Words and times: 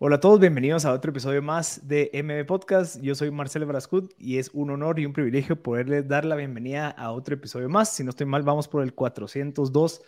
Hola 0.00 0.14
a 0.14 0.20
todos, 0.20 0.38
bienvenidos 0.38 0.84
a 0.84 0.92
otro 0.92 1.10
episodio 1.10 1.42
más 1.42 1.88
de 1.88 2.08
MB 2.14 2.46
Podcast. 2.46 3.00
Yo 3.02 3.16
soy 3.16 3.32
Marcelo 3.32 3.66
Brascut 3.66 4.14
y 4.16 4.38
es 4.38 4.48
un 4.52 4.70
honor 4.70 5.00
y 5.00 5.06
un 5.06 5.12
privilegio 5.12 5.60
poderles 5.60 6.06
dar 6.06 6.24
la 6.24 6.36
bienvenida 6.36 6.88
a 6.88 7.10
otro 7.10 7.34
episodio 7.34 7.68
más. 7.68 7.92
Si 7.92 8.04
no 8.04 8.10
estoy 8.10 8.26
mal, 8.26 8.44
vamos 8.44 8.68
por 8.68 8.84
el 8.84 8.94
402 8.94 10.02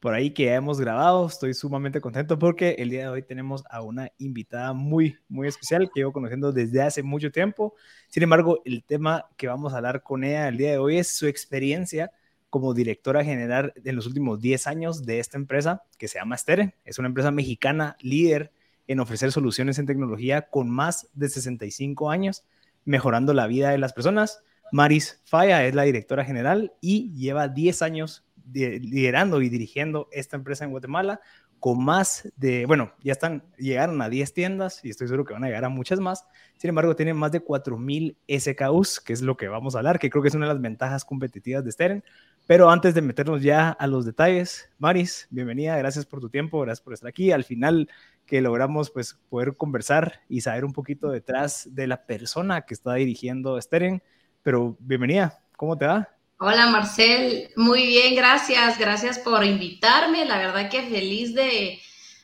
por 0.00 0.14
ahí 0.14 0.30
que 0.30 0.46
ya 0.46 0.54
hemos 0.54 0.80
grabado. 0.80 1.26
Estoy 1.26 1.52
sumamente 1.52 2.00
contento 2.00 2.38
porque 2.38 2.76
el 2.78 2.88
día 2.88 3.02
de 3.02 3.08
hoy 3.08 3.22
tenemos 3.22 3.62
a 3.68 3.82
una 3.82 4.10
invitada 4.16 4.72
muy, 4.72 5.18
muy 5.28 5.46
especial 5.46 5.90
que 5.92 6.00
llevo 6.00 6.14
conociendo 6.14 6.50
desde 6.50 6.80
hace 6.80 7.02
mucho 7.02 7.30
tiempo. 7.30 7.74
Sin 8.08 8.22
embargo, 8.22 8.62
el 8.64 8.82
tema 8.82 9.26
que 9.36 9.46
vamos 9.46 9.74
a 9.74 9.76
hablar 9.76 10.02
con 10.02 10.24
ella 10.24 10.48
el 10.48 10.56
día 10.56 10.70
de 10.70 10.78
hoy 10.78 10.96
es 10.96 11.14
su 11.14 11.26
experiencia 11.26 12.12
como 12.48 12.72
directora 12.72 13.22
general 13.22 13.74
en 13.84 13.94
los 13.94 14.06
últimos 14.06 14.40
10 14.40 14.66
años 14.68 15.04
de 15.04 15.18
esta 15.18 15.36
empresa 15.36 15.82
que 15.98 16.08
se 16.08 16.18
llama 16.18 16.38
Steren. 16.38 16.72
Es 16.86 16.98
una 16.98 17.08
empresa 17.08 17.30
mexicana 17.30 17.98
líder 18.00 18.53
en 18.86 19.00
ofrecer 19.00 19.32
soluciones 19.32 19.78
en 19.78 19.86
tecnología 19.86 20.42
con 20.42 20.70
más 20.70 21.08
de 21.14 21.28
65 21.28 22.10
años, 22.10 22.44
mejorando 22.84 23.32
la 23.34 23.46
vida 23.46 23.70
de 23.70 23.78
las 23.78 23.92
personas. 23.92 24.42
Maris 24.72 25.20
Faya 25.24 25.64
es 25.66 25.74
la 25.74 25.82
directora 25.82 26.24
general 26.24 26.72
y 26.80 27.12
lleva 27.14 27.48
10 27.48 27.82
años 27.82 28.24
liderando 28.52 29.40
y 29.40 29.48
dirigiendo 29.48 30.08
esta 30.12 30.36
empresa 30.36 30.64
en 30.64 30.70
Guatemala 30.70 31.20
con 31.64 31.82
más 31.82 32.30
de, 32.36 32.66
bueno, 32.66 32.92
ya 33.02 33.12
están, 33.12 33.42
llegaron 33.56 34.02
a 34.02 34.10
10 34.10 34.34
tiendas 34.34 34.84
y 34.84 34.90
estoy 34.90 35.06
seguro 35.06 35.24
que 35.24 35.32
van 35.32 35.44
a 35.44 35.46
llegar 35.46 35.64
a 35.64 35.70
muchas 35.70 35.98
más. 35.98 36.26
Sin 36.58 36.68
embargo, 36.68 36.94
tienen 36.94 37.16
más 37.16 37.32
de 37.32 37.42
4.000 37.42 38.16
SKUs, 38.28 39.00
que 39.00 39.14
es 39.14 39.22
lo 39.22 39.38
que 39.38 39.48
vamos 39.48 39.74
a 39.74 39.78
hablar, 39.78 39.98
que 39.98 40.10
creo 40.10 40.20
que 40.20 40.28
es 40.28 40.34
una 40.34 40.46
de 40.46 40.52
las 40.52 40.60
ventajas 40.60 41.06
competitivas 41.06 41.64
de 41.64 41.72
Steren. 41.72 42.04
Pero 42.46 42.68
antes 42.68 42.94
de 42.94 43.00
meternos 43.00 43.42
ya 43.42 43.70
a 43.70 43.86
los 43.86 44.04
detalles, 44.04 44.68
Maris, 44.78 45.26
bienvenida, 45.30 45.78
gracias 45.78 46.04
por 46.04 46.20
tu 46.20 46.28
tiempo, 46.28 46.60
gracias 46.60 46.82
por 46.84 46.92
estar 46.92 47.08
aquí. 47.08 47.32
Al 47.32 47.44
final 47.44 47.88
que 48.26 48.40
logramos 48.40 48.90
pues 48.90 49.18
poder 49.28 49.56
conversar 49.56 50.20
y 50.28 50.40
saber 50.40 50.64
un 50.64 50.72
poquito 50.72 51.10
detrás 51.10 51.68
de 51.74 51.86
la 51.86 52.06
persona 52.06 52.62
que 52.62 52.74
está 52.74 52.94
dirigiendo 52.94 53.60
Steren. 53.60 54.02
Pero 54.42 54.76
bienvenida, 54.80 55.42
¿cómo 55.56 55.76
te 55.76 55.86
va? 55.86 56.08
Hola 56.38 56.66
Marcel, 56.68 57.50
muy 57.56 57.86
bien, 57.86 58.14
gracias, 58.14 58.78
gracias 58.78 59.18
por 59.18 59.44
invitarme. 59.44 60.24
La 60.24 60.38
verdad 60.38 60.68
que 60.68 60.82
feliz 60.82 61.34
de, 61.34 61.78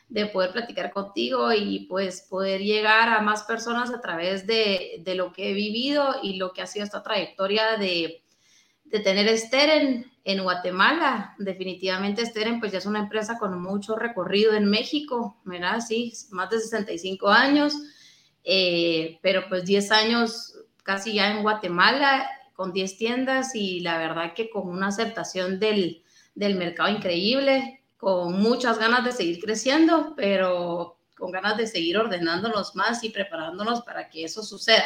de 0.09 0.25
poder 0.25 0.51
platicar 0.51 0.91
contigo 0.91 1.53
y 1.53 1.85
pues 1.87 2.27
poder 2.29 2.61
llegar 2.61 3.09
a 3.09 3.21
más 3.21 3.43
personas 3.43 3.91
a 3.91 4.01
través 4.01 4.45
de, 4.45 4.97
de 4.99 5.15
lo 5.15 5.31
que 5.31 5.49
he 5.49 5.53
vivido 5.53 6.15
y 6.21 6.35
lo 6.35 6.51
que 6.51 6.61
ha 6.61 6.67
sido 6.67 6.83
esta 6.83 7.01
trayectoria 7.01 7.77
de, 7.77 8.21
de 8.83 8.99
tener 8.99 9.35
Steren 9.37 10.10
en 10.23 10.43
Guatemala. 10.43 11.35
Definitivamente 11.37 12.25
Steren 12.25 12.59
pues 12.59 12.71
ya 12.71 12.77
es 12.77 12.85
una 12.85 12.99
empresa 12.99 13.37
con 13.37 13.61
mucho 13.61 13.95
recorrido 13.95 14.53
en 14.53 14.65
México, 14.65 15.37
¿verdad? 15.43 15.79
Sí, 15.81 16.13
más 16.31 16.49
de 16.49 16.59
65 16.59 17.29
años, 17.29 17.73
eh, 18.43 19.19
pero 19.21 19.43
pues 19.49 19.65
10 19.65 19.91
años 19.91 20.55
casi 20.83 21.13
ya 21.13 21.31
en 21.31 21.43
Guatemala 21.43 22.27
con 22.53 22.73
10 22.73 22.97
tiendas 22.97 23.55
y 23.55 23.79
la 23.79 23.97
verdad 23.97 24.33
que 24.33 24.49
con 24.49 24.67
una 24.67 24.87
aceptación 24.87 25.59
del, 25.59 26.03
del 26.35 26.55
mercado 26.55 26.89
increíble, 26.89 27.81
con 27.97 28.39
muchas 28.39 28.77
ganas 28.77 29.03
de 29.03 29.11
seguir 29.11 29.39
creciendo, 29.39 30.13
pero 30.15 30.97
con 31.17 31.31
ganas 31.31 31.57
de 31.57 31.67
seguir 31.67 31.97
ordenándonos 31.97 32.75
más 32.75 33.03
y 33.03 33.09
preparándonos 33.09 33.81
para 33.81 34.09
que 34.09 34.23
eso 34.23 34.43
suceda. 34.43 34.85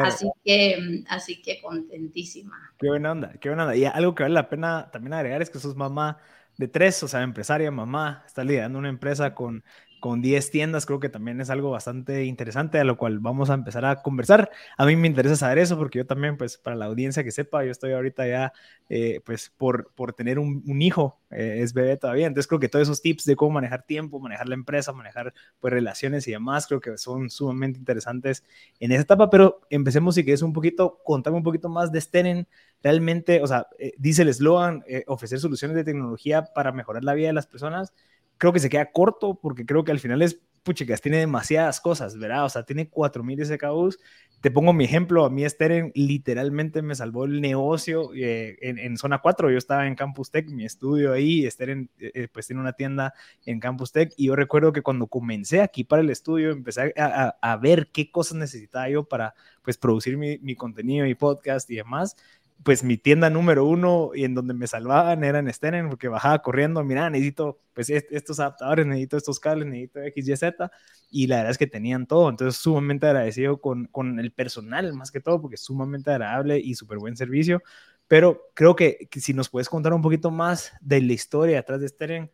Así 0.00 0.30
que, 0.44 1.04
así 1.08 1.42
que 1.42 1.60
contentísima. 1.60 2.74
Qué 2.78 2.88
buena 2.88 3.12
onda, 3.12 3.32
qué 3.40 3.48
buena 3.48 3.64
onda. 3.64 3.76
Y 3.76 3.84
algo 3.84 4.14
que 4.14 4.22
vale 4.22 4.34
la 4.34 4.48
pena 4.48 4.90
también 4.90 5.14
agregar 5.14 5.42
es 5.42 5.50
que 5.50 5.58
sos 5.58 5.76
mamá 5.76 6.18
de 6.56 6.68
tres, 6.68 7.02
o 7.02 7.08
sea, 7.08 7.22
empresaria, 7.22 7.70
mamá, 7.70 8.22
está 8.26 8.44
liderando 8.44 8.78
una 8.78 8.88
empresa 8.88 9.34
con 9.34 9.64
con 10.02 10.20
10 10.20 10.50
tiendas, 10.50 10.84
creo 10.84 10.98
que 10.98 11.08
también 11.08 11.40
es 11.40 11.48
algo 11.48 11.70
bastante 11.70 12.24
interesante 12.24 12.80
a 12.80 12.82
lo 12.82 12.96
cual 12.96 13.20
vamos 13.20 13.50
a 13.50 13.54
empezar 13.54 13.84
a 13.84 14.02
conversar. 14.02 14.50
A 14.76 14.84
mí 14.84 14.96
me 14.96 15.06
interesa 15.06 15.36
saber 15.36 15.58
eso 15.58 15.78
porque 15.78 15.98
yo 16.00 16.06
también, 16.06 16.36
pues 16.36 16.58
para 16.58 16.74
la 16.74 16.86
audiencia 16.86 17.22
que 17.22 17.30
sepa, 17.30 17.64
yo 17.64 17.70
estoy 17.70 17.92
ahorita 17.92 18.26
ya, 18.26 18.52
eh, 18.88 19.20
pues 19.24 19.52
por, 19.56 19.92
por 19.94 20.12
tener 20.12 20.40
un, 20.40 20.82
hijo, 20.82 21.20
eh, 21.30 21.60
es 21.60 21.72
bebé 21.72 21.96
todavía, 21.98 22.26
entonces 22.26 22.48
creo 22.48 22.58
que 22.58 22.68
todos 22.68 22.82
esos 22.88 23.00
tips 23.00 23.26
de 23.26 23.36
cómo 23.36 23.52
manejar 23.52 23.84
tiempo, 23.84 24.18
manejar 24.18 24.48
la 24.48 24.56
empresa, 24.56 24.92
manejar 24.92 25.32
pues 25.60 25.72
relaciones 25.72 26.26
y 26.26 26.32
demás, 26.32 26.66
creo 26.66 26.80
que 26.80 26.98
son 26.98 27.30
sumamente 27.30 27.78
interesantes 27.78 28.42
en 28.80 28.90
esa 28.90 29.02
etapa, 29.02 29.30
pero 29.30 29.60
empecemos 29.70 30.16
si 30.16 30.24
quieres 30.24 30.42
un 30.42 30.52
poquito, 30.52 30.98
contame 31.04 31.36
un 31.36 31.44
poquito 31.44 31.68
más 31.68 31.92
de 31.92 32.00
Stenen, 32.00 32.48
realmente, 32.82 33.40
o 33.40 33.46
sea, 33.46 33.68
eh, 33.78 33.92
dice 33.98 34.22
el 34.22 34.30
eslogan, 34.30 34.82
ofrecer 35.06 35.38
soluciones 35.38 35.76
de 35.76 35.84
tecnología 35.84 36.42
para 36.52 36.72
mejorar 36.72 37.04
la 37.04 37.14
vida 37.14 37.28
de 37.28 37.34
las 37.34 37.46
personas, 37.46 37.92
creo 38.38 38.52
que 38.52 38.60
se 38.60 38.70
queda 38.70 38.90
corto 38.90 39.38
porque 39.40 39.64
creo 39.64 39.84
que 39.84 39.92
al 39.92 40.00
final 40.00 40.22
es, 40.22 40.40
puchicas, 40.62 41.00
tiene 41.00 41.18
demasiadas 41.18 41.80
cosas, 41.80 42.16
¿verdad? 42.18 42.44
O 42.44 42.48
sea, 42.48 42.64
tiene 42.64 42.90
4.000 42.90 43.44
SKUs. 43.44 43.98
Te 44.40 44.50
pongo 44.50 44.72
mi 44.72 44.84
ejemplo, 44.84 45.24
a 45.24 45.30
mí 45.30 45.48
Steren 45.48 45.92
literalmente 45.94 46.82
me 46.82 46.96
salvó 46.96 47.26
el 47.26 47.40
negocio 47.40 48.10
eh, 48.12 48.56
en, 48.60 48.96
zona 48.96 49.20
4. 49.20 49.52
Yo 49.52 49.58
estaba 49.58 49.86
en 49.86 49.94
Campus 49.94 50.32
Tech, 50.32 50.48
mi 50.50 50.64
estudio 50.64 51.12
ahí, 51.12 51.48
Steren 51.48 51.90
eh, 52.00 52.10
eh, 52.14 52.28
pues 52.32 52.48
tiene 52.48 52.60
una 52.60 52.72
tienda 52.72 53.14
en 53.46 53.60
Campus 53.60 53.92
Tech 53.92 54.12
y 54.16 54.26
yo 54.26 54.36
recuerdo 54.36 54.72
que 54.72 54.82
cuando 54.82 55.06
comencé 55.06 55.60
aquí 55.60 55.84
para 55.84 56.02
el 56.02 56.10
estudio 56.10 56.50
empecé 56.50 56.92
a, 56.96 57.36
a, 57.40 57.56
ver 57.56 57.90
qué 57.92 58.10
cosas 58.10 58.36
necesitaba 58.36 58.88
yo 58.88 59.04
para 59.04 59.34
pues 59.62 59.78
producir 59.78 60.16
mi, 60.16 60.38
mi 60.38 60.56
contenido 60.56 61.06
y 61.06 61.14
podcast 61.14 61.70
y 61.70 61.76
demás 61.76 62.16
pues 62.64 62.84
mi 62.84 62.96
tienda 62.96 63.30
número 63.30 63.64
uno 63.64 64.10
y 64.14 64.24
en 64.24 64.34
donde 64.34 64.54
me 64.54 64.66
salvaban 64.66 65.24
era 65.24 65.38
en 65.38 65.52
Steren 65.52 65.88
porque 65.88 66.08
bajaba 66.08 66.40
corriendo, 66.42 66.82
mira, 66.84 67.10
necesito 67.10 67.60
pues 67.72 67.90
estos 67.90 68.40
adaptadores, 68.40 68.86
necesito 68.86 69.16
estos 69.16 69.40
cables, 69.40 69.66
necesito 69.68 70.00
X, 70.02 70.28
Y, 70.28 70.36
Z 70.36 70.70
y 71.10 71.26
la 71.26 71.36
verdad 71.36 71.50
es 71.52 71.58
que 71.58 71.66
tenían 71.66 72.06
todo, 72.06 72.28
entonces 72.28 72.60
sumamente 72.60 73.06
agradecido 73.06 73.60
con, 73.60 73.86
con 73.86 74.20
el 74.20 74.32
personal 74.32 74.92
más 74.94 75.10
que 75.10 75.20
todo 75.20 75.40
porque 75.40 75.56
es 75.56 75.62
sumamente 75.62 76.10
agradable 76.10 76.58
y 76.58 76.74
súper 76.74 76.98
buen 76.98 77.16
servicio, 77.16 77.62
pero 78.08 78.50
creo 78.54 78.76
que, 78.76 79.08
si 79.12 79.34
nos 79.34 79.48
puedes 79.48 79.68
contar 79.68 79.92
un 79.94 80.02
poquito 80.02 80.30
más 80.30 80.72
de 80.80 81.00
la 81.00 81.12
historia 81.12 81.60
atrás 81.60 81.80
de 81.80 81.88
Steren 81.88 82.30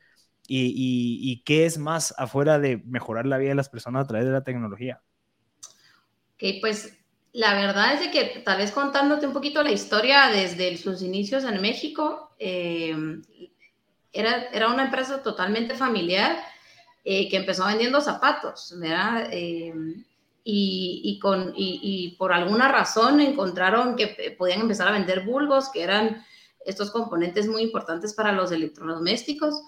y, 0.47 0.67
y, 0.67 1.33
y 1.33 1.43
qué 1.43 1.67
es 1.67 1.79
más 1.79 2.15
afuera 2.19 2.59
de 2.59 2.79
mejorar 2.87 3.27
la 3.27 3.39
vida 3.39 3.51
de 3.51 3.55
las 3.55 3.69
personas 3.69 4.05
a 4.05 4.09
través 4.09 4.27
de 4.27 4.33
la 4.33 4.45
tecnología. 4.45 5.03
Ok, 6.35 6.61
pues 6.61 6.98
la 7.33 7.55
verdad 7.55 7.95
es 7.95 8.01
de 8.01 8.11
que 8.11 8.41
tal 8.41 8.59
vez 8.59 8.73
contándote 8.73 9.27
un 9.27 9.33
poquito 9.33 9.63
la 9.63 9.73
historia 9.73 10.29
desde 10.29 10.77
sus 10.77 11.03
inicios 11.03 11.45
en 11.45 11.61
México, 11.61 12.31
eh, 12.39 12.97
era, 14.13 14.45
era 14.53 14.69
una 14.69 14.85
empresa 14.85 15.23
totalmente 15.23 15.75
familiar 15.75 16.39
eh, 17.05 17.29
que 17.29 17.37
empezó 17.37 17.67
vendiendo 17.67 18.01
zapatos, 18.01 18.75
¿verdad? 18.79 19.29
Eh, 19.31 19.73
y, 20.45 21.03
y, 21.05 21.19
con, 21.19 21.53
y, 21.55 22.17
por 22.19 22.33
alguna 22.33 22.69
razón 22.69 23.21
encontraron 23.21 23.97
que 23.97 24.35
podían 24.39 24.61
empezar 24.61 24.89
a 24.89 24.93
vender 24.93 25.25
bulbos, 25.27 25.69
que 25.69 25.83
eran 25.83 26.25
estos 26.65 26.91
componentes 26.91 27.47
muy 27.47 27.63
importantes 27.63 28.15
para 28.15 28.33
los 28.33 28.51
electrodomésticos, 28.51 29.63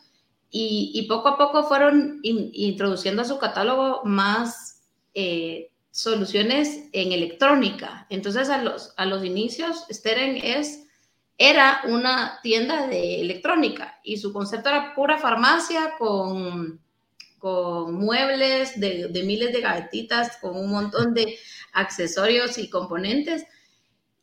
y, 0.51 1.07
poco 1.09 1.29
a 1.29 1.39
poco 1.39 1.65
fueron 1.65 2.21
introduciendo 2.23 3.23
a 3.23 3.27
su 3.27 3.39
catálogo 3.39 4.01
más 4.05 4.83
soluciones 5.91 6.89
en 6.93 7.13
electrónica. 7.13 8.07
Entonces, 8.11 8.49
a 8.49 8.63
los, 8.63 8.95
a 8.97 9.07
los 9.07 9.25
inicios, 9.25 9.87
Steren 9.91 10.37
es, 10.37 10.87
era 11.39 11.83
una 11.89 12.39
tienda 12.43 12.87
de 12.87 13.21
electrónica 13.21 13.99
y 14.05 14.19
su 14.19 14.33
concepto 14.33 14.69
era 14.69 14.95
pura 14.95 15.19
farmacia 15.19 15.95
con, 15.99 16.81
con 17.39 17.95
muebles 17.95 18.79
de, 18.79 19.09
de 19.09 19.23
miles 19.25 19.53
de 19.53 19.61
gavetitas, 19.61 20.37
con 20.37 20.57
un 20.57 20.71
montón 20.71 21.15
de 21.15 21.39
accesorios 21.73 22.59
y 22.59 22.69
componentes. 22.69 23.45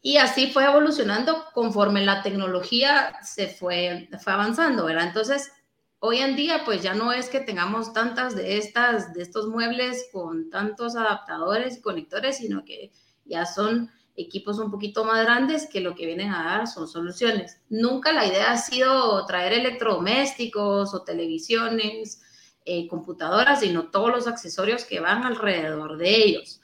Y 0.01 0.17
así 0.17 0.51
fue 0.51 0.63
evolucionando 0.63 1.45
conforme 1.53 2.06
la 2.06 2.22
tecnología 2.22 3.17
se 3.23 3.47
fue, 3.47 4.07
fue 4.23 4.33
avanzando, 4.33 4.85
¿verdad? 4.85 5.07
Entonces, 5.07 5.51
Hoy 5.99 6.19
en 6.19 6.35
día, 6.35 6.61
pues 6.63 6.83
ya 6.83 6.93
no 6.93 7.11
es 7.11 7.27
que 7.27 7.39
tengamos 7.39 7.91
tantas 7.91 8.35
de 8.35 8.57
estas, 8.57 9.13
de 9.13 9.23
estos 9.23 9.47
muebles 9.47 10.07
con 10.11 10.49
tantos 10.51 10.95
adaptadores 10.95 11.77
y 11.77 11.81
conectores, 11.81 12.38
sino 12.38 12.63
que 12.63 12.91
ya 13.25 13.45
son 13.45 13.89
equipos 14.15 14.59
un 14.59 14.69
poquito 14.69 15.05
más 15.05 15.23
grandes 15.23 15.67
que 15.67 15.79
lo 15.79 15.95
que 15.95 16.05
vienen 16.05 16.31
a 16.31 16.44
dar 16.44 16.67
son 16.67 16.88
soluciones. 16.88 17.61
Nunca 17.69 18.11
la 18.11 18.25
idea 18.27 18.51
ha 18.51 18.57
sido 18.57 19.25
traer 19.25 19.53
electrodomésticos 19.53 20.94
o 20.94 21.03
televisiones, 21.03 22.21
eh, 22.65 22.88
computadoras, 22.88 23.61
sino 23.61 23.89
todos 23.89 24.11
los 24.11 24.27
accesorios 24.27 24.85
que 24.85 25.00
van 25.00 25.23
alrededor 25.23 25.97
de 25.97 26.15
ellos. 26.15 26.61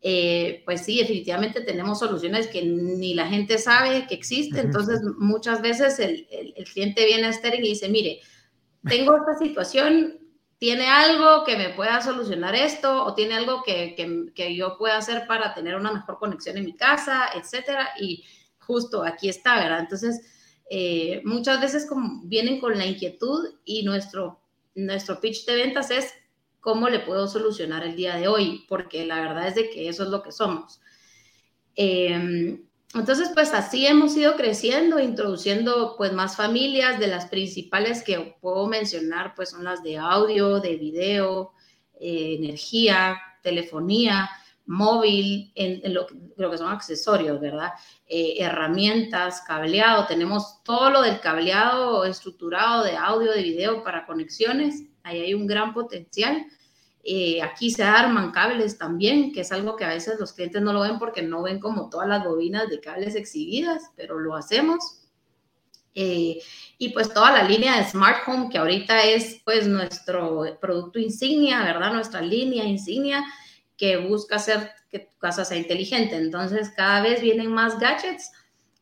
Eh, 0.00 0.62
pues 0.64 0.84
sí, 0.84 0.98
definitivamente 0.98 1.62
tenemos 1.62 1.98
soluciones 1.98 2.46
que 2.46 2.62
ni 2.62 3.14
la 3.14 3.26
gente 3.26 3.58
sabe 3.58 4.06
que 4.06 4.14
existen. 4.14 4.66
Entonces, 4.66 5.00
muchas 5.18 5.60
veces 5.60 5.98
el, 5.98 6.28
el, 6.30 6.64
cliente 6.64 7.06
viene 7.06 7.26
a 7.26 7.32
Stering 7.32 7.64
y 7.64 7.70
dice, 7.70 7.88
mire, 7.88 8.20
tengo 8.88 9.16
esta 9.16 9.38
situación, 9.38 10.18
tiene 10.58 10.86
algo 10.86 11.44
que 11.44 11.56
me 11.56 11.70
pueda 11.70 12.00
solucionar 12.00 12.54
esto 12.54 13.04
o 13.04 13.14
tiene 13.14 13.34
algo 13.34 13.62
que, 13.62 13.94
que, 14.34 14.56
yo 14.56 14.78
pueda 14.78 14.96
hacer 14.96 15.26
para 15.26 15.54
tener 15.54 15.74
una 15.74 15.92
mejor 15.92 16.18
conexión 16.18 16.56
en 16.56 16.64
mi 16.64 16.74
casa, 16.74 17.28
etcétera. 17.34 17.90
Y 18.00 18.24
justo 18.58 19.04
aquí 19.04 19.28
está, 19.28 19.56
¿verdad? 19.56 19.80
Entonces, 19.80 20.22
eh, 20.70 21.20
muchas 21.24 21.60
veces 21.60 21.86
como 21.86 22.22
vienen 22.24 22.60
con 22.60 22.76
la 22.78 22.86
inquietud 22.86 23.56
y 23.64 23.82
nuestro, 23.82 24.40
nuestro 24.74 25.20
pitch 25.20 25.44
de 25.44 25.56
ventas 25.56 25.90
es 25.90 26.14
cómo 26.60 26.88
le 26.88 27.00
puedo 27.00 27.28
solucionar 27.28 27.84
el 27.84 27.94
día 27.94 28.16
de 28.16 28.26
hoy, 28.26 28.64
porque 28.68 29.04
la 29.04 29.20
verdad 29.20 29.48
es 29.48 29.54
de 29.54 29.68
que 29.68 29.88
eso 29.88 30.04
es 30.04 30.08
lo 30.08 30.22
que 30.22 30.32
somos. 30.32 30.80
Em, 31.76 32.64
entonces, 32.94 33.30
pues 33.34 33.52
así 33.52 33.86
hemos 33.86 34.16
ido 34.16 34.36
creciendo, 34.36 35.00
introduciendo 35.00 35.94
pues 35.96 36.12
más 36.12 36.36
familias, 36.36 37.00
de 37.00 37.08
las 37.08 37.26
principales 37.26 38.02
que 38.02 38.36
puedo 38.40 38.66
mencionar, 38.66 39.34
pues 39.34 39.50
son 39.50 39.64
las 39.64 39.82
de 39.82 39.98
audio, 39.98 40.60
de 40.60 40.76
video, 40.76 41.52
eh, 42.00 42.36
energía, 42.38 43.18
telefonía, 43.42 44.30
móvil, 44.66 45.52
en, 45.54 45.92
lo, 45.92 46.06
que 46.06 46.58
son 46.58 46.72
accesorios, 46.72 47.40
¿verdad? 47.40 47.72
Eh, 48.06 48.36
herramientas, 48.38 49.42
cableado, 49.46 50.06
tenemos 50.06 50.62
todo 50.62 50.90
lo 50.90 51.02
del 51.02 51.20
cableado 51.20 52.04
estructurado 52.04 52.84
de 52.84 52.96
audio, 52.96 53.32
de 53.32 53.42
video 53.42 53.82
para 53.82 54.06
conexiones, 54.06 54.84
ahí 55.02 55.20
hay 55.20 55.34
un 55.34 55.46
gran 55.46 55.74
potencial. 55.74 56.46
Eh, 57.06 57.42
aquí 57.42 57.70
se 57.70 57.82
arman 57.82 58.30
cables 58.30 58.78
también, 58.78 59.30
que 59.32 59.42
es 59.42 59.52
algo 59.52 59.76
que 59.76 59.84
a 59.84 59.88
veces 59.88 60.18
los 60.18 60.32
clientes 60.32 60.62
no 60.62 60.72
lo 60.72 60.80
ven 60.80 60.98
porque 60.98 61.22
no 61.22 61.42
ven 61.42 61.60
como 61.60 61.90
todas 61.90 62.08
las 62.08 62.24
bobinas 62.24 62.70
de 62.70 62.80
cables 62.80 63.14
exhibidas, 63.14 63.90
pero 63.94 64.18
lo 64.18 64.34
hacemos. 64.34 65.02
Eh, 65.94 66.40
y 66.78 66.88
pues 66.88 67.12
toda 67.12 67.30
la 67.30 67.42
línea 67.44 67.76
de 67.76 67.84
Smart 67.84 68.26
Home, 68.26 68.48
que 68.50 68.58
ahorita 68.58 69.04
es 69.04 69.42
pues 69.44 69.66
nuestro 69.66 70.44
producto 70.60 70.98
insignia, 70.98 71.62
¿verdad? 71.62 71.92
Nuestra 71.92 72.22
línea 72.22 72.64
insignia 72.64 73.22
que 73.76 73.98
busca 73.98 74.36
hacer 74.36 74.70
que 74.90 75.00
tu 75.00 75.18
casa 75.18 75.44
sea 75.44 75.58
inteligente. 75.58 76.16
Entonces 76.16 76.70
cada 76.74 77.02
vez 77.02 77.20
vienen 77.20 77.52
más 77.52 77.78
gadgets 77.78 78.32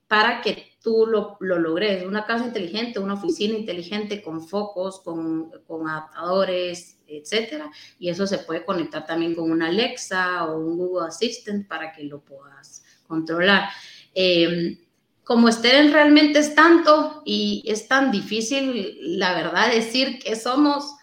para 0.07 0.41
que 0.43 0.72
tú 0.83 1.07
lo, 1.07 1.37
lo 1.41 1.59
logres. 1.59 2.05
Una 2.05 2.27
casa 2.27 2.47
inteligente, 2.47 2.99
una 2.99 3.15
oficina 3.15 3.57
inteligente 3.57 4.23
con 4.23 4.47
focos, 4.47 5.01
con, 5.01 5.51
con 5.67 5.89
adaptadores, 5.89 6.99
etcétera. 7.07 7.71
Y 7.99 8.09
eso 8.09 8.27
se 8.27 8.39
puede 8.39 8.65
conectar 8.65 9.07
también 9.07 9.35
con 9.35 9.51
una 9.51 9.69
Alexa 9.69 10.47
o 10.47 10.59
un 10.59 10.77
Google 10.77 11.09
Assistant 11.09 11.69
para 11.69 11.93
que 11.93 12.05
lo 12.05 12.21
puedas 12.21 12.85
controlar. 13.07 13.69
Eh, 14.15 14.79
como 15.25 15.51
Steren 15.51 15.93
realmente 15.93 16.41
es 16.41 16.55
tanto 16.55 17.23
y 17.25 17.63
es 17.67 17.87
tan 17.87 18.11
difícil, 18.11 18.99
la 19.19 19.35
verdad, 19.35 19.71
decir 19.71 20.19
que 20.19 20.35
somos, 20.35 20.97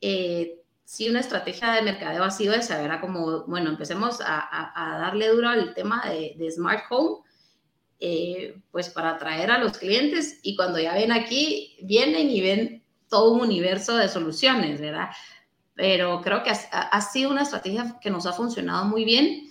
eh, 0.00 0.62
si 0.84 1.08
una 1.08 1.20
estrategia 1.20 1.72
de 1.72 1.82
mercadeo 1.82 2.22
ha 2.22 2.30
sido 2.30 2.54
esa, 2.54 2.82
era 2.82 3.00
como, 3.00 3.44
bueno, 3.46 3.70
empecemos 3.70 4.20
a, 4.24 4.98
darle 5.00 5.28
duro 5.28 5.48
al 5.48 5.74
tema 5.74 6.02
de, 6.06 6.50
Smart 6.50 6.84
Home, 6.90 7.18
eh, 8.02 8.56
pues 8.70 8.88
para 8.88 9.10
atraer 9.10 9.50
a 9.50 9.58
los 9.58 9.76
clientes 9.76 10.40
y 10.42 10.56
cuando 10.56 10.78
ya 10.78 10.94
ven 10.94 11.12
aquí, 11.12 11.76
vienen 11.82 12.30
y 12.30 12.40
ven 12.40 12.82
todo 13.10 13.32
un 13.32 13.42
universo 13.42 13.94
de 13.96 14.08
soluciones, 14.08 14.80
¿verdad? 14.80 15.10
Pero 15.74 16.22
creo 16.22 16.42
que 16.42 16.50
ha, 16.50 17.00
sido 17.02 17.30
una 17.30 17.42
estrategia 17.42 17.98
que 18.00 18.08
nos 18.08 18.24
ha 18.24 18.32
funcionado 18.32 18.86
muy 18.86 19.04
bien 19.04 19.50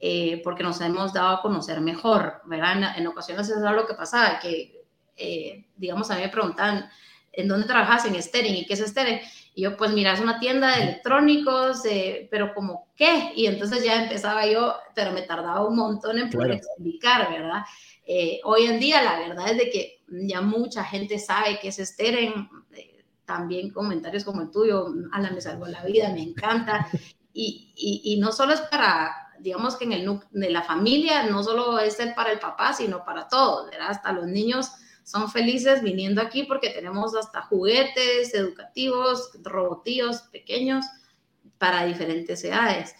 eh, 0.00 0.40
porque 0.42 0.64
nos 0.64 0.80
hemos 0.80 1.12
dado 1.12 1.36
a 1.36 1.42
conocer 1.42 1.80
mejor, 1.80 2.42
¿verdad? 2.46 2.98
En, 2.98 3.06
ocasiones 3.06 3.48
es 3.48 3.58
lo 3.58 3.86
que 3.86 3.94
pasaba, 3.94 4.40
que, 4.40 4.84
eh, 5.16 5.66
digamos, 5.76 6.10
a 6.10 6.16
mí 6.16 6.22
me 6.22 6.28
preguntan, 6.30 6.90
¿en 7.32 7.46
dónde 7.46 7.66
trabajas? 7.66 8.06
En 8.06 8.20
Stering, 8.20 8.56
¿y 8.56 8.66
qué 8.66 8.74
es 8.74 8.80
Stering? 8.80 9.20
Y 9.54 9.62
yo, 9.62 9.76
pues 9.76 9.92
mira, 9.92 10.12
es 10.12 10.20
una 10.20 10.40
tienda 10.40 10.76
de 10.76 10.82
electrónicos, 10.82 11.84
eh, 11.84 12.28
pero 12.30 12.52
como 12.54 12.88
qué? 12.96 13.32
Y 13.36 13.46
entonces 13.46 13.84
ya 13.84 14.02
empezaba 14.02 14.46
yo, 14.46 14.74
pero 14.94 15.12
me 15.12 15.22
tardaba 15.22 15.66
un 15.66 15.76
montón 15.76 16.18
en 16.18 16.30
poder 16.30 16.52
explicar, 16.52 17.30
¿verdad? 17.30 17.62
hoy 18.42 18.66
en 18.66 18.78
día 18.80 19.02
la 19.02 19.18
verdad 19.18 19.50
es 19.50 19.56
de 19.56 19.70
que 19.70 20.02
ya 20.06 20.42
mucha 20.42 20.84
gente 20.84 21.18
sabe 21.18 21.58
qué 21.58 21.68
es 21.68 21.76
Steren, 21.76 22.50
también 23.24 23.70
comentarios 23.70 24.24
como 24.24 24.42
el 24.42 24.50
tuyo, 24.50 24.88
Ala, 25.12 25.30
me 25.30 25.40
salvó 25.40 25.66
la 25.66 25.82
vida, 25.84 26.10
me 26.10 26.22
encanta. 26.22 26.88
Y, 27.36 27.72
y, 27.74 28.12
y, 28.12 28.20
no 28.20 28.30
solo 28.30 28.52
es 28.52 28.60
para, 28.60 29.12
digamos 29.40 29.74
que 29.74 29.86
en 29.86 29.92
el 29.92 30.20
de 30.30 30.50
la 30.50 30.62
familia, 30.62 31.24
no 31.24 31.42
solo 31.42 31.80
es 31.80 31.98
el 31.98 32.14
para 32.14 32.30
el 32.30 32.38
papá, 32.38 32.72
sino 32.72 33.04
para 33.04 33.26
todos, 33.26 33.68
¿verdad? 33.72 33.88
Hasta 33.90 34.12
los 34.12 34.28
niños 34.28 34.70
son 35.04 35.30
felices 35.30 35.82
viniendo 35.82 36.20
aquí 36.20 36.44
porque 36.44 36.70
tenemos 36.70 37.14
hasta 37.14 37.42
juguetes 37.42 38.34
educativos, 38.34 39.30
robotillos 39.42 40.22
pequeños 40.32 40.84
para 41.58 41.84
diferentes 41.84 42.42
edades. 42.42 42.94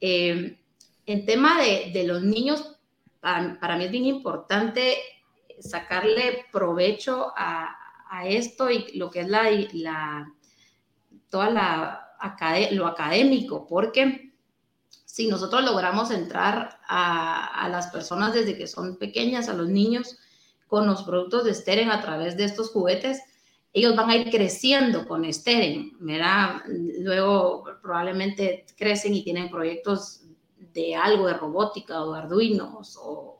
Eh, 0.00 0.58
en 1.06 1.26
tema 1.26 1.60
de, 1.60 1.90
de 1.92 2.04
los 2.04 2.22
niños, 2.22 2.76
para, 3.20 3.58
para, 3.58 3.76
mí 3.76 3.84
es 3.86 3.90
bien 3.90 4.04
importante 4.04 4.98
sacarle 5.58 6.44
provecho 6.52 7.32
a, 7.36 7.76
a 8.10 8.26
esto 8.26 8.70
y 8.70 8.96
lo 8.96 9.10
que 9.10 9.20
es 9.20 9.28
la, 9.28 9.50
la 9.72 10.32
toda 11.30 11.50
la 11.50 12.04
lo 12.72 12.86
académico, 12.86 13.66
porque 13.66 14.32
si 15.04 15.28
nosotros 15.28 15.64
logramos 15.64 16.10
entrar 16.10 16.80
a, 16.88 17.64
a, 17.64 17.68
las 17.68 17.88
personas 17.88 18.34
desde 18.34 18.56
que 18.56 18.66
son 18.66 18.98
pequeñas, 18.98 19.48
a 19.48 19.54
los 19.54 19.68
niños, 19.68 20.18
con 20.68 20.86
los 20.86 21.02
productos 21.02 21.44
de 21.44 21.54
Steren 21.54 21.90
a 21.90 22.00
través 22.00 22.36
de 22.36 22.44
estos 22.44 22.70
juguetes, 22.70 23.20
ellos 23.72 23.96
van 23.96 24.10
a 24.10 24.16
ir 24.16 24.30
creciendo 24.30 25.06
con 25.08 25.30
Steren, 25.32 25.96
¿verdad? 25.98 26.62
Luego 27.00 27.64
probablemente 27.82 28.64
crecen 28.76 29.14
y 29.14 29.24
tienen 29.24 29.50
proyectos 29.50 30.22
de 30.56 30.94
algo 30.94 31.26
de 31.26 31.34
robótica 31.34 32.02
o 32.02 32.12
de 32.12 32.18
Arduinos 32.20 32.96
o, 33.02 33.34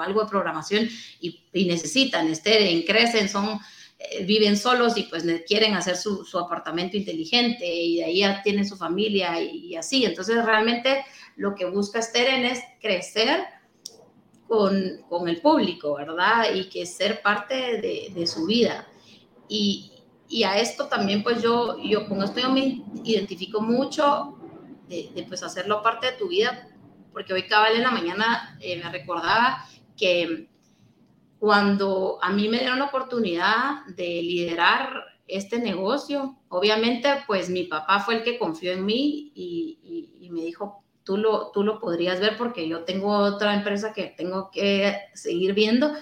algo 0.00 0.22
de 0.22 0.28
programación 0.28 0.88
y, 1.20 1.48
y 1.52 1.64
necesitan 1.66 2.34
Steren, 2.34 2.82
crecen, 2.82 3.28
son 3.28 3.60
eh, 3.98 4.24
viven 4.24 4.58
solos 4.58 4.98
y 4.98 5.04
pues 5.04 5.24
quieren 5.46 5.74
hacer 5.74 5.96
su, 5.96 6.26
apartamento 6.38 6.98
inteligente 6.98 7.66
y 7.66 7.96
de 7.96 8.04
ahí 8.04 8.18
ya 8.18 8.42
tienen 8.42 8.68
su 8.68 8.76
familia 8.76 9.40
y, 9.40 9.74
así. 9.74 10.04
Entonces 10.04 10.44
realmente 10.44 11.04
lo 11.36 11.54
que 11.54 11.64
busca 11.64 12.02
Steren 12.02 12.44
es 12.44 12.60
crecer 12.80 13.42
con, 14.48 15.02
con, 15.08 15.28
el 15.28 15.40
público, 15.40 15.94
¿verdad? 15.94 16.54
Y 16.54 16.68
que 16.68 16.86
ser 16.86 17.22
parte 17.22 17.80
de, 17.80 18.12
de 18.14 18.26
su 18.26 18.46
vida. 18.46 18.86
Y, 19.48 19.92
y, 20.28 20.44
a 20.44 20.58
esto 20.58 20.86
también 20.86 21.22
pues 21.22 21.42
yo, 21.42 21.78
yo 21.78 22.08
con 22.08 22.22
esto 22.22 22.40
yo 22.40 22.50
me 22.50 22.82
identifico 23.04 23.60
mucho 23.60 24.38
de, 24.88 25.10
de, 25.14 25.22
pues 25.24 25.42
hacerlo 25.42 25.82
parte 25.82 26.06
de 26.06 26.18
tu 26.18 26.28
vida, 26.28 26.68
porque 27.12 27.32
hoy 27.32 27.46
cabal 27.46 27.76
en 27.76 27.82
la 27.82 27.90
mañana 27.90 28.58
eh, 28.60 28.80
me 28.82 28.90
recordaba 28.90 29.64
que 29.96 30.48
cuando 31.38 32.18
a 32.22 32.30
mí 32.30 32.48
me 32.48 32.58
dieron 32.58 32.78
la 32.78 32.86
oportunidad 32.86 33.84
de 33.86 34.22
liderar 34.22 35.04
este 35.26 35.58
negocio, 35.58 36.38
obviamente 36.48 37.08
pues 37.26 37.50
mi 37.50 37.64
papá 37.64 38.00
fue 38.00 38.16
el 38.16 38.22
que 38.22 38.38
confió 38.38 38.72
en 38.72 38.84
mí 38.84 39.32
y, 39.34 40.28
me 40.30 40.42
dijo, 40.42 40.82
tú 41.06 41.16
lo, 41.16 41.52
tú 41.52 41.62
lo 41.62 41.78
podrías 41.78 42.18
ver 42.18 42.36
porque 42.36 42.68
yo 42.68 42.82
tengo 42.82 43.16
otra 43.16 43.54
empresa 43.54 43.92
que 43.92 44.12
tengo 44.16 44.50
que 44.50 44.98
seguir 45.14 45.54
viendo. 45.54 45.94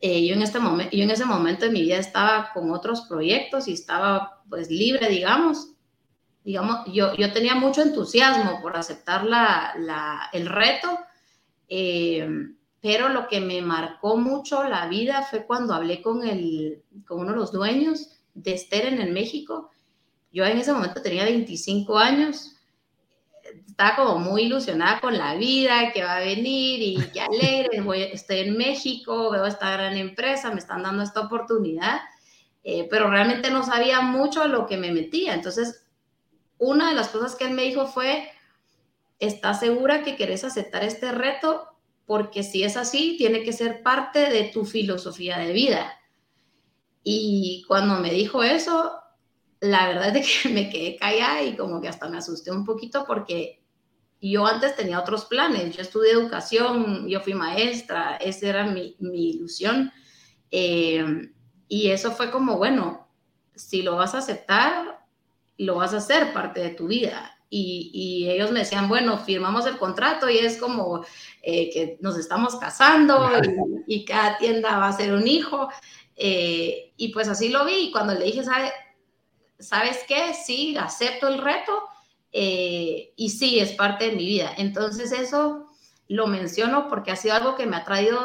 Eh, 0.00 0.26
yo, 0.26 0.34
en 0.34 0.42
este 0.42 0.58
momento, 0.58 0.96
yo 0.96 1.04
en 1.04 1.12
ese 1.12 1.24
momento 1.24 1.64
de 1.64 1.70
mi 1.70 1.82
vida 1.82 1.98
estaba 1.98 2.50
con 2.52 2.72
otros 2.72 3.02
proyectos 3.02 3.68
y 3.68 3.74
estaba 3.74 4.42
pues 4.48 4.68
libre, 4.68 5.08
digamos. 5.08 5.74
Digamos, 6.42 6.80
yo, 6.92 7.14
yo 7.14 7.32
tenía 7.32 7.54
mucho 7.54 7.82
entusiasmo 7.82 8.60
por 8.60 8.76
aceptar 8.76 9.24
la, 9.24 9.74
la, 9.78 10.28
el 10.32 10.46
reto. 10.46 10.98
Eh, 11.68 12.28
pero 12.80 13.10
lo 13.10 13.28
que 13.28 13.40
me 13.40 13.62
marcó 13.62 14.16
mucho 14.16 14.64
la 14.64 14.88
vida 14.88 15.22
fue 15.22 15.46
cuando 15.46 15.72
hablé 15.72 16.02
con, 16.02 16.26
el, 16.26 16.82
con 17.06 17.20
uno 17.20 17.30
de 17.30 17.36
los 17.36 17.52
dueños 17.52 18.08
de 18.34 18.54
Esther 18.54 18.86
en 18.86 19.12
México. 19.12 19.70
Yo 20.32 20.44
en 20.44 20.58
ese 20.58 20.72
momento 20.72 21.00
tenía 21.00 21.24
25 21.24 21.96
años, 21.96 22.56
estaba 23.80 23.96
como 23.96 24.18
muy 24.18 24.42
ilusionada 24.42 25.00
con 25.00 25.16
la 25.16 25.34
vida, 25.36 25.90
que 25.92 26.04
va 26.04 26.16
a 26.16 26.20
venir 26.20 26.82
y 26.82 26.96
qué 27.14 27.22
alegre, 27.22 27.80
voy, 27.80 28.02
estoy 28.02 28.40
en 28.40 28.56
México, 28.56 29.30
veo 29.30 29.46
esta 29.46 29.70
gran 29.70 29.96
empresa, 29.96 30.50
me 30.50 30.60
están 30.60 30.82
dando 30.82 31.02
esta 31.02 31.20
oportunidad, 31.20 32.00
eh, 32.62 32.86
pero 32.90 33.08
realmente 33.08 33.50
no 33.50 33.64
sabía 33.64 34.02
mucho 34.02 34.42
a 34.42 34.48
lo 34.48 34.66
que 34.66 34.76
me 34.76 34.92
metía. 34.92 35.32
Entonces, 35.32 35.86
una 36.58 36.90
de 36.90 36.94
las 36.94 37.08
cosas 37.08 37.36
que 37.36 37.44
él 37.44 37.52
me 37.52 37.62
dijo 37.62 37.86
fue, 37.86 38.30
¿estás 39.18 39.60
segura 39.60 40.02
que 40.02 40.16
querés 40.16 40.44
aceptar 40.44 40.84
este 40.84 41.12
reto? 41.12 41.66
porque 42.10 42.42
si 42.42 42.64
es 42.64 42.76
así, 42.76 43.14
tiene 43.16 43.44
que 43.44 43.52
ser 43.52 43.84
parte 43.84 44.30
de 44.30 44.50
tu 44.52 44.64
filosofía 44.64 45.38
de 45.38 45.52
vida. 45.52 45.96
Y 47.04 47.64
cuando 47.68 48.00
me 48.00 48.10
dijo 48.10 48.42
eso, 48.42 48.94
la 49.60 49.86
verdad 49.86 50.16
es 50.16 50.42
que 50.42 50.48
me 50.52 50.68
quedé 50.68 50.96
callada 50.96 51.40
y 51.44 51.56
como 51.56 51.80
que 51.80 51.86
hasta 51.86 52.08
me 52.08 52.18
asusté 52.18 52.50
un 52.50 52.64
poquito 52.64 53.04
porque 53.06 53.59
yo 54.20 54.46
antes 54.46 54.76
tenía 54.76 55.00
otros 55.00 55.24
planes. 55.24 55.76
Yo 55.76 55.82
estudié 55.82 56.12
educación, 56.12 57.08
yo 57.08 57.20
fui 57.20 57.34
maestra, 57.34 58.16
esa 58.16 58.48
era 58.48 58.64
mi, 58.66 58.96
ilusión. 58.98 59.92
Eh, 60.50 61.30
y 61.68 61.90
eso 61.90 62.12
fue 62.12 62.30
como, 62.30 62.58
bueno, 62.58 63.08
si 63.54 63.82
lo 63.82 63.96
vas 63.96 64.14
a 64.14 64.18
aceptar, 64.18 65.06
lo 65.56 65.76
vas 65.76 65.94
a 65.94 65.98
hacer 65.98 66.32
parte 66.32 66.60
de 66.60 66.70
tu 66.70 66.88
vida. 66.88 67.36
Y, 67.52 68.28
ellos 68.28 68.52
me 68.52 68.60
decían, 68.60 68.88
bueno, 68.88 69.18
firmamos 69.18 69.66
el 69.66 69.76
contrato 69.76 70.30
y 70.30 70.38
es 70.38 70.56
como 70.56 71.04
eh, 71.42 71.68
que 71.70 71.98
nos 72.00 72.16
estamos 72.16 72.56
casando 72.56 73.28
y, 73.86 74.04
cada 74.04 74.38
tienda 74.38 74.78
va 74.78 74.88
a 74.88 74.96
ser 74.96 75.12
un 75.12 75.26
hijo. 75.26 75.68
Eh, 76.14 76.92
y 76.96 77.08
pues 77.08 77.28
así 77.28 77.48
lo 77.48 77.64
vi 77.64 77.88
y 77.88 77.90
cuando 77.90 78.14
le 78.14 78.26
dije, 78.26 78.44
¿sabe? 78.44 78.70
¿sabes 79.58 80.04
qué? 80.06 80.34
Sí, 80.34 80.76
acepto 80.76 81.28
el 81.28 81.38
reto 81.38 81.89
eh, 82.32 83.12
y 83.16 83.30
sí, 83.30 83.58
es 83.58 83.72
parte 83.72 84.06
de 84.06 84.16
mi 84.16 84.24
vida. 84.24 84.52
Entonces 84.56 85.12
eso 85.12 85.68
lo 86.08 86.26
menciono 86.26 86.88
porque 86.88 87.10
ha 87.10 87.16
sido 87.16 87.34
algo 87.34 87.56
que 87.56 87.66
me 87.66 87.76
ha 87.76 87.84
traído 87.84 88.18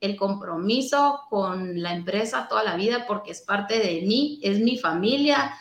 el 0.00 0.16
compromiso 0.16 1.22
con 1.28 1.82
la 1.82 1.92
empresa 1.92 2.46
toda 2.48 2.62
la 2.62 2.76
vida 2.76 3.04
porque 3.06 3.32
es 3.32 3.42
parte 3.42 3.78
de 3.78 4.02
mí, 4.06 4.38
es 4.42 4.60
mi 4.60 4.78
familia, 4.78 5.54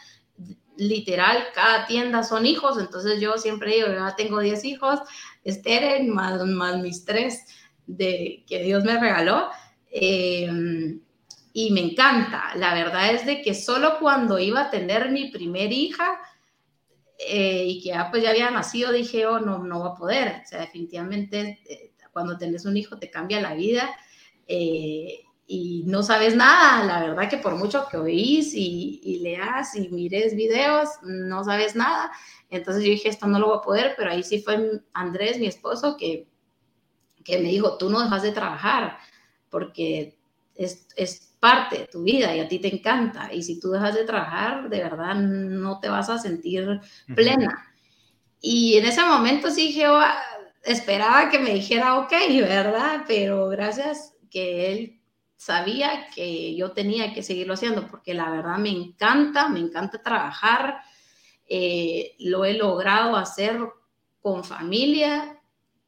literal, 0.77 1.43
cada 1.55 1.87
tienda 1.87 2.23
son 2.23 2.45
hijos, 2.45 2.77
entonces 2.77 3.19
yo 3.19 3.37
siempre 3.37 3.75
digo, 3.75 3.87
ya 3.87 4.15
tengo 4.15 4.39
10 4.39 4.63
hijos, 4.65 4.99
Esteren, 5.43 6.09
más, 6.13 6.45
más 6.45 6.77
mis 6.77 7.03
tres 7.03 7.45
de, 7.87 8.43
que 8.47 8.61
Dios 8.63 8.83
me 8.83 8.99
regaló. 8.99 9.49
Eh, 9.89 10.99
y 11.57 11.71
me 11.71 11.81
encanta. 11.81 12.51
La 12.55 12.75
verdad 12.75 13.15
es 13.15 13.25
de 13.25 13.41
que 13.41 13.55
solo 13.55 13.97
cuando 13.99 14.37
iba 14.37 14.61
a 14.61 14.69
tener 14.69 15.09
mi 15.09 15.31
primer 15.31 15.73
hija 15.73 16.19
eh, 17.17 17.65
y 17.65 17.81
que 17.81 17.89
ya, 17.89 18.09
pues, 18.11 18.23
ya 18.23 18.29
había 18.29 18.51
nacido, 18.51 18.91
dije, 18.91 19.25
oh, 19.25 19.39
no, 19.39 19.59
no 19.63 19.79
va 19.81 19.89
a 19.89 19.95
poder. 19.95 20.41
O 20.43 20.47
sea, 20.47 20.61
definitivamente 20.61 21.59
eh, 21.67 21.93
cuando 22.13 22.37
tenés 22.37 22.65
un 22.65 22.77
hijo 22.77 22.97
te 22.97 23.09
cambia 23.09 23.41
la 23.41 23.53
vida 23.55 23.89
eh, 24.47 25.23
y 25.47 25.83
no 25.87 26.03
sabes 26.03 26.35
nada. 26.35 26.83
La 26.83 27.01
verdad 27.01 27.29
que 27.29 27.37
por 27.37 27.55
mucho 27.55 27.87
que 27.89 27.97
oís 27.97 28.53
y, 28.53 28.99
y, 29.03 29.19
leas 29.19 29.75
y 29.75 29.89
mires 29.89 30.35
videos, 30.35 30.89
no 31.03 31.43
sabes 31.43 31.75
nada. 31.75 32.11
Entonces 32.49 32.83
yo 32.83 32.91
dije, 32.91 33.09
esto 33.09 33.27
no 33.27 33.39
lo 33.39 33.47
voy 33.47 33.57
a 33.57 33.61
poder, 33.61 33.93
pero 33.97 34.11
ahí 34.11 34.23
sí 34.23 34.41
fue 34.41 34.81
Andrés, 34.93 35.39
mi 35.39 35.47
esposo, 35.47 35.97
que, 35.97 36.27
que 37.23 37.39
me 37.39 37.49
dijo, 37.49 37.77
tú 37.77 37.89
no 37.89 38.01
dejas 38.01 38.23
de 38.23 38.31
trabajar 38.31 38.97
porque 39.49 40.17
es, 40.55 40.87
es 40.95 41.26
parte 41.47 41.77
de 41.77 41.87
tu 41.87 42.03
vida 42.03 42.35
y 42.35 42.41
a 42.41 42.47
ti 42.49 42.59
te 42.59 42.67
encanta. 42.75 43.33
Y 43.33 43.41
si 43.41 43.57
tú 43.57 43.71
dejas 43.71 43.95
de 43.95 44.03
trabajar, 44.03 44.69
de 44.69 44.83
verdad 44.83 45.15
no 45.15 45.79
te 45.79 45.87
vas 45.87 46.09
a 46.09 46.17
sentir 46.17 46.81
plena. 47.15 47.73
Y 48.41 48.75
en 48.75 48.85
ese 48.85 49.01
momento 49.05 49.49
sí 49.49 49.71
Jehová 49.71 50.17
esperaba 50.63 51.29
que 51.29 51.39
me 51.39 51.53
dijera, 51.53 51.99
ok, 51.99 52.11
¿verdad? 52.41 53.05
Pero 53.07 53.47
gracias 53.47 54.13
que 54.29 54.73
él 54.73 55.01
sabía 55.37 56.09
que 56.13 56.53
yo 56.57 56.73
tenía 56.73 57.13
que 57.13 57.23
seguirlo 57.23 57.53
haciendo, 57.53 57.87
porque 57.87 58.13
la 58.13 58.29
verdad 58.29 58.57
me 58.57 58.71
encanta, 58.71 59.47
me 59.47 59.61
encanta 59.61 60.03
trabajar. 60.03 60.81
Eh, 61.47 62.17
lo 62.19 62.43
he 62.43 62.55
logrado 62.55 63.15
hacer 63.15 63.57
con 64.19 64.43
familia. 64.43 65.39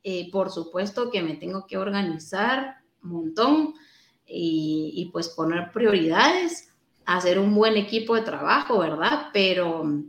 Eh, 0.04 0.32
por 0.32 0.52
supuesto 0.52 1.12
que 1.12 1.22
me 1.22 1.36
tengo 1.36 1.68
que 1.68 1.78
organizar 1.78 2.78
un 3.04 3.12
montón 3.12 3.74
y, 4.30 5.10
pues 5.12 5.30
poner 5.30 5.72
prioridades, 5.72 6.70
hacer 7.06 7.40
un 7.40 7.56
buen 7.56 7.78
equipo 7.78 8.16
de 8.16 8.22
trabajo, 8.22 8.80
¿verdad? 8.80 9.30
Pero 9.34 10.04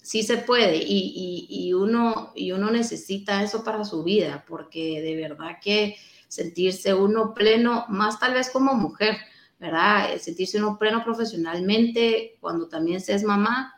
sí 0.00 0.22
se 0.22 0.38
puede 0.38 0.76
y, 0.76 1.46
y, 1.48 1.72
uno, 1.72 2.32
y 2.34 2.52
uno 2.52 2.70
necesita 2.70 3.42
eso 3.42 3.64
para 3.64 3.84
su 3.84 4.04
vida, 4.04 4.44
porque 4.46 5.00
de 5.00 5.16
verdad 5.16 5.58
que 5.62 5.96
sentirse 6.28 6.94
uno 6.94 7.34
pleno, 7.34 7.84
más 7.88 8.18
tal 8.18 8.34
vez 8.34 8.50
como 8.50 8.74
mujer, 8.74 9.16
¿verdad? 9.58 10.16
Sentirse 10.18 10.58
uno 10.58 10.78
pleno 10.78 11.04
profesionalmente 11.04 12.36
cuando 12.40 12.68
también 12.68 13.00
se 13.00 13.14
es 13.14 13.24
mamá, 13.24 13.74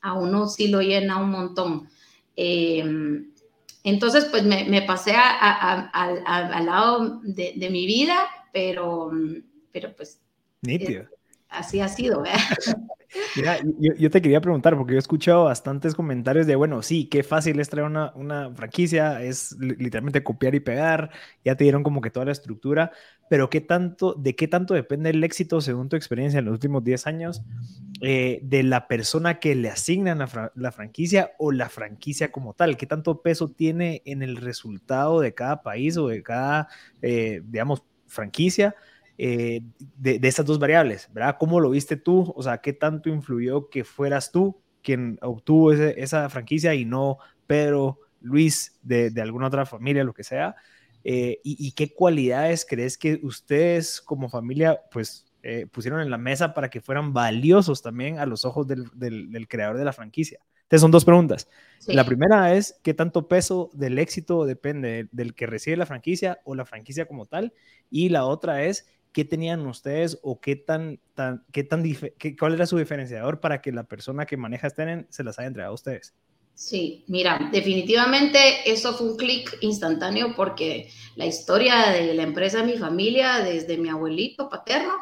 a 0.00 0.14
uno 0.14 0.48
sí 0.48 0.68
lo 0.68 0.80
llena 0.80 1.18
un 1.18 1.30
montón. 1.30 1.88
Em, 2.36 3.32
entonces, 3.84 4.26
pues 4.26 4.44
me, 4.44 4.82
pasé 4.82 5.14
al 5.16 6.66
lado 6.66 7.20
de, 7.22 7.54
de, 7.56 7.70
mi 7.70 7.86
vida 7.86 8.18
pero, 8.52 9.10
pero 9.72 9.94
pues... 9.96 10.20
Nítido. 10.62 11.04
así 11.48 11.80
ha 11.80 11.88
sido, 11.88 12.24
Mira, 13.36 13.58
yo, 13.78 14.10
te 14.10 14.20
quería 14.20 14.40
preguntar, 14.40 14.76
porque 14.76 14.92
yo 14.92 14.98
he 14.98 15.00
escuchado 15.00 15.44
bastantes 15.44 15.94
comentarios 15.94 16.46
de, 16.46 16.56
bueno, 16.56 16.82
sí, 16.82 17.06
qué 17.06 17.22
fácil 17.22 17.58
es 17.58 17.70
traer 17.70 17.86
una, 17.86 18.12
una, 18.14 18.50
franquicia, 18.54 19.22
es 19.22 19.56
literalmente 19.58 20.22
copiar 20.22 20.54
y 20.54 20.60
pegar, 20.60 21.10
ya 21.44 21.56
te 21.56 21.64
dieron 21.64 21.82
como 21.82 22.02
que 22.02 22.10
toda 22.10 22.26
la 22.26 22.32
estructura, 22.32 22.92
pero 23.30 23.48
¿qué 23.48 23.60
tanto, 23.60 24.14
¿de 24.14 24.36
qué 24.36 24.46
tanto 24.46 24.74
depende 24.74 25.10
el 25.10 25.24
éxito, 25.24 25.60
según 25.60 25.88
tu 25.88 25.96
experiencia 25.96 26.38
en 26.38 26.46
los 26.46 26.52
últimos 26.52 26.84
10 26.84 27.06
años, 27.06 27.42
eh, 28.02 28.40
de 28.42 28.62
la 28.62 28.88
persona 28.88 29.38
que 29.38 29.54
le 29.54 29.70
asignan 29.70 30.18
la, 30.18 30.52
la, 30.54 30.72
franquicia 30.72 31.32
o 31.38 31.50
la 31.50 31.68
franquicia 31.70 32.30
como 32.30 32.54
tal? 32.54 32.76
¿Qué 32.76 32.86
tanto 32.86 33.22
peso 33.22 33.48
tiene 33.48 34.02
en 34.04 34.22
el 34.22 34.36
resultado 34.36 35.20
de 35.20 35.34
cada 35.34 35.62
país 35.62 35.96
o 35.96 36.08
de 36.08 36.22
cada, 36.22 36.68
eh, 37.00 37.42
digamos, 37.44 37.84
franquicia 38.08 38.74
eh, 39.20 39.62
de, 39.96 40.20
de, 40.20 40.28
estas 40.28 40.46
dos 40.46 40.60
variables, 40.60 41.08
¿verdad? 41.12 41.36
¿Cómo 41.40 41.58
lo 41.58 41.70
viste 41.70 41.96
tú? 41.96 42.32
O 42.36 42.42
sea, 42.42 42.58
¿qué 42.58 42.72
tanto 42.72 43.08
influyó 43.08 43.68
que 43.68 43.82
fueras 43.82 44.30
tú 44.30 44.60
quien 44.80 45.18
obtuvo 45.22 45.72
esa 45.72 46.28
franquicia 46.28 46.72
y 46.74 46.84
no 46.84 47.18
Pedro, 47.48 47.98
Luis 48.20 48.78
de, 48.82 49.12
alguna 49.20 49.48
otra 49.48 49.66
familia, 49.66 50.04
lo 50.04 50.14
que 50.14 50.22
sea? 50.22 50.54
Eh, 51.02 51.40
y, 51.42 51.72
qué 51.72 51.92
cualidades 51.92 52.64
crees 52.68 52.96
que 52.96 53.18
ustedes 53.22 54.00
como 54.00 54.28
familia 54.28 54.82
pues 54.92 55.26
eh, 55.42 55.66
pusieron 55.66 56.00
en 56.00 56.10
la 56.10 56.18
mesa 56.18 56.54
para 56.54 56.70
que 56.70 56.80
fueran 56.80 57.12
valiosos 57.12 57.82
también 57.82 58.18
a 58.18 58.26
los 58.26 58.44
ojos 58.44 58.66
del 58.68 59.48
creador 59.48 59.78
de 59.78 59.84
la 59.84 59.92
franquicia? 59.92 60.40
Entonces 60.68 60.82
son 60.82 60.90
dos 60.90 61.06
preguntas. 61.06 61.48
La 61.86 62.04
primera 62.04 62.54
es, 62.54 62.78
¿qué 62.82 62.92
tanto 62.92 63.26
peso 63.26 63.70
del 63.72 63.98
éxito 63.98 64.44
depende 64.44 65.08
del 65.12 65.34
que 65.34 65.46
recibe 65.46 65.78
la 65.78 65.86
franquicia 65.86 66.40
o 66.44 66.54
la 66.54 66.66
franquicia 66.66 67.06
como 67.06 67.24
tal? 67.24 67.54
Y 67.90 68.10
la 68.10 68.26
otra 68.26 68.64
es, 68.64 68.86
¿qué 69.12 69.24
tenían 69.24 69.66
ustedes 69.66 70.18
o 70.22 70.42
qué 70.42 70.56
tan, 70.56 71.00
tan, 71.14 71.42
qué 71.52 71.64
tan 71.64 71.82
qué, 72.18 72.36
cuál 72.36 72.52
era 72.52 72.66
su 72.66 72.76
diferenciador 72.76 73.40
para 73.40 73.62
que 73.62 73.72
la 73.72 73.84
persona 73.84 74.26
que 74.26 74.36
maneja 74.36 74.68
Stenen 74.68 75.06
se 75.08 75.24
las 75.24 75.38
haya 75.38 75.48
entregado 75.48 75.72
a 75.72 75.76
ustedes? 75.76 76.14
Sí, 76.52 77.04
mira, 77.06 77.48
definitivamente 77.50 78.38
eso 78.70 78.92
fue 78.92 79.12
un 79.12 79.16
clic 79.16 79.56
instantáneo 79.62 80.34
porque 80.36 80.90
la 81.16 81.24
historia 81.24 81.92
de 81.92 82.12
la 82.12 82.24
empresa 82.24 82.58
de 82.58 82.72
mi 82.72 82.76
familia, 82.76 83.38
desde 83.38 83.78
mi 83.78 83.88
abuelito 83.88 84.50
paterno, 84.50 84.92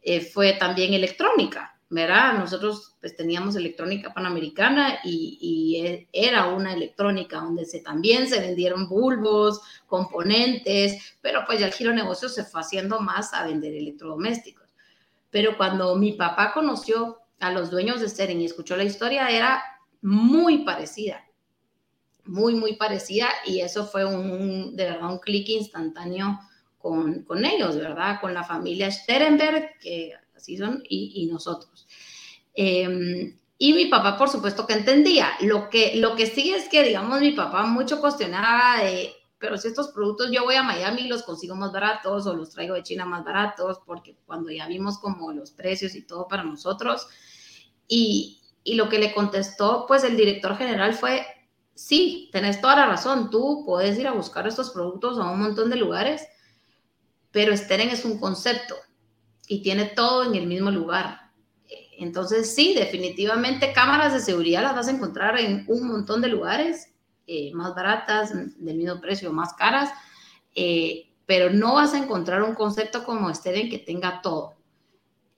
eh, 0.00 0.20
fue 0.20 0.54
también 0.54 0.94
electrónica. 0.94 1.78
¿Verdad? 1.90 2.38
Nosotros 2.38 2.94
pues 3.00 3.16
teníamos 3.16 3.56
electrónica 3.56 4.14
panamericana 4.14 5.00
y, 5.02 5.82
e, 5.84 6.08
era 6.12 6.46
una 6.46 6.72
electrónica 6.72 7.40
donde 7.40 7.64
se, 7.64 7.80
también 7.80 8.28
se 8.28 8.38
vendieron 8.38 8.88
bulbos, 8.88 9.60
componentes, 9.86 11.16
pero 11.20 11.42
pues 11.44 11.58
ya 11.58 11.66
el 11.66 11.72
giro 11.72 11.92
negocio 11.92 12.28
se 12.28 12.44
fue 12.44 12.60
haciendo 12.60 13.00
más 13.00 13.34
a 13.34 13.44
vender 13.44 13.74
electrodomésticos. 13.74 14.68
Pero 15.30 15.56
cuando 15.56 15.96
mi 15.96 16.12
papá 16.12 16.52
conoció 16.52 17.18
a 17.40 17.50
los 17.50 17.70
dueños 17.70 18.00
de 18.00 18.08
Steren 18.08 18.40
y 18.40 18.44
escuchó 18.44 18.76
la 18.76 18.84
historia, 18.84 19.28
era 19.28 19.62
muy 20.00 20.58
parecida, 20.58 21.24
muy, 22.24 22.54
muy 22.54 22.76
parecida 22.76 23.28
y 23.44 23.62
eso 23.62 23.84
fue 23.84 24.04
un, 24.04 24.76
de 24.76 24.84
verdad, 24.84 25.10
un 25.10 25.18
clic 25.18 25.48
instantáneo 25.48 26.38
con, 26.78 27.24
con 27.24 27.44
ellos, 27.44 27.76
¿verdad? 27.76 28.20
Con 28.20 28.32
la 28.32 28.44
familia 28.44 28.92
Sterenberg, 28.92 29.78
que 29.80 30.12
son, 30.44 30.82
y, 30.88 31.26
nosotros. 31.26 31.86
Em, 32.54 33.38
y 33.58 33.72
mi 33.74 33.86
papá, 33.86 34.16
por 34.16 34.30
supuesto 34.30 34.66
que 34.66 34.72
entendía. 34.72 35.32
Lo 35.42 35.68
que, 35.68 35.96
lo 35.96 36.16
que 36.16 36.26
sí 36.26 36.50
es 36.50 36.68
que, 36.68 36.82
digamos, 36.82 37.20
mi 37.20 37.32
papá 37.32 37.64
mucho 37.64 38.00
cuestionaba 38.00 38.82
de, 38.82 39.12
pero 39.38 39.56
si 39.56 39.68
estos 39.68 39.88
productos 39.88 40.30
yo 40.30 40.44
voy 40.44 40.54
a 40.54 40.62
Miami 40.62 41.02
y 41.02 41.08
los 41.08 41.22
consigo 41.22 41.54
más 41.54 41.72
baratos 41.72 42.26
o 42.26 42.34
los 42.34 42.50
traigo 42.50 42.74
de 42.74 42.82
China 42.82 43.04
más 43.04 43.24
baratos, 43.24 43.80
porque 43.84 44.16
cuando 44.26 44.50
ya 44.50 44.66
vimos 44.66 44.98
como 44.98 45.32
los 45.32 45.50
precios 45.50 45.94
y 45.94 46.02
todo 46.02 46.28
para 46.28 46.42
nosotros. 46.42 47.06
Y, 47.86 48.40
y 48.64 48.74
lo 48.74 48.88
que 48.88 48.98
le 48.98 49.14
contestó, 49.14 49.84
pues 49.86 50.04
el 50.04 50.16
director 50.16 50.56
general 50.56 50.94
fue, 50.94 51.26
sí, 51.74 52.28
tenés 52.32 52.60
toda 52.60 52.76
la 52.76 52.86
razón, 52.86 53.30
tú 53.30 53.64
puedes 53.64 53.98
ir 53.98 54.06
a 54.06 54.12
buscar 54.12 54.46
estos 54.46 54.70
productos 54.70 55.18
a 55.18 55.30
un 55.30 55.40
montón 55.40 55.70
de 55.70 55.76
lugares, 55.76 56.26
pero 57.30 57.56
Steren 57.56 57.90
es 57.90 58.04
un 58.04 58.18
concepto 58.18 58.74
y 59.50 59.62
tiene 59.62 59.86
todo 59.86 60.22
en 60.22 60.36
el 60.36 60.46
mismo 60.46 60.70
lugar. 60.70 61.32
Entonces, 61.98 62.54
sí, 62.54 62.72
definitivamente 62.72 63.72
cámaras 63.72 64.12
de 64.12 64.20
seguridad 64.20 64.62
las 64.62 64.76
vas 64.76 64.86
a 64.86 64.92
encontrar 64.92 65.40
en 65.40 65.64
un 65.66 65.88
montón 65.88 66.20
de 66.20 66.28
lugares, 66.28 66.94
eh, 67.26 67.50
más 67.52 67.74
baratas, 67.74 68.32
del 68.32 68.76
mismo 68.76 69.00
precio, 69.00 69.32
más 69.32 69.52
caras, 69.54 69.90
eh, 70.54 71.10
pero 71.26 71.50
no 71.50 71.74
vas 71.74 71.94
a 71.94 71.98
encontrar 71.98 72.44
un 72.44 72.54
concepto 72.54 73.02
como 73.02 73.28
este 73.28 73.60
en 73.60 73.68
que 73.68 73.78
tenga 73.78 74.22
todo. 74.22 74.54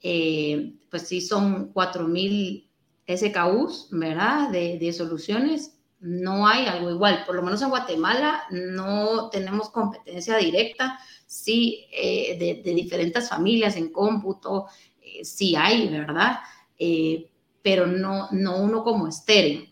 Eh, 0.03 0.75
pues 0.91 1.09
sí, 1.09 1.23
son 1.23 1.73
4.000 1.73 2.69
SKUs, 3.09 3.89
¿verdad? 3.93 4.51
De, 4.51 4.79
de 4.79 4.93
soluciones. 4.93 5.79
No 6.03 6.47
hay 6.47 6.67
algo 6.67 6.91
igual. 6.91 7.25
Por 7.25 7.37
lo 7.37 7.43
menos 7.43 7.63
en 7.63 7.71
Guatemala 7.71 8.43
no 8.51 9.31
tenemos 9.31 9.71
competencia 9.71 10.37
directa 10.37 10.99
sí, 11.33 11.87
eh, 11.91 12.63
de, 12.63 12.75
diferentes 12.75 13.29
familias 13.29 13.77
en 13.77 13.91
cómputo, 13.91 14.67
eh, 15.01 15.25
sí 15.25 15.57
hay, 15.57 15.89
¿verdad? 15.89 16.41
Eh, 16.79 17.31
pero 17.63 17.87
no, 17.87 18.29
no 18.33 18.59
uno 18.59 18.85
como 18.85 19.09
estéreo. 19.09 19.63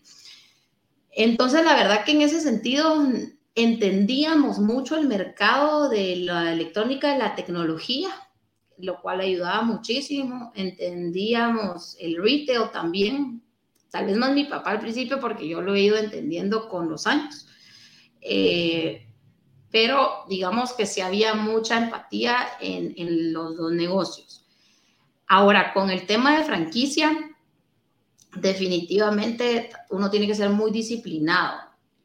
Entonces, 1.11 1.63
la 1.63 1.75
verdad 1.75 2.03
que 2.03 2.13
en 2.13 2.21
ese 2.23 2.41
sentido 2.41 3.05
entendíamos 3.53 4.57
mucho 4.57 4.97
el 4.97 5.07
mercado 5.07 5.87
de 5.87 6.15
la 6.15 6.51
electrónica, 6.51 7.11
de 7.13 7.19
la 7.19 7.35
tecnología, 7.35 8.09
lo 8.77 8.99
cual 8.99 9.19
ayudaba 9.19 9.61
muchísimo. 9.61 10.51
Entendíamos 10.55 11.95
el 11.99 12.15
retail 12.15 12.71
también, 12.73 13.43
tal 13.91 14.05
vez 14.05 14.17
más 14.17 14.33
mi 14.33 14.45
papá 14.45 14.71
al 14.71 14.79
principio 14.79 15.19
porque 15.19 15.47
yo 15.47 15.61
lo 15.61 15.75
he 15.75 15.81
ido 15.81 15.97
entendiendo 15.97 16.69
con 16.69 16.89
los 16.89 17.05
años. 17.05 17.47
Eh, 18.21 19.07
pero 19.69 20.25
digamos 20.27 20.73
que 20.73 20.85
sí 20.85 21.01
había 21.01 21.33
mucha 21.33 21.77
empatía 21.77 22.37
en, 22.59 22.93
en 22.97 23.33
los 23.33 23.55
dos 23.55 23.71
negocios. 23.71 24.45
Ahora, 25.27 25.73
con 25.73 25.89
el 25.89 26.05
tema 26.05 26.37
de 26.37 26.43
franquicia, 26.43 27.31
definitivamente 28.35 29.69
uno 29.89 30.09
tiene 30.09 30.27
que 30.27 30.35
ser 30.35 30.49
muy 30.49 30.71
disciplinado. 30.71 31.59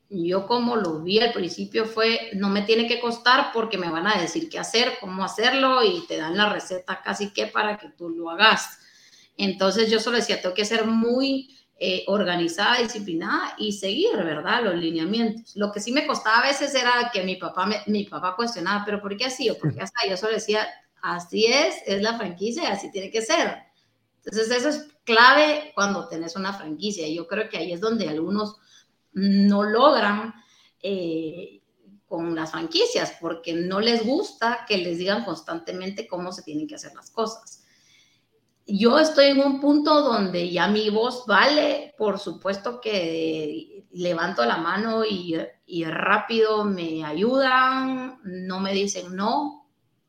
Yo 0.09 0.47
como 0.47 0.77
lo 0.77 1.03
vi 1.03 1.19
al 1.19 1.33
principio 1.33 1.85
fue, 1.85 2.31
no 2.35 2.49
me 2.49 2.63
tiene 2.63 2.87
que 2.87 3.01
costar 3.01 3.51
porque 3.53 3.79
me 3.79 3.91
van 3.91 4.07
a 4.07 4.21
decir 4.21 4.49
qué 4.49 4.59
hacer, 4.59 4.99
cómo 5.01 5.25
hacerlo 5.25 5.83
y 5.83 6.07
te 6.07 6.17
dan 6.17 6.37
la 6.37 6.53
receta 6.53 7.03
casi 7.03 7.33
que 7.33 7.47
para 7.47 7.77
que 7.77 7.89
tú 7.89 8.09
lo 8.11 8.31
hagas. 8.31 8.79
Entonces 9.37 9.91
yo 9.91 9.99
solo 9.99 10.17
decía, 10.17 10.41
tengo 10.41 10.55
que 10.55 10.65
ser 10.65 10.87
muy 10.87 11.57
eh, 11.79 12.05
organizada, 12.07 12.81
disciplinada 12.81 13.55
y 13.59 13.73
seguir, 13.73 14.17
¿verdad? 14.17 14.65
Los 14.65 14.77
lineamientos. 14.77 15.55
Lo 15.57 15.73
que 15.73 15.81
sí 15.81 15.93
me 15.93 16.07
costaba 16.07 16.39
a 16.39 16.47
veces 16.47 16.75
era 16.75 17.11
que 17.13 17.23
mi 17.23 17.37
papá, 17.37 17.67
me, 17.67 17.83
mi 17.87 18.05
papá 18.05 18.35
cuestionaba, 18.35 18.83
pero 18.85 19.03
¿por 19.03 19.15
qué 19.17 19.27
así 19.27 19.51
o 19.51 19.59
por 19.59 19.75
qué 19.75 19.83
así? 19.83 19.93
Yo 20.09 20.17
solo 20.17 20.33
decía, 20.33 20.67
así 21.03 21.45
es, 21.45 21.77
es 21.87 22.01
la 22.01 22.17
franquicia 22.17 22.63
y 22.63 22.67
así 22.67 22.91
tiene 22.91 23.11
que 23.11 23.21
ser. 23.21 23.59
Entonces 24.25 24.51
eso 24.51 24.71
es 24.71 24.89
clave 25.05 25.73
cuando 25.75 26.09
tenés 26.09 26.35
una 26.35 26.55
franquicia. 26.55 27.07
Yo 27.09 27.27
creo 27.27 27.49
que 27.49 27.59
ahí 27.59 27.73
es 27.73 27.81
donde 27.81 28.09
algunos 28.09 28.57
no 29.13 29.63
logran 29.63 30.35
eh, 30.83 31.61
con 32.09 32.35
las 32.35 32.53
franquicias 32.53 33.15
porque 33.21 33.53
no 33.53 33.81
les 33.81 34.05
gusta 34.05 34.65
que 34.67 34.79
les 34.79 34.97
digan 34.97 35.25
constantemente 35.25 36.07
cómo 36.07 36.33
se 36.33 36.43
tienen 36.43 36.67
que 36.67 36.77
hacer 36.77 36.95
las 36.95 37.11
cosas. 37.11 37.66
Yo 38.69 38.99
estoy 38.99 39.27
en 39.27 39.41
un 39.41 39.61
punto 39.61 40.03
donde 40.03 40.51
ya 40.51 40.67
mi 40.67 40.91
voz 40.91 41.25
vale, 41.25 41.95
por 41.97 42.19
supuesto 42.19 42.81
que 42.81 43.87
levanto 43.93 44.45
la 44.45 44.57
mano 44.57 45.05
y, 45.05 45.37
rápido 45.85 46.65
me 46.65 47.05
ayudan, 47.05 48.19
no 48.25 48.59
me 48.59 48.73
dicen 48.73 49.15
no, 49.15 49.69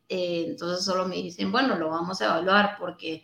eh, 0.09 0.45
entonces 0.47 0.83
solo 0.83 1.07
me 1.07 1.17
dicen, 1.17 1.51
bueno, 1.51 1.75
lo 1.77 1.89
vamos 1.89 2.19
a 2.21 2.25
evaluar 2.25 2.77
porque 2.79 3.23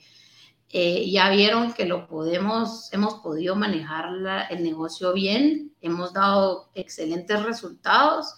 eh, 0.70 1.10
ya 1.10 1.30
vieron 1.32 1.74
que 1.74 1.86
lo 1.86 2.08
podemos, 2.08 2.94
hemos 2.94 3.16
podido 3.16 3.56
manejar 3.56 4.10
el 4.52 4.64
negocio 4.64 5.14
bien, 5.14 5.74
hemos 5.82 6.14
dado 6.14 6.70
excelentes 6.76 7.42
resultados 7.42 8.36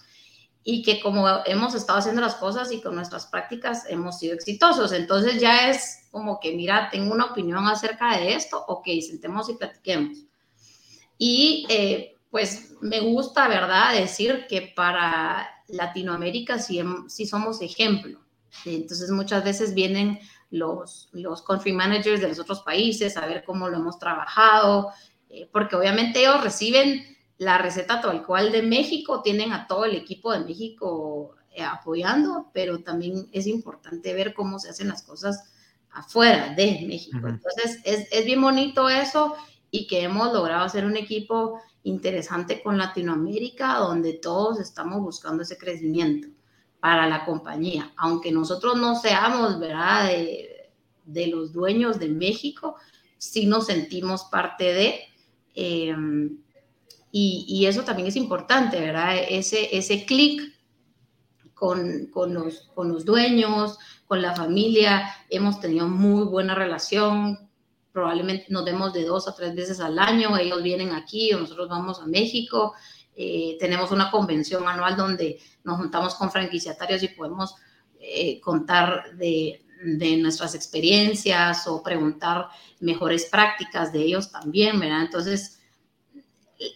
y 0.68 0.82
que 0.82 1.00
como 1.00 1.28
hemos 1.46 1.76
estado 1.76 2.00
haciendo 2.00 2.20
las 2.20 2.34
cosas 2.34 2.72
y 2.72 2.80
con 2.80 2.96
nuestras 2.96 3.28
prácticas 3.28 3.84
hemos 3.88 4.18
sido 4.18 4.34
exitosos. 4.34 4.90
Entonces 4.90 5.40
ya 5.40 5.70
es 5.70 6.08
como 6.10 6.40
que, 6.40 6.56
mira, 6.56 6.88
tengo 6.90 7.14
una 7.14 7.26
opinión 7.26 7.64
acerca 7.68 8.18
de 8.18 8.34
esto, 8.34 8.64
ok, 8.66 8.84
sentemos 9.00 9.48
y 9.48 9.54
platiquemos. 9.54 10.24
Y 11.18 11.66
eh, 11.68 12.16
pues 12.32 12.74
me 12.80 12.98
gusta, 12.98 13.46
¿verdad?, 13.46 13.94
decir 13.94 14.46
que 14.48 14.72
para 14.74 15.48
Latinoamérica 15.68 16.58
sí, 16.58 16.82
sí 17.06 17.26
somos 17.26 17.62
ejemplo. 17.62 18.18
Entonces 18.64 19.08
muchas 19.10 19.44
veces 19.44 19.72
vienen 19.72 20.18
los, 20.50 21.10
los 21.12 21.42
country 21.42 21.70
managers 21.70 22.20
de 22.20 22.26
los 22.26 22.40
otros 22.40 22.62
países, 22.62 23.16
a 23.16 23.24
ver 23.26 23.44
cómo 23.44 23.68
lo 23.68 23.76
hemos 23.76 24.00
trabajado, 24.00 24.90
eh, 25.30 25.48
porque 25.52 25.76
obviamente 25.76 26.18
ellos 26.18 26.42
reciben 26.42 27.15
la 27.38 27.58
receta 27.58 28.00
tal 28.00 28.24
cual 28.24 28.52
de 28.52 28.62
México, 28.62 29.22
tienen 29.22 29.52
a 29.52 29.66
todo 29.66 29.84
el 29.84 29.94
equipo 29.94 30.32
de 30.32 30.40
México 30.40 31.34
eh, 31.50 31.62
apoyando, 31.62 32.50
pero 32.52 32.82
también 32.82 33.28
es 33.32 33.46
importante 33.46 34.14
ver 34.14 34.34
cómo 34.34 34.58
se 34.58 34.70
hacen 34.70 34.88
las 34.88 35.02
cosas 35.02 35.52
afuera 35.90 36.54
de 36.54 36.84
México. 36.86 37.28
Entonces, 37.28 37.80
es, 37.84 38.08
es 38.10 38.24
bien 38.24 38.40
bonito 38.40 38.88
eso 38.88 39.34
y 39.70 39.86
que 39.86 40.02
hemos 40.02 40.32
logrado 40.32 40.64
hacer 40.64 40.84
un 40.84 40.96
equipo 40.96 41.60
interesante 41.82 42.62
con 42.62 42.78
Latinoamérica, 42.78 43.74
donde 43.78 44.14
todos 44.14 44.60
estamos 44.60 45.00
buscando 45.00 45.42
ese 45.42 45.56
crecimiento 45.56 46.28
para 46.80 47.06
la 47.06 47.24
compañía. 47.24 47.92
Aunque 47.96 48.32
nosotros 48.32 48.76
no 48.76 48.96
seamos, 48.96 49.58
¿verdad?, 49.58 50.08
de, 50.08 51.26
los 51.28 51.52
dueños 51.52 51.98
de 51.98 52.08
México, 52.08 52.76
sí 53.18 53.46
nos 53.46 53.66
sentimos 53.66 54.24
parte 54.24 54.72
de... 54.72 55.00
Em, 55.54 56.38
y, 57.10 57.64
eso 57.66 57.82
también 57.82 58.08
es 58.08 58.16
importante, 58.16 58.80
¿verdad? 58.80 59.16
Ese, 59.28 59.74
ese 59.76 60.04
clic 60.04 60.54
con, 61.54 62.06
con, 62.12 62.34
los, 62.34 62.70
con 62.74 62.92
los 62.92 63.04
dueños, 63.04 63.78
con 64.06 64.20
la 64.20 64.34
familia, 64.34 65.14
hemos 65.30 65.58
tenido 65.60 65.88
muy 65.88 66.24
buena 66.24 66.54
relación, 66.54 67.48
probablemente 67.92 68.46
nos 68.50 68.66
vemos 68.66 68.92
de 68.92 69.04
dos 69.04 69.26
a 69.26 69.34
tres 69.34 69.54
veces 69.54 69.80
al 69.80 69.98
año, 69.98 70.36
ellos 70.36 70.62
vienen 70.62 70.92
aquí 70.92 71.32
o 71.32 71.40
nosotros 71.40 71.70
vamos 71.70 71.98
a 72.00 72.06
México, 72.06 72.74
eh, 73.14 73.56
tenemos 73.58 73.90
una 73.90 74.10
convención 74.10 74.68
anual 74.68 74.94
donde 74.94 75.40
nos 75.64 75.78
juntamos 75.78 76.14
con 76.16 76.30
franquiciatarios 76.30 77.02
y 77.02 77.08
podemos 77.08 77.54
eh, 77.98 78.38
contar 78.40 79.16
de, 79.16 79.62
nuestras 80.22 80.54
experiencias 80.54 81.66
o 81.66 81.82
preguntar 81.82 82.48
mejores 82.80 83.26
prácticas 83.26 83.92
de 83.92 84.02
ellos 84.02 84.30
también, 84.30 84.78
¿verdad? 84.78 85.02
Entonces, 85.02 85.62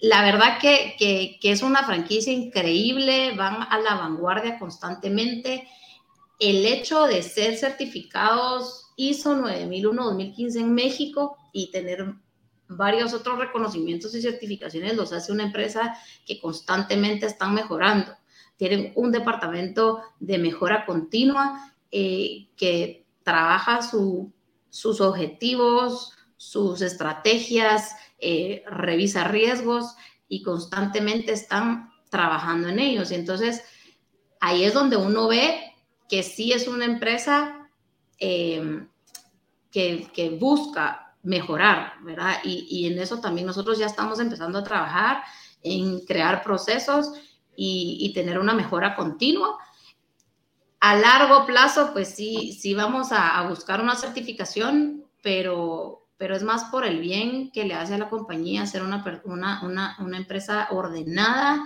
la 0.03 0.23
verdad 0.23 0.59
que, 0.61 0.97
que, 0.99 1.51
es 1.51 1.63
una 1.63 1.85
franquicia 1.85 2.33
increíble, 2.33 3.33
van 3.37 3.67
a 3.71 3.79
la 3.79 3.95
vanguardia 3.95 4.59
constantemente. 4.59 5.67
El 6.39 6.67
hecho 6.67 7.07
de 7.07 7.23
ser 7.23 7.57
certificados 7.57 8.93
ISO 8.97 9.37
9001-2015 9.37 10.61
en 10.61 10.75
México 10.75 11.37
y 11.53 11.71
tener 11.71 12.15
varios 12.69 13.13
otros 13.15 13.39
reconocimientos 13.39 14.15
y 14.15 14.23
certificaciones 14.23 14.97
los 14.97 15.13
hace 15.13 15.33
una 15.33 15.45
empresa 15.45 15.97
que 16.27 16.41
constantemente 16.41 17.27
están 17.27 17.55
mejorando. 17.55 18.13
Tienen 18.57 18.93
un 18.95 19.11
departamento 19.11 20.03
de 20.21 20.39
mejora 20.39 20.85
continua 20.85 21.73
eh, 21.91 22.49
que 22.57 23.07
trabaja 23.23 23.81
sus 23.83 25.01
objetivos, 25.01 26.13
sus 26.41 26.81
estrategias, 26.81 27.97
eh, 28.19 28.65
revisa 28.67 29.25
riesgos 29.25 29.95
y 30.27 30.43
constantemente 30.43 31.33
están 31.33 31.91
trabajando 32.09 32.69
en 32.69 32.79
ellos. 32.79 33.11
Y 33.11 33.17
entonces 33.17 33.63
ahí 34.41 34.65
es 34.65 34.73
donde 34.73 34.97
uno 34.97 35.29
ve 35.29 35.75
que 36.09 36.23
sí 36.23 36.53
es 36.53 36.67
una 36.67 36.87
empresa 36.87 37.69
eh, 38.19 38.87
que, 39.71 40.11
que 40.15 40.31
busca 40.31 41.15
mejorar, 41.23 41.93
¿verdad? 42.01 42.39
Y, 42.43 42.87
en 42.87 42.99
eso 42.99 43.21
también 43.21 43.47
nosotros 43.47 43.79
ya 43.79 43.85
estamos 43.85 44.19
empezando 44.19 44.61
a 44.61 44.65
trabajar 44.65 45.23
en 45.63 46.01
crear 46.07 46.43
procesos 46.43 47.13
y, 47.55 48.11
tener 48.15 48.39
una 48.39 48.55
mejora 48.55 48.97
continua. 48.97 49.59
A 50.81 50.97
largo 50.97 51.45
plazo, 51.45 51.91
pues 51.93 52.15
sí, 52.15 52.57
sí 52.59 52.73
vamos 52.73 53.09
a, 53.11 53.47
buscar 53.47 53.83
una 53.83 53.95
certificación, 53.95 55.05
pero, 55.23 56.00
pero 56.21 56.37
es 56.37 56.43
más 56.43 56.65
por 56.65 56.85
el 56.85 57.01
bien 57.01 57.51
que 57.51 57.65
le 57.65 57.73
hace 57.73 57.95
a 57.95 57.99
la 57.99 58.11
compañía 58.11 58.67
ser 58.67 58.83
una, 58.83 59.03
una, 59.25 59.97
una, 59.99 60.17
empresa 60.19 60.69
ordenada 60.71 61.65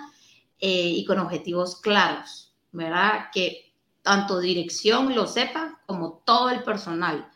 eh, 0.61 0.91
y 0.91 1.05
con 1.05 1.19
objetivos 1.19 1.81
claros, 1.81 2.55
¿verdad? 2.71 3.31
Que 3.35 3.75
tanto 4.03 4.39
dirección 4.39 5.13
lo 5.13 5.27
sepa 5.27 5.81
como 5.87 6.23
todo 6.25 6.51
el 6.51 6.63
personal 6.63 7.29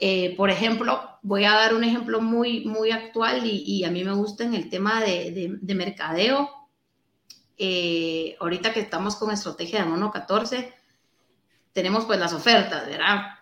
eh, 0.00 0.36
por 0.36 0.50
ejemplo, 0.50 1.18
voy 1.22 1.44
a 1.44 1.52
dar 1.52 1.74
un 1.74 1.84
ejemplo 1.84 2.20
muy, 2.20 2.64
muy 2.64 2.90
actual 2.90 3.42
y, 3.44 3.84
a 3.84 3.90
mí 3.90 4.04
me 4.04 4.12
gusta 4.12 4.44
en 4.44 4.54
el 4.54 4.68
tema 4.68 5.00
de, 5.00 5.58
mercadeo. 5.74 6.50
Eh, 7.56 8.36
ahorita 8.40 8.72
que 8.72 8.80
estamos 8.80 9.16
con 9.16 9.30
estrategia 9.30 9.80
de 9.80 9.88
mono 9.88 10.10
14, 10.10 10.74
tenemos 11.72 12.04
pues 12.04 12.18
las 12.18 12.32
ofertas, 12.32 12.86
¿verdad? 12.86 13.38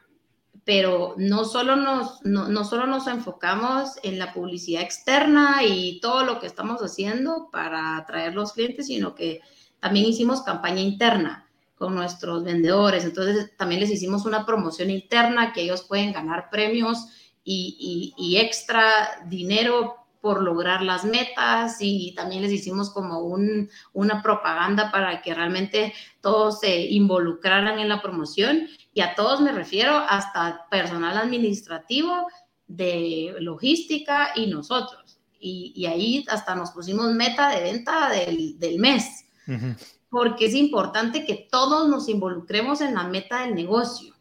Pero 0.65 1.15
no 1.17 1.45
solo, 1.45 1.77
nos, 1.77 2.25
no, 2.25 2.49
no 2.49 2.65
solo 2.65 2.87
nos 2.87 3.09
enfocamos 3.09 3.99
en 4.03 4.19
la 4.19 4.33
publicidad 4.33 4.83
externa 4.83 5.63
y 5.65 5.99
todo 6.01 6.25
lo 6.25 6.39
que 6.39 6.47
estamos 6.47 6.81
haciendo 6.83 7.49
para 7.51 7.97
atraer 7.97 8.35
los 8.35 8.53
clientes, 8.53 8.87
sino 8.87 9.15
que 9.15 9.41
también 9.81 10.07
hicimos 10.07 10.43
campaña 10.43 10.81
interna 10.81 11.49
con 11.83 11.97
nuestros 11.97 12.45
vendedores. 12.45 13.05
Entonces 13.05 13.57
también 13.57 13.81
les 13.81 13.91
hicimos 13.91 14.25
una 14.25 14.47
promoción 14.47 14.89
interna 14.89 15.53
que 15.53 15.63
ellos 15.63 15.83
pueden 15.83 16.13
ganar 16.13 16.49
premios 16.49 17.09
y, 17.43 18.37
extra 18.41 18.93
dinero 19.27 19.97
por 20.21 20.41
lograr 20.41 20.83
las 20.83 21.05
metas 21.05 21.79
y 21.81 22.15
también 22.15 22.43
les 22.43 22.53
hicimos 22.53 22.91
como 22.91 23.19
una 23.93 24.23
propaganda 24.23 24.93
para 24.93 25.21
que 25.21 25.35
realmente 25.35 25.93
todos 26.21 26.61
se 26.61 26.83
involucraran 26.83 27.81
en 27.81 27.89
la 27.89 28.01
promoción 28.01 28.69
y 28.95 29.01
a 29.01 29.15
todos 29.15 29.41
me 29.41 29.53
refiero 29.53 29.97
hasta 29.97 30.67
personal 30.71 31.17
administrativo 31.17 32.29
de 32.67 33.35
logística 33.41 34.31
y 34.35 34.47
nosotros. 34.47 35.19
Y, 35.45 35.87
ahí 35.87 36.25
hasta 36.29 36.55
nos 36.55 36.71
pusimos 36.71 37.13
meta 37.15 37.51
de 37.51 37.63
venta 37.63 38.11
del, 38.11 38.79
mes 38.79 39.25
porque 40.09 40.47
es 40.47 40.55
importante 40.55 41.25
que 41.25 41.49
todos 41.51 41.89
nos 41.89 42.09
involucremos 42.09 42.81
en 42.81 42.95
la 42.95 43.05
meta 43.05 43.41
del 43.41 43.55
negocio. 43.55 44.15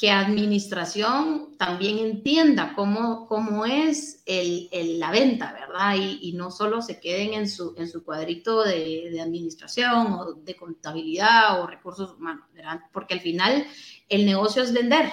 Que 0.00 0.10
administración 0.10 1.58
también 1.58 1.98
entienda 1.98 2.72
cómo, 2.74 3.26
cómo 3.26 3.66
es 3.66 4.22
el, 4.24 4.70
la 4.98 5.10
venta, 5.10 5.52
¿verdad? 5.52 5.96
Y, 5.98 6.32
no 6.32 6.50
solo 6.50 6.80
se 6.80 6.98
queden 7.00 7.34
en 7.34 7.46
su, 7.46 7.74
en 7.76 7.86
su 7.86 8.02
cuadrito 8.02 8.64
de, 8.64 9.10
de, 9.12 9.20
administración 9.20 10.06
o 10.12 10.32
de 10.32 10.56
contabilidad 10.56 11.60
o 11.60 11.66
recursos 11.66 12.14
humanos, 12.14 12.46
¿verdad? 12.54 12.80
Porque 12.94 13.12
al 13.12 13.20
final 13.20 13.66
el 14.08 14.24
negocio 14.24 14.62
es 14.62 14.72
vender. 14.72 15.10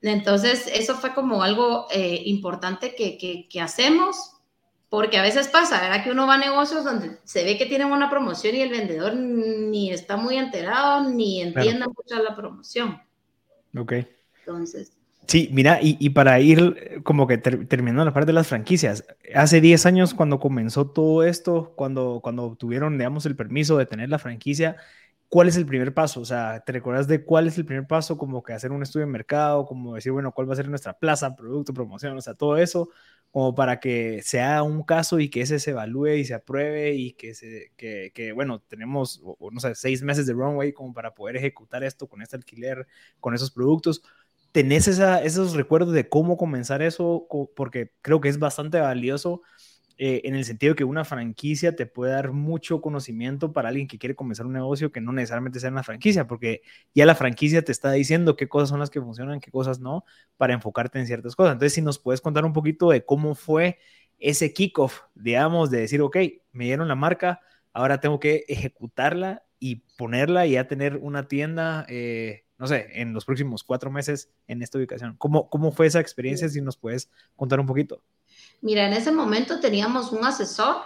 Entonces, 0.00 0.70
eso 0.72 0.94
fue 0.94 1.12
como 1.12 1.42
algo 1.42 1.88
eh, 1.90 2.22
importante 2.26 2.94
que, 2.94 3.18
que, 3.18 3.48
que 3.48 3.60
hacemos 3.60 4.30
porque 4.88 5.18
a 5.18 5.22
veces 5.22 5.48
pasa, 5.48 5.80
¿verdad? 5.80 6.04
Que 6.04 6.12
uno 6.12 6.28
va 6.28 6.34
a 6.34 6.38
negocios 6.38 6.84
donde 6.84 7.18
se 7.24 7.42
ve 7.42 7.58
que 7.58 7.66
tienen 7.66 7.90
una 7.90 8.08
promoción 8.08 8.54
y 8.54 8.60
el 8.60 8.70
vendedor 8.70 9.16
ni 9.16 9.90
está 9.90 10.16
muy 10.16 10.36
enterado 10.36 11.10
ni 11.10 11.42
entiende 11.42 11.86
mucho 11.88 12.22
la 12.22 12.36
promoción. 12.36 13.02
Ok. 13.76 13.92
Entonces. 14.40 14.92
Sí, 15.26 15.48
mira, 15.52 15.80
y, 15.80 15.96
y 16.00 16.10
para 16.10 16.38
ir 16.40 16.76
eh, 16.78 17.02
como 17.02 17.26
que 17.26 17.38
terminando 17.38 18.04
la 18.04 18.12
parte 18.12 18.26
de 18.26 18.32
las 18.34 18.46
franquicias, 18.46 19.06
hace 19.34 19.60
10 19.60 19.86
años 19.86 20.12
cuando 20.12 20.38
comenzó 20.38 20.90
todo 20.90 21.22
esto, 21.24 21.72
cuando, 21.76 22.20
cuando 22.22 22.44
obtuvieron, 22.44 22.98
digamos, 22.98 23.24
el 23.26 23.36
permiso 23.36 23.78
de 23.78 23.86
tener 23.86 24.10
la 24.10 24.18
franquicia, 24.18 24.76
¿cuál 25.28 25.48
es 25.48 25.56
el 25.56 25.66
primer 25.66 25.94
paso? 25.94 26.20
O 26.20 26.24
sea, 26.26 26.60
¿te 26.64 26.72
recuerdas 26.72 27.08
de 27.08 27.24
cuál 27.24 27.46
es 27.46 27.56
el 27.58 27.64
primer 27.64 27.86
paso? 27.86 28.18
Como 28.18 28.42
que 28.42 28.52
hacer 28.52 28.70
un 28.70 28.82
estudio 28.82 29.06
de 29.06 29.12
mercado, 29.12 29.64
como 29.66 29.94
decir, 29.94 30.12
bueno, 30.12 30.32
¿cuál 30.32 30.48
va 30.48 30.52
a 30.52 30.56
ser 30.56 30.68
nuestra 30.68 30.92
plaza, 30.98 31.34
producto, 31.34 31.72
promoción? 31.72 32.16
O 32.16 32.20
sea, 32.20 32.34
todo 32.34 32.58
eso, 32.58 32.90
como 33.34 33.54
para 33.56 33.80
que 33.80 34.22
sea 34.22 34.62
un 34.62 34.84
caso 34.84 35.18
y 35.20 35.28
que 35.30 35.42
ese 35.42 35.58
se 35.60 35.72
evalúe 35.72 36.08
y 36.18 36.24
se 36.24 36.34
apruebe 36.34 36.94
y 36.94 37.14
que, 37.14 37.34
se, 37.34 37.72
que, 37.76 38.12
que 38.14 38.32
bueno, 38.32 38.60
tenemos, 38.62 39.22
no 39.52 39.60
sé, 39.60 39.74
seis 39.74 40.02
meses 40.04 40.26
de 40.26 40.34
runway 40.34 40.72
como 40.72 40.94
para 40.94 41.14
poder 41.16 41.36
ejecutar 41.36 41.82
esto 41.84 42.08
con 42.08 42.22
este 42.22 42.36
alquiler, 42.36 42.86
con 43.20 43.34
esos 43.34 43.50
productos. 43.50 44.02
¿Tenés 44.52 44.86
esa, 44.86 45.22
esos 45.24 45.54
recuerdos 45.54 45.92
de 45.94 46.08
cómo 46.08 46.36
comenzar 46.36 46.80
eso? 46.82 47.26
Porque 47.56 47.90
creo 48.02 48.20
que 48.20 48.28
es 48.28 48.38
bastante 48.38 48.78
valioso 48.80 49.42
eh, 49.96 50.22
en 50.24 50.34
el 50.34 50.44
sentido 50.44 50.74
que 50.74 50.82
una 50.84 51.04
franquicia 51.04 51.76
te 51.76 51.86
puede 51.86 52.12
dar 52.12 52.32
mucho 52.32 52.80
conocimiento 52.80 53.52
para 53.52 53.68
alguien 53.68 53.86
que 53.86 53.98
quiere 53.98 54.16
comenzar 54.16 54.46
un 54.46 54.52
negocio 54.52 54.90
que 54.90 55.00
no 55.00 55.12
necesariamente 55.12 55.60
sea 55.60 55.70
una 55.70 55.84
franquicia, 55.84 56.26
porque 56.26 56.62
ya 56.94 57.06
la 57.06 57.14
franquicia 57.14 57.62
te 57.62 57.70
está 57.70 57.92
diciendo 57.92 58.36
qué 58.36 58.48
cosas 58.48 58.70
son 58.70 58.80
las 58.80 58.90
que 58.90 59.00
funcionan, 59.00 59.40
qué 59.40 59.50
cosas 59.52 59.78
no, 59.78 60.04
para 60.36 60.54
enfocarte 60.54 60.98
en 60.98 61.06
ciertas 61.06 61.36
cosas. 61.36 61.52
Entonces, 61.52 61.74
si 61.74 61.82
nos 61.82 61.98
puedes 61.98 62.20
contar 62.20 62.44
un 62.44 62.52
poquito 62.52 62.90
de 62.90 63.04
cómo 63.04 63.34
fue 63.36 63.78
ese 64.18 64.52
kickoff, 64.52 65.02
digamos, 65.14 65.70
de 65.70 65.80
decir, 65.80 66.00
ok, 66.00 66.16
me 66.52 66.64
dieron 66.64 66.88
la 66.88 66.96
marca, 66.96 67.40
ahora 67.72 68.00
tengo 68.00 68.18
que 68.18 68.44
ejecutarla 68.48 69.44
y 69.60 69.76
ponerla 69.96 70.46
y 70.46 70.52
ya 70.52 70.66
tener 70.66 70.96
una 70.96 71.28
tienda, 71.28 71.86
eh, 71.88 72.44
no 72.58 72.66
sé, 72.66 72.88
en 73.00 73.12
los 73.12 73.24
próximos 73.24 73.64
cuatro 73.64 73.90
meses 73.90 74.30
en 74.48 74.62
esta 74.62 74.78
ubicación. 74.78 75.16
¿Cómo, 75.18 75.48
cómo 75.48 75.72
fue 75.72 75.86
esa 75.86 76.00
experiencia? 76.00 76.48
Si 76.48 76.60
nos 76.60 76.76
puedes 76.76 77.10
contar 77.36 77.60
un 77.60 77.66
poquito. 77.66 78.02
Mira, 78.60 78.86
en 78.86 78.92
ese 78.92 79.12
momento 79.12 79.60
teníamos 79.60 80.12
un 80.12 80.24
asesor 80.24 80.76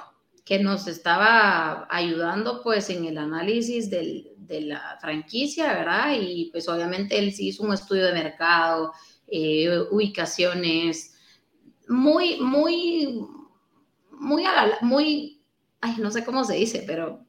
que 0.45 0.59
nos 0.59 0.87
estaba 0.87 1.87
ayudando 1.91 2.63
pues 2.63 2.89
en 2.91 3.05
el 3.05 3.19
análisis 3.19 3.91
del, 3.91 4.33
de 4.39 4.63
la 4.63 4.99
franquicia, 5.01 5.75
¿verdad? 5.75 6.13
Y 6.19 6.51
pues 6.51 6.69
obviamente 6.69 7.19
él 7.19 7.33
sí 7.33 7.49
hizo 7.49 7.63
un 7.63 7.75
estudio 7.75 8.07
de 8.07 8.15
mercado, 8.15 8.93
eh, 9.27 9.85
ubicaciones, 9.91 11.15
muy, 11.87 12.41
muy, 12.41 13.27
muy, 14.11 14.43
muy, 14.81 15.43
ay, 15.81 15.97
no 15.99 16.11
sé 16.11 16.25
cómo 16.25 16.45
se 16.45 16.55
dice, 16.55 16.85
pero 16.87 17.25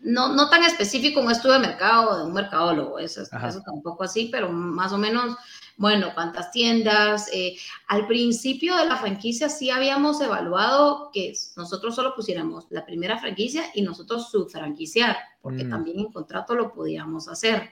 no, 0.00 0.34
no 0.34 0.48
tan 0.48 0.62
específico 0.62 1.20
un 1.20 1.32
estudio 1.32 1.54
de 1.54 1.66
mercado 1.66 2.18
de 2.18 2.24
un 2.26 2.32
mercadólogo, 2.32 2.98
eso, 3.00 3.22
eso 3.22 3.62
tampoco 3.64 4.04
así, 4.04 4.28
pero 4.30 4.52
más 4.52 4.92
o 4.92 4.98
menos 4.98 5.36
bueno, 5.76 6.12
cuántas 6.14 6.50
tiendas. 6.50 7.28
Eh, 7.32 7.56
al 7.88 8.06
principio 8.06 8.76
de 8.76 8.86
la 8.86 8.96
franquicia 8.96 9.48
sí 9.48 9.70
habíamos 9.70 10.20
evaluado 10.20 11.10
que 11.12 11.34
nosotros 11.56 11.94
solo 11.94 12.14
pusiéramos 12.14 12.66
la 12.70 12.84
primera 12.86 13.18
franquicia 13.18 13.64
y 13.74 13.82
nosotros 13.82 14.30
subfranquiciar, 14.30 15.16
porque 15.40 15.64
mm. 15.64 15.70
también 15.70 15.98
en 16.00 16.12
contrato 16.12 16.54
lo 16.54 16.72
podíamos 16.72 17.28
hacer. 17.28 17.70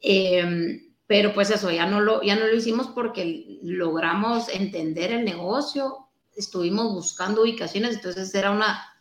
Em, 0.00 0.92
pero 1.06 1.32
pues 1.32 1.50
eso, 1.50 1.70
ya 1.70 1.86
no, 1.86 2.00
lo, 2.00 2.22
ya 2.22 2.36
no 2.36 2.46
lo 2.46 2.54
hicimos 2.54 2.88
porque 2.88 3.58
logramos 3.62 4.50
entender 4.50 5.10
el 5.10 5.24
negocio, 5.24 6.08
estuvimos 6.36 6.92
buscando 6.92 7.42
ubicaciones, 7.42 7.94
entonces 7.94 8.34
era 8.34 8.50
una, 8.50 9.00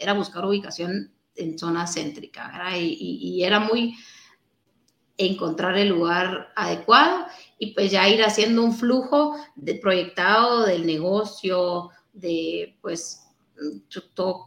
era 0.00 0.14
buscar 0.14 0.44
ubicación 0.44 1.12
en 1.36 1.58
zona 1.58 1.86
céntrica, 1.86 2.48
¿verdad? 2.48 2.76
y 2.76 3.42
era 3.44 3.60
muy, 3.60 3.94
encontrar 5.26 5.76
el 5.76 5.88
lugar 5.88 6.52
adecuado 6.56 7.26
y 7.58 7.74
pues 7.74 7.90
ya 7.90 8.08
ir 8.08 8.22
haciendo 8.22 8.62
un 8.62 8.74
flujo 8.74 9.36
de 9.54 9.74
proyectado 9.74 10.64
del 10.64 10.86
negocio, 10.86 11.90
de 12.12 12.78
pues 12.80 13.26
todo 14.14 14.46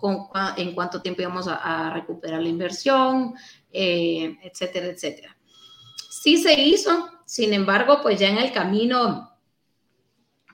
en 0.57 0.73
cuánto 0.73 1.01
tiempo 1.01 1.21
íbamos 1.21 1.47
a, 1.47 1.91
recuperar 1.93 2.41
la 2.41 2.49
inversión, 2.49 3.36
eh, 3.71 4.36
etcétera, 4.41 4.88
etcétera. 4.88 5.38
Sí 6.09 6.38
se 6.41 6.59
hizo, 6.59 7.09
sin 7.25 7.53
embargo, 7.53 7.99
pues 8.01 8.19
ya 8.19 8.29
en 8.29 8.38
el 8.38 8.51
camino 8.51 9.29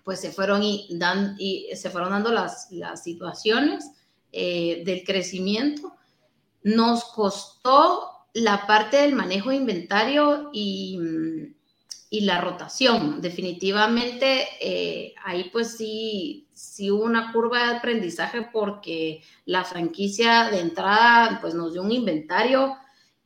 pues 0.04 0.20
se 0.20 0.32
fueron, 0.32 0.64
y 0.64 0.90
y 1.38 1.70
se 1.76 1.90
fueron 1.90 2.10
dando 2.10 2.32
las, 2.32 2.68
las 2.72 3.04
situaciones 3.04 3.92
eh, 4.32 4.84
del 4.86 5.04
crecimiento. 5.04 5.96
Nos 6.64 7.06
costó 7.06 8.09
la 8.34 8.68
parte 8.68 8.98
del 8.98 9.16
manejo 9.16 9.50
de 9.50 9.58
inventario 9.58 10.50
y, 10.54 11.00
la 12.12 12.42
rotación. 12.42 13.22
Definitivamente 13.22 14.48
eh, 14.60 15.14
ahí 15.24 15.50
pues 15.52 15.78
sí, 15.78 16.48
sí 16.52 16.90
hubo 16.90 17.04
una 17.04 17.32
curva 17.32 17.66
de 17.66 17.78
aprendizaje 17.78 18.48
porque 18.52 19.22
la 19.46 19.64
franquicia 19.64 20.50
de 20.50 20.60
entrada 20.60 21.40
pues 21.40 21.54
nos 21.54 21.74
dio 21.74 21.84
un 21.84 21.92
inventario 21.92 22.76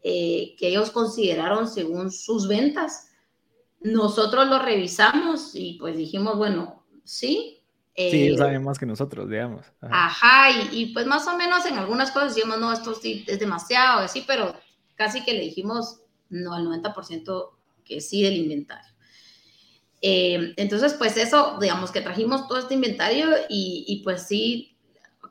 eh, 0.04 0.56
que 0.58 0.68
ellos 0.68 0.92
consideraron 0.92 1.68
según 1.70 2.12
sus 2.12 2.48
ventas. 2.48 3.10
Nosotros 3.82 4.48
lo 4.48 4.60
revisamos 4.60 5.56
y 5.56 5.78
pues 5.80 5.96
dijimos, 5.98 6.38
bueno, 6.38 6.86
sí, 7.04 7.60
Sí, 7.96 8.24
ellos 8.24 8.38
eh, 8.38 8.44
saben 8.44 8.64
más 8.64 8.80
que 8.80 8.88
nosotros, 8.88 9.30
digamos. 9.30 9.68
Ajá, 9.82 10.50
y, 10.50 10.82
y, 10.82 10.94
pues 10.94 11.06
más 11.06 11.28
o 11.28 11.38
menos 11.38 11.64
en 11.68 11.78
algunas 11.78 12.10
cosas 12.10 12.34
decimos, 12.34 12.58
no, 12.58 12.74
esto 12.74 12.96
sí 12.96 13.24
es 13.28 13.40
demasiado, 13.40 14.00
así, 14.00 14.24
pero 14.26 14.56
casi 14.96 15.24
que 15.24 15.34
le 15.34 15.42
dijimos 15.42 16.02
no 16.30 16.54
al 16.54 16.66
90% 16.66 17.50
que 17.84 18.02
sí 18.02 18.24
del 18.24 18.38
inventario. 18.38 18.94
Eh, 20.02 20.54
entonces, 20.58 20.94
pues 20.96 21.16
eso, 21.16 21.58
digamos 21.62 21.92
que 21.92 22.02
trajimos 22.02 22.48
todo 22.48 22.60
este 22.60 22.74
inventario 22.74 23.30
y, 23.48 24.02
pues 24.04 24.24
sí, 24.28 24.76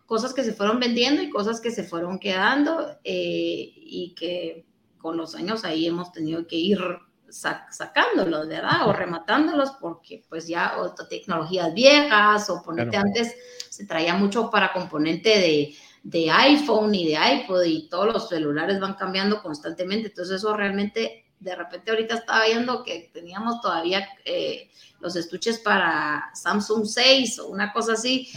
cosas 0.07 0.33
que 0.33 0.45
se 0.45 0.53
fueron 0.55 0.81
vendiendo 0.81 1.23
y 1.23 1.31
cosas 1.31 1.61
que 1.61 1.71
se 1.71 1.85
fueron 1.85 2.19
quedando 2.19 2.99
eh, 3.05 3.73
y 3.77 4.15
que 4.17 4.67
con 4.99 5.17
los 5.17 5.35
años 5.35 5.65
ahí 5.65 5.87
hemos 5.87 6.13
tenido 6.13 6.47
que 6.47 6.57
ir 6.57 6.81
sacándolos, 7.29 8.49
¿verdad? 8.49 8.89
O 8.89 8.93
rematándolos 8.93 9.73
porque 9.73 10.23
pues 10.29 10.47
ya 10.47 10.77
o 10.79 10.95
tecnologías 10.95 11.73
viejas 11.75 12.49
o 12.51 12.63
ponete 12.63 12.97
antes 12.97 13.35
se 13.71 13.87
traía 13.87 14.15
mucho 14.15 14.51
para 14.51 14.73
componente 14.73 15.31
de, 15.31 15.75
de 16.03 16.31
iPhone 16.31 16.95
y 16.95 17.07
de 17.07 17.19
iPod 17.35 17.63
y 17.65 17.89
todos 17.89 18.13
los 18.13 18.29
celulares 18.29 18.81
van 18.81 18.95
cambiando 18.95 19.43
constantemente. 19.43 20.09
Entonces 20.09 20.37
eso 20.37 20.57
realmente, 20.57 21.27
de 21.39 21.55
repente 21.55 21.91
ahorita 21.91 22.17
estaba 22.17 22.47
viendo 22.47 22.83
que 22.83 23.11
teníamos 23.13 23.61
todavía 23.61 24.09
eh, 24.25 24.71
los 25.01 25.15
estuches 25.17 25.59
para 25.59 26.31
Samsung 26.35 26.87
6 26.87 27.39
o 27.41 27.49
una 27.49 27.73
cosa 27.73 27.93
así. 27.93 28.31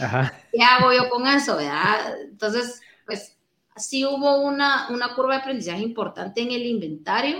¿Qué 0.52 0.62
hago 0.62 0.92
yo 0.92 1.08
con 1.08 1.26
eso? 1.26 1.56
¿verdad? 1.56 2.20
Entonces, 2.22 2.80
pues 3.04 3.36
sí 3.76 4.04
hubo 4.04 4.40
una, 4.40 4.88
una 4.90 5.14
curva 5.14 5.34
de 5.34 5.40
aprendizaje 5.40 5.82
importante 5.82 6.40
en 6.40 6.52
el 6.52 6.64
inventario. 6.66 7.38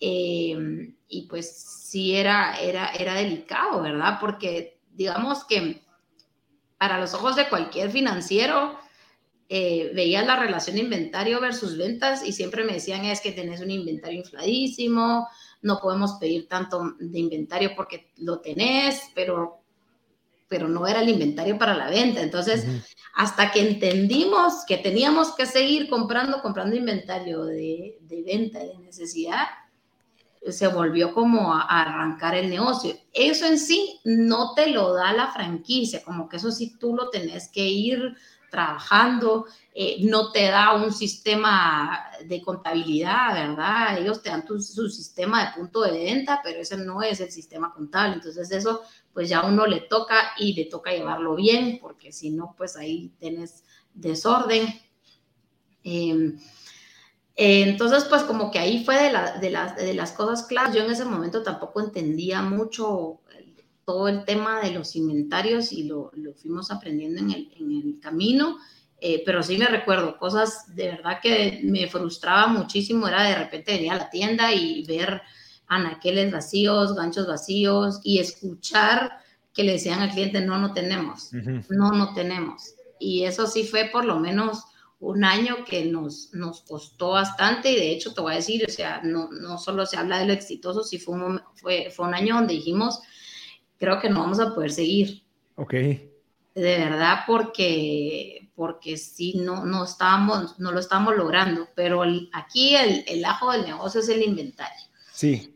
Em, 0.00 0.94
y 1.08 1.26
pues 1.26 1.82
sí 1.88 2.14
era, 2.14 2.60
era, 2.60 2.90
era 2.90 3.14
delicado, 3.14 3.82
¿verdad? 3.82 4.18
Porque 4.20 4.80
digamos 4.92 5.44
que 5.44 5.82
para 6.78 7.00
los 7.00 7.14
ojos 7.14 7.34
de 7.34 7.48
cualquier 7.48 7.90
financiero, 7.90 8.78
eh, 9.48 9.90
veía 9.94 10.22
la 10.24 10.36
relación 10.36 10.76
inventario 10.76 11.40
versus 11.40 11.78
ventas 11.78 12.26
y 12.26 12.32
siempre 12.32 12.64
me 12.64 12.74
decían 12.74 13.06
es 13.06 13.20
que 13.20 13.32
tenés 13.32 13.60
un 13.60 13.70
inventario 13.70 14.18
infladísimo, 14.18 15.26
no 15.62 15.78
podemos 15.80 16.14
pedir 16.20 16.48
tanto 16.48 16.94
de 16.98 17.18
inventario 17.18 17.72
porque 17.74 18.12
lo 18.18 18.40
tenés, 18.40 19.02
pero, 19.14 19.62
pero 20.48 20.68
no 20.68 20.86
era 20.86 21.00
el 21.00 21.08
inventario 21.08 21.56
para 21.56 21.74
la 21.74 21.88
venta. 21.88 22.20
Entonces, 22.20 22.66
hasta 23.14 23.50
que 23.50 23.66
entendimos 23.66 24.64
que 24.66 24.76
teníamos 24.76 25.34
que 25.34 25.46
seguir 25.46 25.88
comprando, 25.88 26.42
comprando 26.42 26.76
inventario 26.76 27.44
de, 27.44 27.96
de 28.02 28.22
venta, 28.22 28.58
de 28.58 28.78
necesidad, 28.78 29.46
se 30.46 30.68
volvió 30.68 31.12
como 31.12 31.54
a, 31.54 31.62
arrancar 31.62 32.34
el 32.34 32.50
negocio. 32.50 32.94
Eso 33.12 33.46
en 33.46 33.58
sí 33.58 34.00
no 34.04 34.54
te 34.54 34.70
lo 34.70 34.94
da 34.94 35.12
la 35.12 35.32
franquicia, 35.32 36.02
como 36.04 36.28
que 36.28 36.36
eso 36.36 36.52
sí 36.52 36.76
tú 36.78 36.94
lo 36.94 37.10
tenés 37.10 37.48
que 37.48 37.64
ir 37.64 38.16
trabajando, 38.50 39.46
eh, 39.74 39.98
no 40.00 40.32
te 40.32 40.46
da 40.46 40.74
un 40.74 40.92
sistema 40.92 42.10
de 42.24 42.40
contabilidad, 42.42 43.34
¿verdad? 43.34 43.98
Ellos 43.98 44.22
te 44.22 44.30
dan 44.30 44.46
su 44.46 44.88
sistema 44.88 45.44
de 45.44 45.52
punto 45.56 45.82
de 45.82 45.92
venta, 45.92 46.40
pero 46.42 46.60
ese 46.60 46.76
no 46.76 47.02
es 47.02 47.20
el 47.20 47.30
sistema 47.30 47.72
contable. 47.72 48.14
Entonces 48.14 48.50
eso, 48.50 48.82
pues 49.12 49.28
ya 49.28 49.42
uno 49.42 49.66
le 49.66 49.80
toca 49.82 50.32
y 50.38 50.54
le 50.54 50.64
toca 50.64 50.92
llevarlo 50.92 51.36
bien, 51.36 51.78
porque 51.80 52.12
si 52.12 52.30
no, 52.30 52.54
pues 52.56 52.76
ahí 52.76 53.12
tienes 53.18 53.64
desorden. 53.94 54.66
Em, 55.84 56.38
entonces, 57.40 58.04
pues 58.04 58.24
como 58.24 58.50
que 58.50 58.58
ahí 58.58 58.84
fue 58.84 58.96
de, 58.96 59.10
de, 59.40 59.84
de 59.84 59.94
las 59.94 60.12
cosas 60.12 60.44
claras. 60.44 60.74
Yo 60.74 60.82
en 60.82 60.90
ese 60.90 61.04
momento 61.04 61.42
tampoco 61.44 61.80
entendía 61.80 62.42
mucho 62.42 63.20
todo 63.88 64.08
el 64.08 64.26
tema 64.26 64.60
de 64.60 64.72
los 64.72 64.94
inventarios 64.96 65.72
y 65.72 65.84
lo, 65.84 66.10
lo 66.14 66.34
fuimos 66.34 66.70
aprendiendo 66.70 67.20
en 67.20 67.30
el, 67.30 67.50
en 67.58 67.72
el 67.72 67.98
camino. 67.98 68.58
Eh, 69.00 69.22
pero 69.24 69.42
sí 69.42 69.56
me 69.56 69.64
recuerdo 69.64 70.18
cosas 70.18 70.74
de 70.76 70.88
verdad 70.88 71.20
que 71.22 71.62
me 71.64 71.86
frustraba 71.86 72.48
muchísimo, 72.48 73.08
era 73.08 73.22
de 73.22 73.34
repente 73.34 73.72
venir 73.72 73.92
a 73.92 73.96
la 73.96 74.10
tienda 74.10 74.52
y 74.52 74.84
ver 74.84 75.22
anaqueles 75.68 76.30
vacíos, 76.30 76.94
ganchos 76.94 77.26
vacíos 77.26 78.00
y 78.04 78.18
escuchar 78.18 79.10
que 79.54 79.64
le 79.64 79.72
decían 79.72 80.00
al 80.00 80.10
cliente, 80.10 80.42
no, 80.42 80.58
no 80.58 80.74
tenemos, 80.74 81.30
no, 81.70 81.90
no 81.92 82.12
tenemos. 82.12 82.74
Y 83.00 83.24
eso 83.24 83.46
sí 83.46 83.64
fue 83.64 83.86
por 83.90 84.04
lo 84.04 84.18
menos 84.18 84.64
un 85.00 85.24
año 85.24 85.64
que 85.64 85.86
nos, 85.86 86.34
nos 86.34 86.60
costó 86.60 87.12
bastante 87.12 87.72
y 87.72 87.76
de 87.76 87.92
hecho 87.92 88.12
te 88.12 88.20
voy 88.20 88.34
a 88.34 88.36
decir, 88.36 88.66
o 88.68 88.70
sea, 88.70 89.00
no, 89.02 89.30
no 89.30 89.56
solo 89.56 89.86
se 89.86 89.96
habla 89.96 90.18
de 90.18 90.26
lo 90.26 90.34
exitoso, 90.34 90.82
sí 90.82 90.98
fue 90.98 91.14
un, 91.14 91.40
fue, 91.54 91.90
fue 91.90 92.06
un 92.06 92.14
año 92.14 92.34
donde 92.34 92.52
dijimos, 92.52 93.00
creo 93.78 94.00
que 94.00 94.10
no 94.10 94.20
vamos 94.20 94.40
a 94.40 94.54
poder 94.54 94.70
seguir. 94.70 95.22
Ok. 95.56 95.72
De 95.72 96.02
verdad, 96.54 97.20
porque, 97.26 98.50
porque 98.54 98.96
sí, 98.96 99.34
no, 99.36 99.64
no, 99.64 99.84
estábamos, 99.84 100.58
no 100.58 100.72
lo 100.72 100.80
estamos 100.80 101.16
logrando, 101.16 101.68
pero 101.76 102.02
aquí 102.32 102.74
el, 102.74 103.04
el 103.06 103.24
ajo 103.24 103.52
del 103.52 103.62
negocio 103.62 104.00
es 104.00 104.08
el 104.08 104.22
inventario. 104.22 104.86
Sí. 105.12 105.54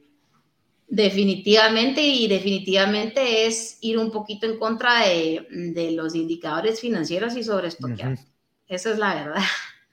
Definitivamente, 0.88 2.02
y 2.02 2.28
definitivamente 2.28 3.46
es 3.46 3.78
ir 3.80 3.98
un 3.98 4.11
poquito 4.11 4.46
en 4.46 4.58
contra 4.58 5.06
de, 5.06 5.46
de 5.50 5.92
los 5.92 6.14
indicadores 6.14 6.80
financieros 6.80 7.35
y 7.37 7.42
sobre 7.42 7.68
esto 7.68 7.88
Esa 8.68 8.90
es 8.90 8.98
la 8.98 9.14
verdad. 9.14 9.42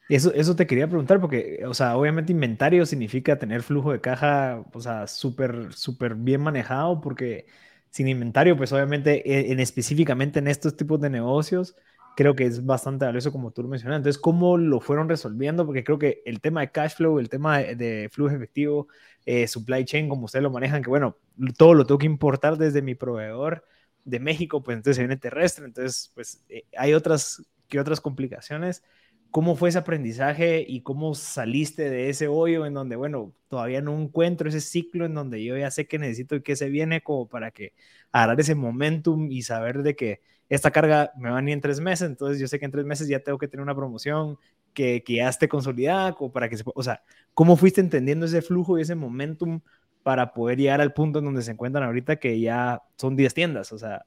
Eso, 0.10 0.34
eso 0.34 0.56
te 0.56 0.66
quería 0.68 0.88
preguntar, 0.88 1.22
porque, 1.22 1.64
o 1.68 1.74
sea, 1.74 1.96
obviamente 1.96 2.32
inventario 2.32 2.86
significa 2.86 3.38
tener 3.38 3.62
flujo 3.62 3.92
de 3.92 4.02
caja, 4.02 4.64
o 4.74 4.82
sea, 4.82 5.06
súper, 5.06 5.72
súper 5.74 6.16
bien 6.16 6.42
manejado, 6.42 7.00
porque 7.00 7.46
sin 7.90 8.08
inventario, 8.08 8.58
pues 8.58 8.72
obviamente 8.72 9.30
e, 9.30 9.52
en, 9.52 9.60
específicamente 9.60 10.40
en 10.40 10.48
estos 10.48 10.76
tipos 10.78 11.00
de 11.02 11.10
negocios, 11.10 11.76
creo 12.16 12.36
que 12.36 12.46
es 12.46 12.66
bastante 12.66 13.06
valioso 13.06 13.32
como 13.32 13.52
tú 13.52 13.64
lo 13.64 13.70
mencionas. 13.70 13.98
Entonces, 13.98 14.22
¿cómo 14.22 14.58
lo 14.58 14.80
fueron 14.80 15.10
resolviendo? 15.10 15.66
Porque 15.66 15.84
creo 15.84 16.00
que 16.00 16.22
el 16.26 16.42
tema 16.42 16.62
de 16.62 16.72
cash 16.72 16.96
flow, 16.96 17.20
el 17.20 17.30
tema 17.30 17.60
de, 17.60 18.10
flujo 18.12 18.36
efectivo, 18.36 18.88
eh, 19.26 19.48
supply 19.48 19.86
chain, 19.86 20.10
como 20.10 20.26
ustedes 20.26 20.44
lo 20.44 20.52
manejan, 20.52 20.84
que 20.84 20.90
bueno, 20.90 21.18
todo 21.58 21.74
lo 21.74 21.86
tengo 21.86 22.00
que 22.00 22.06
importar 22.06 22.58
desde 22.58 22.82
mi 22.82 22.96
proveedor 22.96 23.66
de 24.04 24.20
México, 24.20 24.64
pues 24.64 24.78
entonces 24.78 25.00
viene 25.00 25.18
terrestre, 25.18 25.66
entonces 25.66 26.12
pues 26.14 26.44
eh, 26.50 26.66
hay 26.78 26.94
otras 26.94 27.44
que 27.68 27.80
otras 27.80 28.02
complicaciones. 28.02 28.84
¿Cómo 29.32 29.56
fue 29.56 29.70
ese 29.70 29.78
aprendizaje 29.78 30.66
y 30.68 30.82
cómo 30.82 31.14
saliste 31.14 31.90
de 31.90 32.10
ese 32.10 32.28
hoyo 32.28 32.66
en 32.66 32.74
donde, 32.74 32.96
bueno, 32.96 33.34
todavía 33.48 33.82
no 33.82 34.00
encuentro 34.00 34.50
ese 34.50 34.60
ciclo 34.60 35.06
en 35.06 35.14
donde 35.14 35.44
yo 35.44 35.56
ya 35.58 35.70
sé 35.70 35.88
que 35.88 36.00
necesito 36.00 36.36
y 36.36 36.42
que 36.42 36.56
se 36.56 36.70
viene 36.70 37.02
como 37.02 37.28
para 37.28 37.52
que 37.52 37.74
agarrar 38.12 38.40
ese 38.40 38.56
momentum 38.56 39.32
y 39.32 39.44
saber 39.44 39.84
de 39.84 39.96
que 39.96 40.22
esta 40.50 40.72
carga 40.72 41.12
me 41.18 41.30
va 41.30 41.36
a 41.36 41.42
venir 41.42 41.54
en 41.54 41.62
tres 41.62 41.80
meses, 41.80 42.10
entonces 42.10 42.40
yo 42.40 42.48
sé 42.48 42.58
que 42.58 42.66
en 42.66 42.72
tres 42.72 42.86
meses 42.86 43.08
ya 43.08 43.20
tengo 43.20 43.38
que 43.38 43.48
tener 43.48 43.62
una 43.62 43.76
promoción 43.76 44.38
que, 44.74 45.04
que 45.04 45.16
ya 45.18 45.30
esté 45.30 45.48
consolidada, 45.48 46.14
como 46.16 46.32
para 46.32 46.50
que 46.50 46.58
se 46.58 46.64
o 46.66 46.84
sea, 46.84 47.04
¿cómo 47.36 47.56
fuiste 47.56 47.82
entendiendo 47.82 48.26
ese 48.26 48.42
flujo 48.42 48.80
y 48.80 48.82
ese 48.82 48.96
momentum 48.96 49.62
para 50.02 50.34
poder 50.34 50.58
llegar 50.58 50.82
al 50.82 50.94
punto 50.94 51.20
en 51.20 51.26
donde 51.26 51.44
se 51.44 51.52
encuentran 51.52 51.84
ahorita 51.84 52.16
que 52.18 52.40
ya 52.40 52.82
son 52.96 53.16
10 53.16 53.34
tiendas, 53.34 53.72
o 53.74 53.78
sea, 53.78 54.06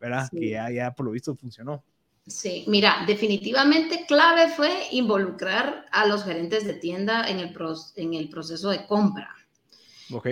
¿verdad? 0.00 0.28
Que 0.30 0.50
ya, 0.50 0.70
ya 0.70 0.92
por 0.92 1.06
lo 1.06 1.12
visto 1.12 1.34
funcionó. 1.34 1.84
Sí, 2.30 2.64
mira, 2.68 3.02
definitivamente 3.08 4.06
clave 4.06 4.48
fue 4.48 4.86
involucrar 4.92 5.86
a 5.90 6.06
los 6.06 6.22
gerentes 6.22 6.64
de 6.64 6.74
tienda 6.74 7.28
en 7.28 7.40
el, 7.40 7.56
en 7.96 8.14
el 8.14 8.28
proceso 8.28 8.70
de 8.70 8.86
compra. 8.86 9.34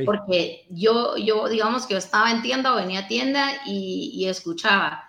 Porque 0.04 0.66
yo, 0.70 1.16
yo, 1.16 1.48
digamos 1.48 1.86
que 1.86 1.94
yo 1.94 1.98
estaba 1.98 2.30
en 2.30 2.42
tienda 2.42 2.72
o 2.72 2.76
venía 2.76 3.00
a 3.00 3.08
tienda 3.08 3.50
y, 3.66 4.26
escuchaba. 4.26 5.04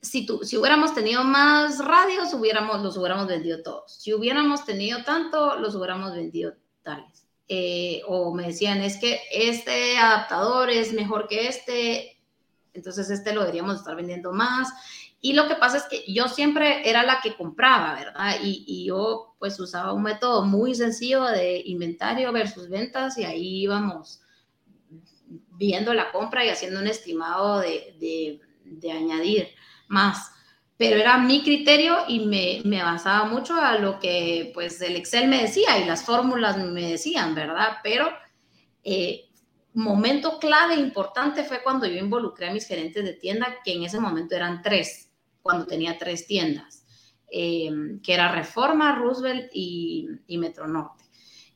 Si, 0.00 0.24
tu, 0.26 0.44
si 0.44 0.56
hubiéramos 0.56 0.94
tenido 0.94 1.24
más 1.24 1.84
radios, 1.84 2.32
hubiéramos, 2.34 2.82
los 2.82 2.96
hubiéramos 2.96 3.26
vendido 3.26 3.62
todos. 3.62 3.92
Si 3.96 4.12
hubiéramos 4.12 4.64
tenido 4.64 5.02
tanto, 5.04 5.56
los 5.58 5.74
hubiéramos 5.74 6.14
vendido 6.14 6.54
tales. 6.82 7.26
Eh, 7.48 8.02
o 8.06 8.34
me 8.34 8.48
decían, 8.48 8.82
es 8.82 8.98
que 8.98 9.20
este 9.32 9.98
adaptador 9.98 10.70
es 10.70 10.92
mejor 10.92 11.26
que 11.28 11.48
este, 11.48 12.20
entonces 12.72 13.10
este 13.10 13.32
lo 13.32 13.40
deberíamos 13.40 13.76
estar 13.76 13.96
vendiendo 13.96 14.32
más. 14.32 14.68
Y 15.26 15.32
lo 15.32 15.48
que 15.48 15.56
pasa 15.56 15.78
es 15.78 15.82
que 15.86 16.04
yo 16.06 16.28
siempre 16.28 16.88
era 16.88 17.02
la 17.02 17.18
que 17.20 17.34
compraba, 17.34 17.94
¿verdad? 17.94 18.36
Y, 18.44 18.84
yo 18.86 19.34
pues 19.40 19.58
usaba 19.58 19.92
un 19.92 20.04
método 20.04 20.44
muy 20.44 20.72
sencillo 20.72 21.24
de 21.24 21.64
inventario 21.66 22.30
versus 22.30 22.68
ventas 22.68 23.18
y 23.18 23.24
ahí 23.24 23.62
íbamos 23.62 24.20
viendo 25.58 25.92
la 25.94 26.12
compra 26.12 26.44
y 26.44 26.48
haciendo 26.50 26.78
un 26.78 26.86
estimado 26.86 27.58
de, 27.58 28.38
de, 28.62 28.92
añadir 28.92 29.48
más. 29.88 30.30
Pero 30.76 30.94
era 30.94 31.18
mi 31.18 31.42
criterio 31.42 32.04
y 32.06 32.20
me, 32.20 32.60
me, 32.64 32.84
basaba 32.84 33.24
mucho 33.24 33.54
a 33.54 33.78
lo 33.78 33.98
que 33.98 34.52
pues 34.54 34.80
el 34.80 34.94
Excel 34.94 35.26
me 35.26 35.42
decía 35.42 35.76
y 35.80 35.86
las 35.86 36.04
fórmulas 36.04 36.56
me 36.56 36.88
decían, 36.88 37.34
¿verdad? 37.34 37.78
Pero 37.82 38.08
eh, 38.84 39.24
momento 39.74 40.38
clave 40.38 40.76
importante 40.76 41.42
fue 41.42 41.64
cuando 41.64 41.84
yo 41.84 41.98
involucré 41.98 42.48
a 42.48 42.52
mis 42.52 42.68
gerentes 42.68 43.02
de 43.02 43.14
tienda, 43.14 43.56
que 43.64 43.72
en 43.72 43.82
ese 43.82 43.98
momento 43.98 44.36
eran 44.36 44.62
tres 44.62 45.05
cuando 45.46 45.66
tenía 45.66 45.96
tres 45.96 46.26
tiendas, 46.26 46.84
eh, 47.30 47.70
que 48.02 48.14
era 48.14 48.32
Reforma, 48.32 48.96
Roosevelt 48.96 49.50
y, 49.52 50.08
y 50.26 50.38
Metro 50.38 50.66
Norte. 50.66 51.04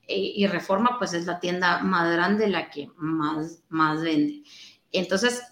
Eh, 0.06 0.32
y 0.36 0.46
Reforma 0.46 0.96
pues 0.98 1.12
es 1.12 1.26
la 1.26 1.38
tienda 1.38 1.78
más 1.80 2.10
grande, 2.12 2.48
la 2.48 2.70
que 2.70 2.88
más, 2.96 3.62
más 3.68 4.02
vende. 4.02 4.42
Entonces, 4.92 5.42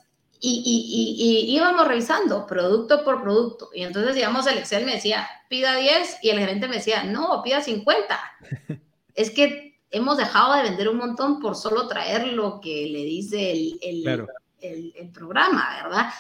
y, 0.41 0.63
y, 0.65 1.51
y, 1.51 1.57
íbamos 1.57 1.87
revisando 1.87 2.47
producto 2.47 3.05
por 3.05 3.23
producto. 3.23 3.71
Y 3.75 3.83
entonces, 3.83 4.15
digamos, 4.15 4.47
el 4.47 4.59
Excel 4.59 4.85
me 4.85 4.95
decía, 4.95 5.29
pida 5.49 5.77
10 5.77 6.19
y 6.23 6.31
el 6.31 6.39
gerente 6.39 6.69
me 6.69 6.77
decía, 6.77 7.05
no, 7.05 7.43
pida 7.43 7.61
50. 7.61 8.21
es 9.15 9.31
que 9.31 9.81
hemos 9.91 10.17
dejado 10.17 10.55
de 10.55 10.63
vender 10.63 10.89
un 10.89 10.99
montón 10.99 11.41
por 11.41 11.57
solo 11.57 11.87
traer 11.89 12.29
lo 12.29 12.61
que 12.61 12.87
le 12.87 13.05
dice 13.05 13.53
el, 13.53 13.79
el, 13.83 14.27
el, 14.61 14.95
el 14.97 15.11
programa, 15.11 15.83
¿verdad? 15.85 16.11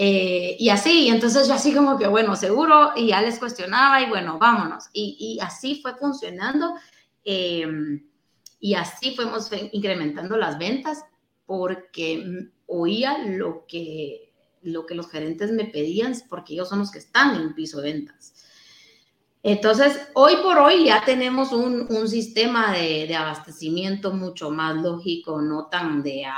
Eh, 0.00 0.56
y 0.60 0.68
así, 0.68 1.08
entonces 1.08 1.48
yo 1.48 1.54
así 1.54 1.74
como 1.74 1.98
que, 1.98 2.06
bueno, 2.06 2.36
seguro, 2.36 2.92
y 2.94 3.08
ya 3.08 3.20
les 3.20 3.40
cuestionaba 3.40 4.00
y 4.00 4.08
bueno, 4.08 4.38
vámonos. 4.38 4.84
Y, 4.92 5.40
así 5.42 5.80
fue 5.82 5.96
funcionando 5.96 6.74
em, 7.24 8.06
y 8.60 8.74
así 8.74 9.16
fuimos 9.16 9.50
incrementando 9.72 10.36
las 10.36 10.56
ventas 10.56 11.04
porque 11.46 12.48
oía 12.66 13.18
lo 13.26 13.66
que, 13.66 14.32
lo 14.62 14.86
que 14.86 14.94
los 14.94 15.10
gerentes 15.10 15.50
me 15.50 15.64
pedían 15.64 16.14
porque 16.28 16.52
ellos 16.52 16.68
son 16.68 16.78
los 16.78 16.92
que 16.92 17.00
están 17.00 17.34
en 17.34 17.54
piso 17.56 17.80
de 17.80 17.92
ventas. 17.92 18.34
Entonces, 19.42 19.98
hoy 20.14 20.36
por 20.44 20.58
hoy 20.58 20.84
ya 20.84 21.02
tenemos 21.04 21.50
un, 21.50 21.88
un 21.90 22.06
sistema 22.08 22.72
de, 22.72 23.08
de, 23.08 23.16
abastecimiento 23.16 24.12
mucho 24.12 24.52
más 24.52 24.76
lógico, 24.76 25.42
no 25.42 25.66
tan 25.66 26.04
de 26.04 26.26
a, 26.26 26.36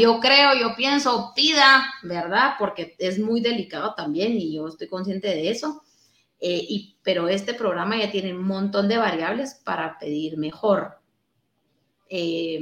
yo 0.00 0.20
creo, 0.20 0.54
yo 0.54 0.74
pienso, 0.76 1.32
pida, 1.34 1.86
¿verdad? 2.02 2.54
Porque 2.58 2.96
es 2.98 3.18
muy 3.18 3.40
delicado 3.40 3.94
también 3.94 4.36
y 4.36 4.54
yo 4.54 4.68
estoy 4.68 4.88
consciente 4.88 5.28
de 5.28 5.50
eso. 5.50 5.82
Eh, 6.40 6.66
y, 6.68 6.96
pero 7.02 7.28
este 7.28 7.54
programa 7.54 7.96
ya 7.96 8.10
tiene 8.10 8.34
un 8.34 8.44
montón 8.44 8.88
de 8.88 8.98
variables 8.98 9.54
para 9.64 9.98
pedir 9.98 10.36
mejor. 10.36 10.98
Eh, 12.08 12.60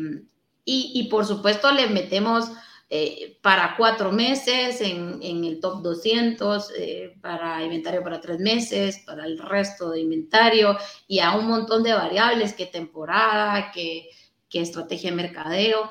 y, 0.64 0.92
y, 0.94 1.08
por 1.08 1.26
supuesto 1.26 1.70
le 1.72 1.88
metemos 1.88 2.50
eh, 2.88 3.38
para 3.42 3.76
cuatro 3.76 4.12
meses 4.12 4.80
en, 4.80 5.18
en, 5.22 5.44
el 5.44 5.60
top 5.60 5.82
200, 5.82 6.70
para 7.20 7.62
inventario 7.62 8.02
para 8.02 8.20
tres 8.20 8.38
meses, 8.38 9.02
para 9.04 9.26
el 9.26 9.38
resto 9.38 9.90
de 9.90 10.00
inventario 10.00 10.78
y 11.08 11.18
a 11.18 11.32
un 11.36 11.46
montón 11.48 11.82
de 11.82 11.92
variables, 11.92 12.54
qué 12.54 12.66
temporada, 12.66 13.72
qué, 13.72 14.08
qué 14.48 14.60
estrategia 14.60 15.10
de 15.10 15.16
mercadeo 15.16 15.90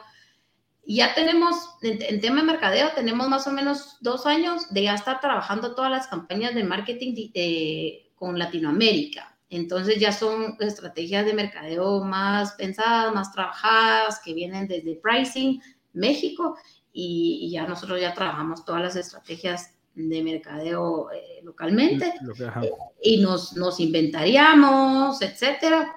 ya 0.85 1.13
tenemos, 1.13 1.55
en, 1.81 2.19
tema 2.19 2.41
de 2.41 2.47
mercadeo, 2.47 2.89
tenemos 2.95 3.29
más 3.29 3.47
o 3.47 3.51
menos 3.51 3.97
dos 4.01 4.25
años 4.25 4.73
de 4.73 4.83
ya 4.83 4.95
estar 4.95 5.19
trabajando 5.21 5.75
todas 5.75 5.91
las 5.91 6.07
campañas 6.07 6.53
de 6.53 6.63
marketing 6.63 7.31
eh, 7.33 8.11
con 8.15 8.37
Latinoamérica. 8.37 9.37
Entonces 9.49 9.99
ya 9.99 10.11
son 10.11 10.57
estrategias 10.59 11.25
de 11.25 11.33
mercadeo 11.33 12.03
más 12.03 12.53
pensadas, 12.53 13.13
más 13.13 13.31
trabajadas, 13.31 14.19
que 14.23 14.33
vienen 14.33 14.67
desde 14.67 14.95
pricing, 14.95 15.61
México, 15.93 16.57
y, 16.91 17.49
ya 17.51 17.67
nosotros 17.67 18.01
ya 18.01 18.13
trabajamos 18.13 18.65
todas 18.65 18.81
las 18.81 18.95
estrategias 18.95 19.75
de 19.95 20.23
mercadeo 20.23 21.11
eh, 21.11 21.41
localmente 21.43 22.13
eh, 22.61 22.71
y 23.01 23.21
nos, 23.21 23.55
nos 23.55 23.79
inventaríamos, 23.79 25.21
etcétera. 25.21 25.95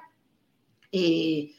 Eh, 0.92 1.55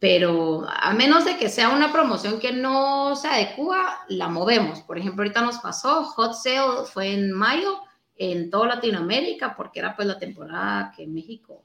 pero 0.00 0.66
a 0.66 0.94
menos 0.94 1.26
de 1.26 1.36
que 1.36 1.50
sea 1.50 1.68
una 1.68 1.92
promoción 1.92 2.40
que 2.40 2.52
no 2.52 3.14
se 3.14 3.28
adecua, 3.28 4.00
la 4.08 4.28
movemos. 4.28 4.80
Por 4.80 4.98
ejemplo, 4.98 5.22
ahorita 5.22 5.42
nos 5.42 5.58
pasó, 5.58 6.04
Hot 6.04 6.34
Sale 6.34 6.86
fue 6.90 7.12
en 7.12 7.30
mayo 7.30 7.80
en 8.16 8.50
toda 8.50 8.66
Latinoamérica 8.68 9.54
porque 9.54 9.78
era 9.78 9.94
pues 9.94 10.08
la 10.08 10.18
temporada 10.18 10.92
que 10.96 11.06
México 11.06 11.64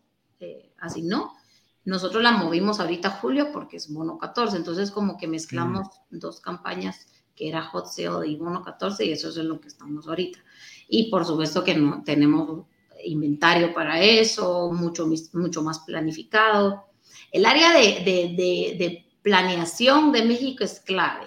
asignó. 0.80 1.34
Nosotros 1.86 2.22
la 2.22 2.32
movimos 2.32 2.80
ahorita 2.80 3.10
julio 3.10 3.52
porque 3.54 3.78
es 3.78 3.90
mono 3.90 4.18
14, 4.18 4.58
entonces 4.58 4.92
como 4.92 5.18
que 5.18 5.28
mezclamos 5.28 5.88
mm. 6.10 6.20
dos 6.20 6.42
campañas 6.42 7.08
que 7.36 7.50
era 7.50 7.64
Hot 7.64 7.88
Sale 7.88 8.28
y 8.28 8.36
Bono 8.38 8.64
14 8.64 9.06
y 9.06 9.12
eso 9.12 9.30
es 9.30 9.38
en 9.38 9.50
lo 9.50 9.60
que 9.60 9.68
estamos 9.68 10.08
ahorita. 10.08 10.40
Y 10.88 11.10
por 11.10 11.26
supuesto 11.26 11.64
que 11.64 11.76
no 11.76 12.04
tenemos 12.04 12.66
inventario 13.04 13.74
para 13.74 14.02
eso, 14.02 14.72
mucho, 14.72 15.08
mucho 15.34 15.62
más 15.62 15.80
planificado. 15.80 16.86
El 17.36 17.46
área 17.46 17.74
de, 17.74 18.02
de, 18.06 18.76
de, 18.78 19.06
planeación 19.22 20.14
de 20.14 20.24
México 20.24 20.64
es 20.64 20.80
clave. 20.80 21.26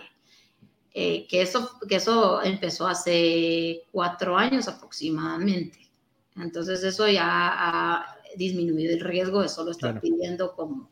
Eh, 0.95 1.27
que, 1.29 1.43
eso, 1.43 1.79
que 1.87 1.97
eso 1.97 2.43
empezó 2.43 2.87
hace 2.87 3.83
cuatro 3.93 4.35
años 4.35 4.69
aproximadamente. 4.69 5.79
Entonces 6.37 6.83
eso 6.83 7.07
ya 7.09 7.27
ha 7.27 8.17
disminuido 8.37 8.95
el 8.95 9.01
riesgo 9.01 9.43
de 9.43 9.51
solo 9.51 9.73
estar 9.73 10.01
pidiendo 10.01 10.55
como, 10.55 10.89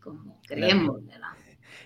como 0.00 0.40
creemos, 0.46 1.04
¿verdad? 1.04 1.30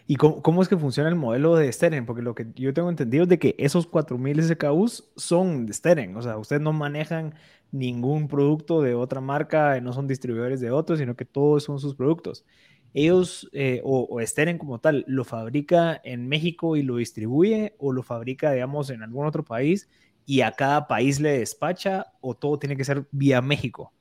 ¿Y 0.07 0.17
cómo, 0.17 0.61
es 0.61 0.69
que 0.69 0.77
funciona 0.77 1.09
el 1.09 1.15
modelo 1.15 1.57
de 1.57 1.73
Steren? 1.73 2.05
Porque 2.05 2.21
lo 2.21 2.35
que 2.35 2.49
yo 2.57 2.75
tengo 2.75 2.91
entendido 2.91 3.23
es 3.23 3.29
de 3.31 3.39
que 3.39 3.55
esos 3.59 3.87
4000 3.87 4.43
SKUs 4.43 5.09
son 5.17 5.65
de 5.65 5.73
Steren. 5.73 6.15
O 6.15 6.21
sea, 6.21 6.37
ustedes 6.37 6.61
no 6.61 6.75
manejan 6.75 7.35
ningún 7.73 8.29
producto 8.29 8.83
de 8.83 8.95
otra 8.95 9.21
marca, 9.21 9.81
no 9.81 9.93
son 9.93 10.07
distribuidores 10.09 10.61
de 10.61 10.71
otros, 10.71 10.99
sino 10.99 11.17
que 11.17 11.25
todos 11.25 11.65
son 11.65 11.79
sus 11.79 11.95
productos. 11.95 12.45
Ellos, 12.93 13.49
eh, 13.53 13.81
o, 13.85 14.09
o 14.11 14.21
Steren 14.27 14.59
como 14.59 14.81
tal, 14.81 15.05
¿lo 15.07 15.25
fabrica 15.25 16.01
en 16.05 16.29
México 16.29 16.77
y 16.77 16.83
lo 16.83 16.97
distribuye 16.97 17.75
o 17.79 17.93
lo 17.93 18.03
fabrica, 18.03 18.53
digamos, 18.53 18.91
en 18.91 19.03
algún 19.03 19.27
otro 19.27 19.45
país 19.45 19.89
y 20.27 20.41
a 20.43 20.53
cada 20.53 20.87
país 20.87 21.21
le 21.21 21.39
despacha 21.39 22.07
o 22.21 22.35
todo 22.35 22.59
tiene 22.59 22.77
que 22.77 22.85
ser 22.85 23.07
vía 23.13 23.41
México? 23.41 23.93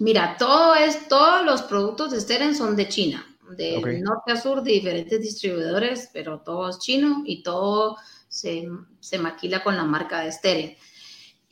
Mira, 0.00 0.36
todo 0.36 0.74
es, 0.74 1.08
todos 1.08 1.44
los 1.44 1.62
productos 1.62 2.10
de 2.10 2.20
Steren 2.20 2.54
son 2.54 2.74
de 2.74 2.88
China 2.88 3.24
de 3.50 4.00
norte 4.02 4.32
a 4.32 4.36
sur 4.40 4.62
de 4.62 4.72
diferentes 4.72 5.20
distribuidores, 5.20 6.10
pero 6.12 6.40
todo 6.40 6.68
es 6.68 6.78
chino 6.78 7.22
y 7.26 7.42
todo 7.42 7.96
se, 8.28 8.68
se 9.00 9.18
maquila 9.18 9.62
con 9.62 9.76
la 9.76 9.84
marca 9.84 10.20
de 10.20 10.32
Steren. 10.32 10.76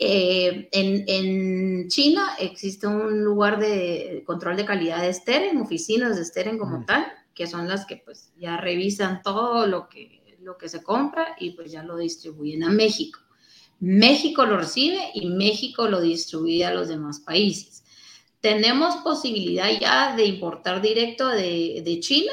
Eh, 0.04 0.68
en, 0.72 1.04
en, 1.06 1.88
China 1.88 2.34
existe 2.40 2.88
un 2.88 3.22
lugar 3.22 3.60
de 3.60 4.24
control 4.26 4.56
de 4.56 4.64
calidad 4.64 5.00
de 5.00 5.14
Steren, 5.14 5.58
oficinas 5.58 6.16
de 6.16 6.24
Steren 6.24 6.58
como 6.58 6.80
mm. 6.80 6.86
tal, 6.86 7.06
que 7.34 7.46
son 7.46 7.68
las 7.68 7.86
que 7.86 7.98
pues 7.98 8.32
ya 8.36 8.56
revisan 8.56 9.22
todo 9.22 9.64
lo 9.68 9.88
que, 9.88 10.36
lo 10.40 10.58
que 10.58 10.68
se 10.68 10.82
compra 10.82 11.36
y 11.38 11.50
pues 11.50 11.70
ya 11.70 11.84
lo 11.84 11.96
distribuyen 11.96 12.64
a 12.64 12.70
México. 12.70 13.20
México 13.78 14.44
lo 14.44 14.56
recibe 14.56 15.10
y 15.14 15.28
México 15.28 15.86
lo 15.86 16.00
distribuye 16.00 16.64
a 16.64 16.74
los 16.74 16.88
demás 16.88 17.20
países. 17.20 17.84
Tenemos 18.40 18.96
posibilidad 19.04 19.70
ya 19.80 20.16
de 20.16 20.24
importar 20.24 20.82
directo 20.82 21.28
de, 21.28 21.98
China, 22.00 22.32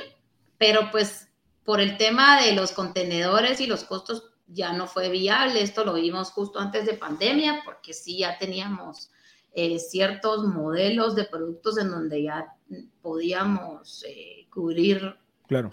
pero 0.57 0.89
pues 0.89 1.27
por 1.63 1.81
el 1.81 1.97
tema 1.97 2.41
de 2.41 2.53
los 2.53 2.71
contenedores 2.71 3.61
y 3.61 3.67
los 3.67 3.83
costos 3.83 4.23
ya 4.51 4.73
no 4.73 4.87
fue 4.87 5.09
viable. 5.09 5.61
Esto 5.61 5.85
lo 5.85 5.93
vimos 5.93 6.31
justo 6.31 6.59
antes 6.59 6.85
de 6.85 6.93
pandemia, 6.93 7.61
porque 7.63 7.93
sí 7.93 8.19
ya 8.19 8.37
teníamos 8.37 9.11
eh, 9.53 9.79
ciertos 9.79 10.45
modelos 10.45 11.15
de 11.15 11.25
productos 11.25 11.77
en 11.77 11.89
donde 11.89 12.23
ya 12.23 12.55
podíamos 13.01 14.03
eh, 14.07 14.47
cubrir 14.51 15.15
claro. 15.47 15.71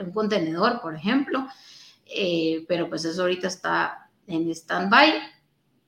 un 0.00 0.12
contenedor, 0.12 0.80
por 0.80 0.94
ejemplo. 0.94 1.46
Eh, 2.06 2.64
pero 2.68 2.88
pues 2.88 3.04
eso 3.04 3.22
ahorita 3.22 3.48
está 3.48 4.10
en 4.26 4.50
stand-by. 4.50 5.12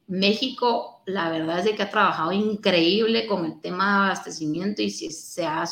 México, 0.07 1.03
la 1.07 1.31
verdad 1.31 1.61
es 1.61 1.65
de 1.65 1.75
que 1.75 1.83
ha 1.83 1.91
trabajado 1.91 2.33
increíble 2.33 3.27
con 3.27 3.45
el 3.45 3.61
tema 3.61 3.85
de 3.85 4.05
abastecimiento 4.07 4.83
y 4.83 4.91
se 4.91 5.47
ha 5.47 5.67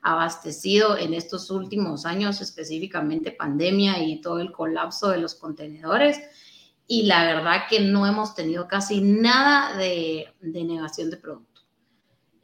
sobreabastecido 0.00 0.96
en 0.96 1.14
estos 1.14 1.50
últimos 1.50 2.06
años, 2.06 2.40
específicamente 2.40 3.32
pandemia 3.32 4.02
y 4.02 4.20
todo 4.20 4.40
el 4.40 4.52
colapso 4.52 5.10
de 5.10 5.18
los 5.18 5.34
contenedores. 5.34 6.18
Y 6.86 7.04
la 7.04 7.24
verdad 7.24 7.62
que 7.68 7.80
no 7.80 8.06
hemos 8.06 8.34
tenido 8.34 8.66
casi 8.66 9.00
nada 9.00 9.76
de, 9.76 10.34
negación 10.40 11.10
de 11.10 11.16
producto, 11.18 11.62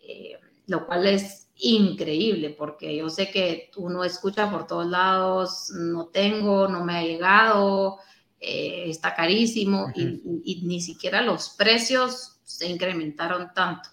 eh, 0.00 0.38
lo 0.66 0.86
cual 0.86 1.06
es 1.06 1.48
increíble 1.56 2.50
porque 2.50 2.94
yo 2.94 3.08
sé 3.08 3.30
que 3.30 3.70
uno 3.76 4.04
escucha 4.04 4.50
por 4.50 4.66
todos 4.66 4.86
lados, 4.86 5.70
no 5.70 6.08
tengo, 6.08 6.68
no 6.68 6.84
me 6.84 6.98
ha 6.98 7.02
llegado, 7.02 7.98
eh, 8.38 8.84
está 8.88 9.14
carísimo 9.14 9.90
y, 9.94 10.62
ni 10.64 10.80
siquiera 10.80 11.22
los 11.22 11.50
precios 11.50 12.38
se 12.44 12.68
incrementaron 12.68 13.52
tanto. 13.52 13.88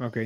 Ok, 0.00 0.18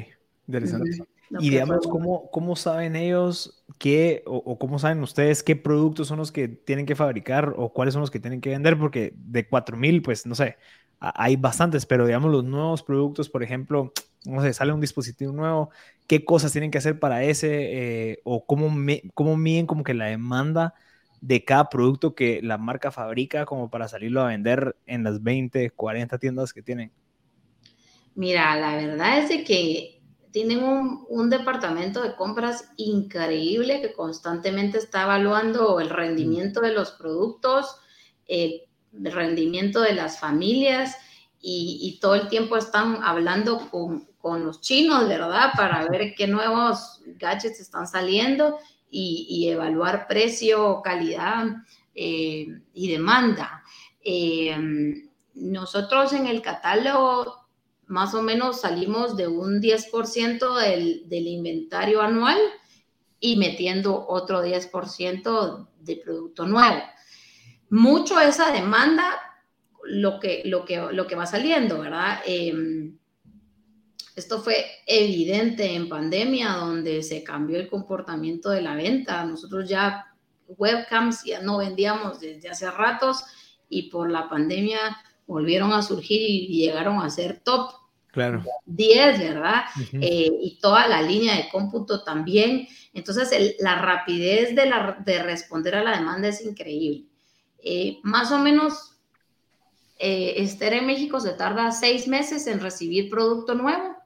interesante. 0.47 1.12
Y 1.39 1.51
digamos, 1.51 1.87
¿cómo, 1.87 2.31
¿cómo, 2.31 2.57
saben 2.57 2.97
ellos 2.97 3.65
qué, 3.79 4.23
o, 4.27 4.59
cómo 4.59 4.79
saben 4.79 5.03
ustedes 5.03 5.43
qué 5.43 5.57
productos 5.57 6.09
son 6.09 6.19
los 6.19 6.31
que 6.33 6.49
tienen 6.49 6.87
que 6.87 6.95
fabricar 6.95 7.55
o 7.57 7.73
cuáles 7.73 7.95
son 7.95 8.01
los 8.01 8.11
que 8.11 8.21
tienen 8.21 8.41
que 8.41 8.51
vender? 8.51 8.79
Porque 8.79 9.15
de 9.17 9.49
4000, 9.49 10.03
pues 10.03 10.27
no 10.27 10.35
sé, 10.35 10.57
hay 11.01 11.37
bastantes, 11.37 11.87
pero 11.87 12.07
digamos, 12.07 12.31
los 12.31 12.45
nuevos 12.45 12.83
productos, 12.83 13.29
por 13.29 13.43
ejemplo, 13.43 13.93
no 14.25 14.43
sé, 14.43 14.53
sale 14.53 14.73
un 14.73 14.81
dispositivo 14.81 15.33
nuevo, 15.33 15.71
¿qué 16.07 16.25
cosas 16.25 16.53
tienen 16.53 16.71
que 16.71 16.79
hacer 16.79 16.99
para 16.99 17.25
ese? 17.25 18.11
Eh, 18.11 18.21
o 18.25 18.45
cómo, 18.45 18.71
me, 18.71 19.03
cómo 19.15 19.37
miden 19.37 19.67
como 19.67 19.85
que 19.85 19.95
la 19.95 20.07
demanda 20.07 20.75
de 21.21 21.45
cada 21.45 21.69
producto 21.69 22.15
que 22.15 22.41
la 22.43 22.59
marca 22.59 22.91
fabrica 22.91 23.47
como 23.47 23.71
para 23.71 23.89
salirlo 23.89 24.23
a 24.23 24.29
vender 24.29 24.77
en 24.87 25.05
las 25.05 25.23
20, 25.23 25.71
40 25.71 26.19
tiendas 26.19 26.53
que 26.53 26.63
tienen? 26.63 26.93
Mira, 28.15 28.57
la 28.57 28.77
verdad 28.77 29.19
es 29.19 29.29
de 29.29 29.45
que 29.45 30.02
tienen 30.33 30.63
un, 30.65 31.31
departamento 31.31 32.03
de 32.03 32.17
compras 32.17 32.71
increíble 32.77 33.81
que 33.81 33.93
constantemente 33.93 34.79
está 34.79 35.03
evaluando 35.03 35.79
el 35.79 35.91
rendimiento 35.91 36.61
de 36.61 36.73
los 36.73 36.93
productos, 36.93 37.77
el 38.27 38.63
rendimiento 38.93 39.81
de 39.81 39.95
las 39.95 40.19
familias 40.19 40.97
y, 41.41 41.99
todo 42.01 42.15
el 42.15 42.29
tiempo 42.29 42.57
están 42.57 43.03
hablando 43.03 43.69
con, 43.71 44.45
los 44.45 44.61
chinos, 44.61 45.09
¿verdad? 45.09 45.51
Para 45.57 45.87
ver 45.89 46.15
qué 46.17 46.27
nuevos 46.27 47.01
gadgets 47.19 47.61
están 47.61 47.87
saliendo 47.87 48.59
y, 48.91 49.49
evaluar 49.49 50.07
precio, 50.07 50.81
calidad 50.83 51.47
eh, 51.95 52.47
y 52.73 52.91
demanda. 52.91 53.63
Eh, 54.03 54.57
nosotros 55.35 56.13
en 56.13 56.27
el 56.27 56.41
catálogo 56.43 57.42
más 57.87 58.15
o 58.15 58.23
menos 58.23 58.61
salimos 58.61 59.17
de 59.17 59.29
un 59.29 59.61
10% 59.61 60.61
del, 60.61 61.09
del, 61.09 61.27
inventario 61.27 62.01
anual 62.01 62.39
y 63.21 63.37
metiendo 63.37 64.07
otro 64.09 64.45
10% 64.45 65.69
de 65.81 65.97
producto 65.97 66.47
nuevo. 66.47 66.83
Mucho 67.71 68.21
esa 68.21 68.53
demanda, 68.53 69.19
lo 69.85 70.21
que, 70.21 70.43
lo 70.45 70.65
que, 70.65 70.79
lo 70.93 71.07
que 71.07 71.17
va 71.17 71.27
saliendo, 71.27 71.81
¿verdad? 71.81 72.21
Eh, 72.27 72.93
esto 74.15 74.43
fue 74.43 74.67
evidente 74.87 75.75
en 75.75 75.89
pandemia, 75.89 76.53
donde 76.53 77.03
se 77.03 77.25
cambió 77.25 77.59
el 77.59 77.69
comportamiento 77.69 78.51
de 78.51 78.61
la 78.61 78.75
venta. 78.75 79.25
Nosotros 79.25 79.69
ya 79.69 80.07
webcams 80.47 81.25
ya 81.25 81.41
no 81.41 81.59
vendíamos 81.59 82.21
desde 82.21 82.51
hace 82.51 82.71
ratos 82.71 83.25
y 83.69 83.91
por 83.91 84.11
la 84.11 84.29
pandemia 84.29 84.97
volvieron 85.27 85.73
a 85.73 85.83
surgir 85.83 86.21
y 86.21 86.49
llegaron 86.49 86.99
a 86.99 87.11
ser 87.11 87.41
top. 87.45 87.73
Claro. 88.13 88.45
10, 88.67 89.19
¿verdad? 89.19 89.63
Eh, 89.93 90.31
y 90.43 90.59
toda 90.61 90.87
la 90.87 91.01
línea 91.01 91.37
de 91.37 91.49
cómputo 91.51 92.05
también. 92.05 92.69
Entonces, 92.93 93.57
la 93.61 93.77
rapidez 93.77 94.55
de, 94.55 94.67
la, 94.67 94.99
de, 95.05 95.23
responder 95.23 95.77
a 95.77 95.83
la 95.83 95.99
demanda 95.99 96.29
es 96.29 96.45
increíble. 96.45 97.07
Eh, 97.63 97.99
más 98.03 98.31
o 98.33 98.39
menos, 98.39 98.97
eh, 99.99 100.43
Esther 100.43 100.75
en 100.75 100.87
México 100.87 101.21
se 101.21 101.33
tarda 101.33 101.71
seis 101.71 102.09
meses 102.09 102.47
en 102.49 102.61
recibir 102.61 103.09
producto 103.09 103.55
nuevo 103.55 103.97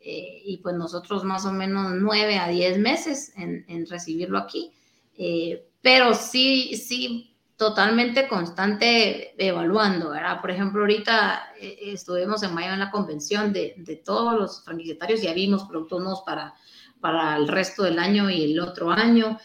eh, 0.00 0.42
y 0.44 0.58
pues 0.58 0.76
nosotros 0.76 1.24
más 1.24 1.46
o 1.46 1.52
menos 1.52 1.94
nueve 1.94 2.38
a 2.38 2.48
diez 2.48 2.78
meses 2.78 3.32
en, 3.36 3.64
en 3.68 3.86
recibirlo 3.86 4.38
aquí. 4.38 4.72
Eh, 5.18 5.68
pero 5.82 6.14
sí, 6.14 6.76
sí, 6.76 7.35
totalmente 7.56 8.28
constante 8.28 9.34
evaluando, 9.42 10.10
¿verdad? 10.10 10.40
Por 10.40 10.50
ejemplo, 10.50 10.82
ahorita 10.82 11.54
eh, 11.58 11.78
estuvimos 11.86 12.42
en 12.42 12.54
mayo 12.54 12.72
en 12.72 12.80
la 12.80 12.90
convención 12.90 13.52
de, 13.52 13.74
de, 13.78 13.96
todos 13.96 14.34
los 14.34 14.62
franquiciatarios, 14.62 15.22
ya 15.22 15.32
vimos 15.32 15.64
productos 15.64 16.00
nuevos 16.00 16.22
para, 16.26 16.54
para 17.00 17.36
el 17.36 17.48
resto 17.48 17.84
del 17.84 17.98
año 17.98 18.28
y 18.28 18.52
el 18.52 18.60
otro 18.60 18.90
año. 18.90 19.38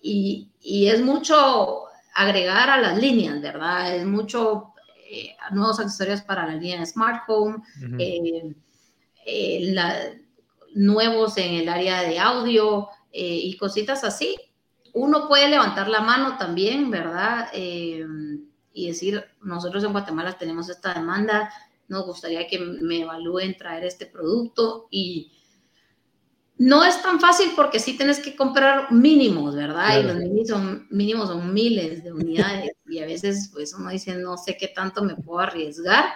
Y, 0.00 0.50
y 0.60 0.88
es 0.88 1.00
mucho 1.00 1.84
agregar 2.14 2.68
a 2.70 2.80
las 2.80 2.98
líneas, 2.98 3.40
¿verdad? 3.40 3.94
Es 3.94 4.04
mucho 4.04 4.72
nuevos 5.52 5.78
accesorios 5.78 6.22
para 6.22 6.46
la 6.46 6.56
línea 6.56 6.80
de 6.80 6.86
Smart 6.86 7.22
Home, 7.28 7.62
nuevos 10.74 11.38
en 11.38 11.54
el 11.54 11.68
área 11.68 12.02
de 12.02 12.18
audio 12.18 12.88
y 13.12 13.56
cositas 13.56 14.02
así. 14.02 14.36
Uno 14.98 15.28
puede 15.28 15.48
levantar 15.48 15.88
la 15.88 16.00
mano 16.00 16.38
también, 16.38 16.90
¿verdad? 16.90 17.48
y 17.52 18.86
decir, 18.86 19.22
nosotros 19.42 19.84
en 19.84 19.92
Guatemala 19.92 20.38
tenemos 20.38 20.70
esta 20.70 20.94
demanda, 20.94 21.50
nos 21.88 22.06
gustaría 22.06 22.46
que 22.46 22.58
me 22.58 23.00
evalúen 23.00 23.56
traer 23.58 23.84
este 23.84 24.06
producto 24.06 24.88
y 24.90 25.32
no 26.56 26.82
es 26.82 27.02
tan 27.02 27.20
fácil 27.20 27.50
porque 27.54 27.78
sí 27.78 27.98
tienes 27.98 28.20
que 28.20 28.34
comprar 28.34 28.90
mínimos, 28.90 29.54
¿verdad? 29.54 30.00
Y 30.00 30.02
los 30.02 30.16
mínimos 30.16 30.48
son, 30.48 30.86
mínimos 30.90 31.28
son 31.28 31.52
miles 31.52 32.02
de 32.02 32.12
unidades 32.12 32.72
y 32.86 32.98
a 32.98 33.06
veces 33.06 33.50
pues 33.52 33.74
uno 33.74 33.90
dice, 33.90 34.14
no 34.14 34.38
sé 34.38 34.56
qué 34.56 34.68
tanto 34.68 35.04
me 35.04 35.14
puedo 35.14 35.40
arriesgar, 35.40 36.06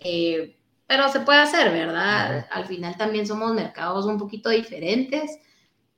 eh, 0.00 0.58
pero 0.86 1.10
se 1.10 1.20
puede 1.20 1.38
hacer, 1.38 1.72
¿verdad? 1.72 2.46
Al 2.50 2.66
final 2.66 2.94
también 2.98 3.26
somos 3.26 3.54
mercados 3.54 4.04
un 4.04 4.18
poquito 4.18 4.50
diferentes 4.50 5.30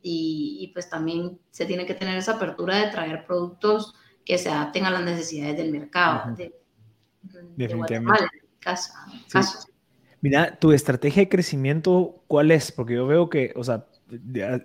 y, 0.06 0.58
y, 0.60 0.68
pues 0.74 0.90
también 0.90 1.38
se 1.50 1.64
tiene 1.64 1.86
que 1.86 1.94
tener 1.94 2.18
esa 2.18 2.32
apertura 2.32 2.76
de 2.76 2.90
traer 2.90 3.24
productos 3.24 3.94
que 4.22 4.36
se 4.36 4.50
adapten 4.50 4.84
a 4.84 4.90
las 4.90 5.02
necesidades 5.02 5.56
del 5.56 5.72
mercado. 5.72 6.36
de, 6.36 6.54
Definitivamente. 7.56 8.24
Mira, 10.20 10.56
tu 10.58 10.72
estrategia 10.72 11.22
de 11.22 11.28
crecimiento, 11.30 12.22
¿cuál 12.26 12.50
es? 12.50 12.70
Porque 12.70 12.94
yo 12.94 13.06
veo 13.06 13.30
que, 13.30 13.52
o 13.56 13.64
sea, 13.64 13.86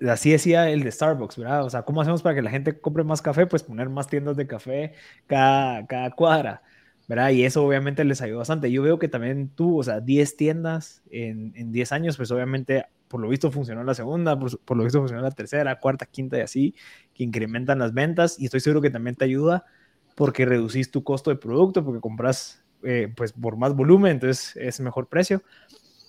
así 0.09 0.31
decía 0.31 0.69
el 0.69 0.83
de 0.83 0.91
Starbucks, 0.91 1.37
¿verdad? 1.37 1.65
O 1.65 1.69
sea, 1.69 1.83
¿cómo 1.83 2.01
hacemos 2.01 2.21
para 2.21 2.35
que 2.35 2.41
la 2.41 2.49
gente 2.49 2.79
compre 2.79 3.03
más 3.03 3.21
café? 3.21 3.47
Pues 3.47 3.63
poner 3.63 3.89
más 3.89 4.07
tiendas 4.07 4.37
de 4.37 4.47
café 4.47 4.93
cada, 5.27 5.85
cada 5.87 6.11
cuadra, 6.11 6.63
¿verdad? 7.07 7.29
Y 7.29 7.43
eso 7.43 7.65
obviamente 7.65 8.03
les 8.03 8.21
ayudó 8.21 8.39
bastante. 8.39 8.71
Yo 8.71 8.83
veo 8.83 8.99
que 8.99 9.07
también 9.07 9.49
tú, 9.49 9.79
o 9.79 9.83
sea, 9.83 9.99
10 9.99 10.37
tiendas 10.37 11.01
en, 11.11 11.53
en 11.55 11.71
10 11.71 11.91
años, 11.93 12.17
pues 12.17 12.31
obviamente 12.31 12.85
por 13.09 13.19
lo 13.19 13.27
visto 13.27 13.51
funcionó 13.51 13.83
la 13.83 13.93
segunda, 13.93 14.39
por, 14.39 14.77
lo 14.77 14.83
visto 14.83 14.99
funcionó 14.99 15.21
la 15.21 15.31
tercera, 15.31 15.79
cuarta, 15.79 16.05
quinta 16.05 16.37
y 16.37 16.41
así, 16.41 16.75
que 17.13 17.25
incrementan 17.25 17.79
las 17.79 17.93
ventas 17.93 18.39
y 18.39 18.45
estoy 18.45 18.61
seguro 18.61 18.81
que 18.81 18.91
también 18.91 19.15
te 19.15 19.25
ayuda 19.25 19.65
porque 20.15 20.45
reducís 20.45 20.91
tu 20.91 21.03
costo 21.03 21.31
de 21.31 21.35
producto, 21.35 21.83
porque 21.83 21.99
compras 21.99 22.63
eh, 22.83 23.11
pues 23.15 23.33
por 23.33 23.57
más 23.57 23.75
volumen, 23.75 24.13
entonces 24.13 24.55
es 24.55 24.79
mejor 24.79 25.07
precio. 25.07 25.43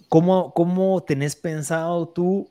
¿Cómo, 0.09 0.53
¿Cómo 0.55 1.03
tenés 1.03 1.35
pensado 1.37 2.09
tú 2.09 2.49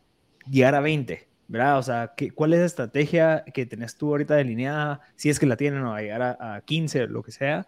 llegar 0.49 0.75
a 0.75 0.81
20? 0.81 1.29
¿verdad? 1.47 1.79
O 1.79 1.83
sea, 1.83 2.13
¿qué, 2.15 2.31
¿cuál 2.31 2.53
es 2.53 2.59
la 2.59 2.65
estrategia 2.67 3.43
que 3.53 3.65
tenés 3.65 3.95
tú 3.95 4.09
ahorita 4.09 4.35
delineada, 4.35 5.01
si 5.15 5.29
es 5.29 5.39
que 5.39 5.47
la 5.47 5.57
tienen, 5.57 5.81
o 5.83 5.95
a 5.95 6.01
llegar 6.01 6.21
a, 6.21 6.55
a 6.55 6.61
15, 6.61 7.07
lo 7.07 7.23
que 7.23 7.31
sea, 7.31 7.65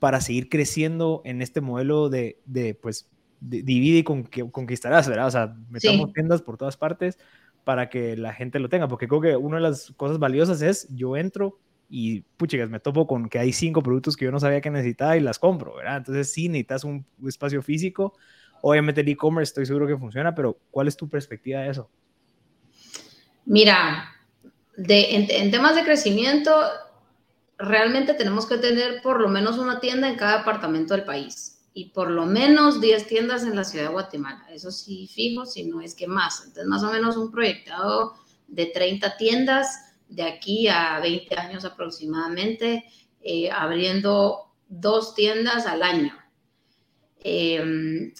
para 0.00 0.20
seguir 0.20 0.48
creciendo 0.48 1.22
en 1.24 1.40
este 1.40 1.60
modelo 1.60 2.08
de, 2.08 2.40
de 2.44 2.74
pues, 2.74 3.08
divide 3.40 3.98
y 3.98 4.04
con, 4.04 4.24
conquistarás, 4.24 5.08
¿verdad? 5.08 5.26
O 5.26 5.30
sea, 5.30 5.56
metamos 5.70 6.12
tiendas 6.12 6.42
por 6.42 6.56
todas 6.56 6.76
partes 6.76 7.18
para 7.64 7.88
que 7.88 8.16
la 8.16 8.32
gente 8.32 8.58
lo 8.58 8.68
tenga, 8.68 8.88
porque 8.88 9.08
creo 9.08 9.20
que 9.20 9.36
una 9.36 9.56
de 9.56 9.62
las 9.62 9.92
cosas 9.96 10.18
valiosas 10.18 10.62
es 10.62 10.88
yo 10.94 11.16
entro 11.16 11.58
y, 11.88 12.20
puchigas, 12.36 12.70
me 12.70 12.80
topo 12.80 13.06
con 13.06 13.28
que 13.28 13.38
hay 13.38 13.52
cinco 13.52 13.82
productos 13.82 14.16
que 14.16 14.26
yo 14.26 14.30
no 14.30 14.40
sabía 14.40 14.60
que 14.60 14.70
necesitaba 14.70 15.16
y 15.16 15.20
las 15.20 15.38
compro, 15.38 15.76
¿verdad? 15.76 15.98
Entonces 15.98 16.32
sí 16.32 16.48
necesitas 16.48 16.84
un 16.84 17.04
espacio 17.26 17.62
físico. 17.62 18.14
Obviamente 18.62 19.00
el 19.00 19.08
e-commerce 19.08 19.50
estoy 19.50 19.66
seguro 19.66 19.86
que 19.86 19.96
funciona, 19.96 20.34
pero 20.34 20.58
¿cuál 20.70 20.88
es 20.88 20.96
tu 20.96 21.08
perspectiva 21.08 21.60
de 21.60 21.70
eso? 21.70 21.90
Mira, 23.46 24.04
de, 24.76 25.26
en 25.28 25.50
temas 25.50 25.74
de 25.74 25.82
crecimiento, 25.82 26.54
realmente 27.58 28.14
tenemos 28.14 28.46
que 28.46 28.58
tener 28.58 29.02
por 29.02 29.20
lo 29.20 29.28
menos 29.28 29.58
una 29.58 29.80
tienda 29.80 30.08
en 30.08 30.16
cada 30.16 30.40
apartamento 30.42 30.94
del 30.94 31.04
país 31.04 31.59
y 31.72 31.90
por 31.90 32.10
lo 32.10 32.26
menos 32.26 32.80
10 32.80 33.06
tiendas 33.06 33.44
en 33.44 33.54
la 33.54 33.64
ciudad 33.64 33.86
de 33.86 33.92
Guatemala. 33.92 34.44
Eso 34.50 34.70
sí, 34.70 35.08
fijo, 35.12 35.46
si 35.46 35.64
no 35.64 35.80
es 35.80 35.94
que 35.94 36.06
más. 36.06 36.40
Entonces, 36.40 36.66
más 36.66 36.82
o 36.82 36.90
menos 36.90 37.16
un 37.16 37.30
proyectado 37.30 38.14
de 38.48 38.66
30 38.66 39.16
tiendas 39.16 39.94
de 40.08 40.24
aquí 40.24 40.66
a 40.68 40.98
20 41.00 41.36
años 41.36 41.64
aproximadamente, 41.64 42.84
eh, 43.20 43.50
abriendo 43.50 44.52
dos 44.68 45.14
tiendas 45.14 45.66
al 45.66 45.82
año. 45.82 46.16
Em, 47.22 48.12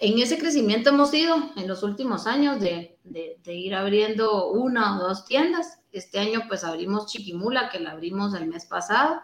en 0.00 0.18
ese 0.18 0.38
crecimiento 0.38 0.90
hemos 0.90 1.12
ido 1.14 1.36
en 1.56 1.66
los 1.66 1.82
últimos 1.82 2.26
años 2.26 2.60
de, 2.60 2.98
de, 3.04 3.54
ir 3.54 3.74
abriendo 3.74 4.50
una 4.50 4.96
o 4.98 5.08
dos 5.08 5.24
tiendas. 5.24 5.80
Este 5.90 6.18
año 6.18 6.42
pues 6.48 6.64
abrimos 6.64 7.06
Chiquimula, 7.06 7.70
que 7.70 7.80
la 7.80 7.92
abrimos 7.92 8.34
el 8.34 8.46
mes 8.46 8.66
pasado, 8.66 9.20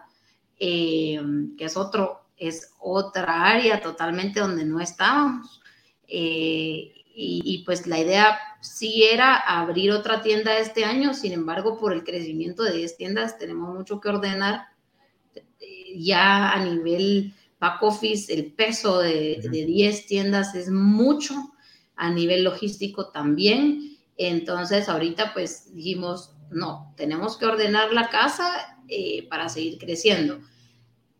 em, 0.57 1.55
que 1.55 1.65
es 1.65 1.77
otro 1.77 2.28
es 2.39 2.73
otra 2.79 3.45
área 3.45 3.81
totalmente 3.81 4.39
donde 4.39 4.65
no 4.65 4.79
estábamos. 4.79 5.61
Eh, 6.07 6.93
y, 7.21 7.63
pues 7.65 7.85
la 7.85 7.99
idea 7.99 8.39
sí 8.61 9.03
era 9.03 9.35
abrir 9.35 9.91
otra 9.91 10.21
tienda 10.21 10.57
este 10.57 10.85
año, 10.85 11.13
sin 11.13 11.33
embargo, 11.33 11.77
por 11.77 11.91
el 11.91 12.05
crecimiento 12.05 12.63
de 12.63 12.77
10 12.77 12.95
tiendas 12.95 13.37
tenemos 13.37 13.75
mucho 13.75 13.99
que 13.99 14.07
ordenar. 14.07 14.67
Eh, 15.35 15.99
ya 15.99 16.53
a 16.53 16.63
nivel 16.63 17.33
back 17.59 17.83
office, 17.83 18.33
el 18.33 18.53
peso 18.53 18.99
de, 18.99 19.41
de 19.43 19.65
10 19.65 20.05
tiendas 20.05 20.55
es 20.55 20.69
mucho, 20.69 21.33
a 21.97 22.09
nivel 22.09 22.45
logístico 22.45 23.09
también. 23.09 23.97
Entonces, 24.15 24.87
ahorita 24.87 25.33
pues 25.33 25.75
dijimos, 25.75 26.33
no, 26.51 26.93
tenemos 26.95 27.35
que 27.37 27.47
ordenar 27.47 27.91
la 27.91 28.09
casa 28.09 28.77
eh, 28.87 29.27
para 29.27 29.49
seguir 29.49 29.77
creciendo 29.77 30.39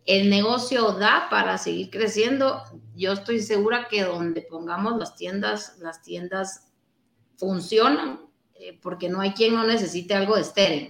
el 0.09 0.27
negocio 0.27 0.93
da 0.93 1.27
para 1.29 1.59
seguir 1.59 1.91
creciendo. 1.91 2.63
Yo 2.95 3.13
estoy 3.13 3.41
segura 3.41 3.87
que 3.87 4.03
donde 4.03 4.41
pongamos 4.41 4.97
las 4.97 5.15
tiendas, 5.15 5.77
las 5.77 6.01
tiendas 6.01 6.71
funcionan, 7.37 8.19
eh, 8.55 8.79
porque 8.81 9.07
no 9.07 9.21
hay 9.21 9.33
quien 9.33 9.53
no 9.53 9.63
necesite 9.67 10.15
algo 10.15 10.35
de 10.35 10.41
estéreo. 10.41 10.89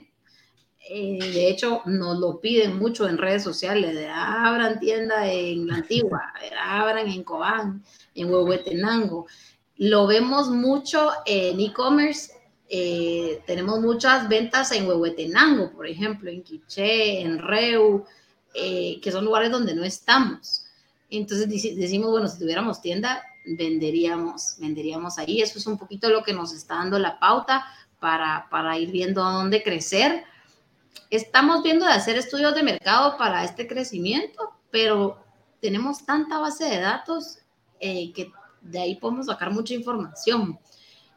Eh, 0.90 1.20
de 1.20 1.50
hecho, 1.50 1.82
nos 1.86 2.18
lo 2.18 2.40
piden 2.40 2.80
mucho 2.80 3.10
en 3.10 3.18
redes 3.18 3.44
sociales, 3.44 3.94
de 3.94 4.08
abran 4.08 4.80
tienda 4.80 5.30
en 5.30 5.68
la 5.68 5.76
antigua, 5.76 6.34
abran 6.64 7.10
en 7.10 7.24
Cobán, 7.26 7.84
en 8.16 8.32
Huehuetenango. 8.32 9.28
Lo 9.76 10.08
vemos 10.08 10.50
mucho 10.50 11.12
en 11.26 11.60
e-commerce. 11.60 12.32
Eh, 12.70 13.42
tenemos 13.46 13.82
muchas 13.82 14.30
ventas 14.30 14.72
en 14.72 14.88
Huehuetenango, 14.88 15.72
por 15.72 15.88
ejemplo, 15.88 16.30
en 16.30 16.42
Quiché, 16.42 17.20
en 17.20 17.38
Reu, 17.40 18.06
eh, 18.54 19.00
que 19.02 19.12
son 19.12 19.26
lugares 19.26 19.52
donde 19.52 19.76
no 19.76 19.84
estamos. 19.84 20.66
Entonces 21.10 21.48
decimos, 21.50 22.12
bueno, 22.12 22.28
si 22.28 22.40
tuviéramos 22.40 22.82
tienda, 22.82 23.24
venderíamos, 23.46 24.56
venderíamos 24.60 25.18
ahí. 25.18 25.42
Eso 25.42 25.58
es 25.58 25.68
un 25.68 25.78
poquito 25.78 26.10
lo 26.10 26.24
que 26.24 26.34
nos 26.34 26.54
está 26.54 26.76
dando 26.76 27.00
la 27.00 27.20
pauta 27.20 27.66
para, 28.00 28.48
para 28.50 28.78
ir 28.78 28.92
viendo 28.92 29.24
a 29.24 29.34
dónde 29.34 29.64
crecer. 29.64 30.24
Estamos 31.10 31.64
viendo 31.64 31.86
de 31.86 31.94
hacer 31.94 32.18
estudios 32.18 32.54
de 32.54 32.64
mercado 32.64 33.18
para 33.18 33.44
este 33.44 33.68
crecimiento, 33.68 34.52
pero 34.70 35.18
tenemos 35.60 36.06
tanta 36.06 36.40
base 36.40 36.66
de 36.66 36.80
datos 36.80 37.40
eh, 37.80 38.12
que 38.14 38.32
de 38.62 38.80
ahí 38.80 38.96
podemos 38.96 39.26
sacar 39.26 39.52
mucha 39.52 39.74
información. 39.74 40.60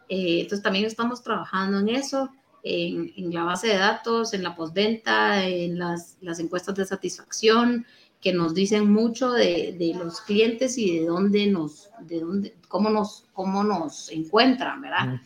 Eh, 0.09 0.41
entonces 0.41 0.63
también 0.63 0.87
estamos 0.87 1.23
trabajando 1.23 1.79
en 1.79 1.89
eso 1.91 2.31
en, 2.63 3.33
la 3.33 3.45
base 3.45 3.69
de 3.69 3.79
datos, 3.79 4.35
en 4.35 4.43
la 4.43 4.55
postventa, 4.55 5.47
en 5.47 5.79
las, 5.79 6.17
las, 6.21 6.39
encuestas 6.39 6.75
de 6.77 6.85
satisfacción, 6.85 7.87
que 8.21 8.33
nos 8.33 8.55
dicen 8.55 8.93
mucho 8.93 9.33
de, 9.33 9.75
de, 9.79 9.95
los 9.95 10.21
clientes 10.21 10.79
y 10.79 10.99
de 10.99 11.07
dónde 11.07 11.47
nos, 11.49 11.91
de 12.01 12.21
dónde, 12.21 12.57
cómo 12.69 12.89
nos, 12.89 13.25
cómo 13.33 13.65
nos 13.65 14.11
encuentran, 14.11 14.81
¿verdad? 14.81 15.21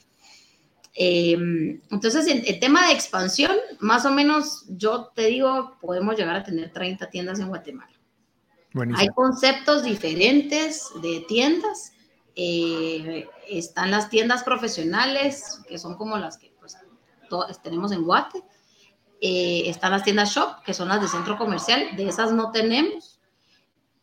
Em, 0.98 1.78
entonces, 1.90 2.26
en 2.26 2.42
el 2.46 2.58
tema 2.58 2.86
de 2.86 2.94
expansión, 2.94 3.54
más 3.80 4.06
o 4.06 4.10
menos, 4.10 4.64
yo 4.68 5.12
te 5.14 5.26
digo, 5.26 5.76
podemos 5.80 6.16
llegar 6.16 6.36
a 6.36 6.42
tener 6.42 6.72
30 6.72 7.10
tiendas 7.10 7.38
en 7.38 7.48
Guatemala. 7.48 7.92
Hay 8.96 9.08
conceptos 9.08 9.82
diferentes 9.82 10.88
de 11.02 11.24
tiendas. 11.28 11.92
Eh, 12.34 13.26
están 13.48 13.90
las 13.90 14.08
tiendas 14.10 14.42
profesionales, 14.42 15.60
que 15.68 15.78
son 15.78 15.96
como 15.96 16.16
las 16.18 16.38
que 16.38 16.50
tenemos 17.62 17.92
en 17.92 18.04
Guate. 18.04 18.42
Eh, 19.20 19.64
están 19.66 19.92
las 19.92 20.04
tiendas 20.04 20.34
shop, 20.34 20.62
que 20.64 20.74
son 20.74 20.88
las 20.88 21.00
de 21.00 21.08
centro 21.08 21.38
comercial, 21.38 21.96
de 21.96 22.08
esas 22.08 22.32
no 22.32 22.50
tenemos. 22.50 23.20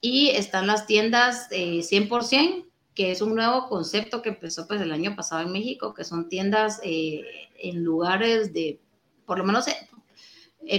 Y 0.02 0.30
están 0.30 0.68
las 0.68 0.86
tiendas 0.86 1.50
100%, 1.50 2.34
eh, 2.34 2.66
que 2.94 3.12
es 3.12 3.22
un 3.22 3.36
nuevo 3.36 3.68
concepto 3.68 4.22
que 4.22 4.30
empezó 4.30 4.68
pues 4.68 4.82
el 4.82 4.92
año 4.92 5.16
pasado 5.16 5.42
en 5.42 5.52
México, 5.52 5.94
que 5.94 6.04
son 6.04 6.30
tiendas 6.30 6.80
eh, 6.84 7.22
en 7.58 7.84
lugares 7.84 8.54
de, 8.54 8.80
por 9.26 9.38
lo 9.38 9.44
menos 9.44 9.66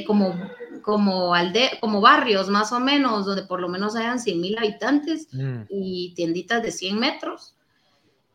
como, 0.06 0.34
como, 0.82 1.34
alde 1.34 1.70
como 1.80 2.00
barrios 2.00 2.48
más 2.48 2.72
o 2.72 2.80
menos, 2.80 3.26
donde 3.26 3.42
por 3.42 3.60
lo 3.60 3.68
menos 3.68 3.96
hayan 3.96 4.20
100 4.20 4.40
mil 4.40 4.58
habitantes 4.58 5.28
mm. 5.32 5.62
y 5.70 6.12
tienditas 6.14 6.62
de 6.62 6.72
100 6.72 6.98
metros 6.98 7.54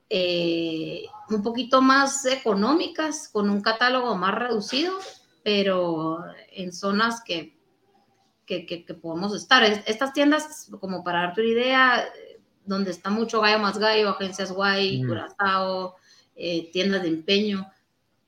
eh, 0.09 1.05
un 1.29 1.43
poquito 1.43 1.81
más 1.81 2.25
económicas, 2.25 3.29
con 3.31 3.49
un 3.49 3.61
catálogo 3.61 4.15
más 4.15 4.35
reducido, 4.35 4.93
pero 5.43 6.19
en 6.51 6.73
zonas 6.73 7.21
que, 7.23 7.57
que, 8.45 8.65
que, 8.65 8.93
podemos 8.93 9.35
estar. 9.35 9.63
Estas 9.63 10.13
tiendas, 10.13 10.69
como 10.79 11.03
para 11.03 11.21
darte 11.21 11.41
una 11.41 11.49
idea, 11.51 12.05
donde 12.65 12.91
está 12.91 13.09
mucho 13.09 13.41
gallo 13.41 13.59
más 13.59 13.77
gallo, 13.77 14.09
agencias 14.09 14.51
guay, 14.51 15.03
mm. 15.03 15.07
curazao, 15.07 15.95
eh, 16.35 16.69
tiendas 16.71 17.01
de 17.01 17.09
empeño, 17.09 17.67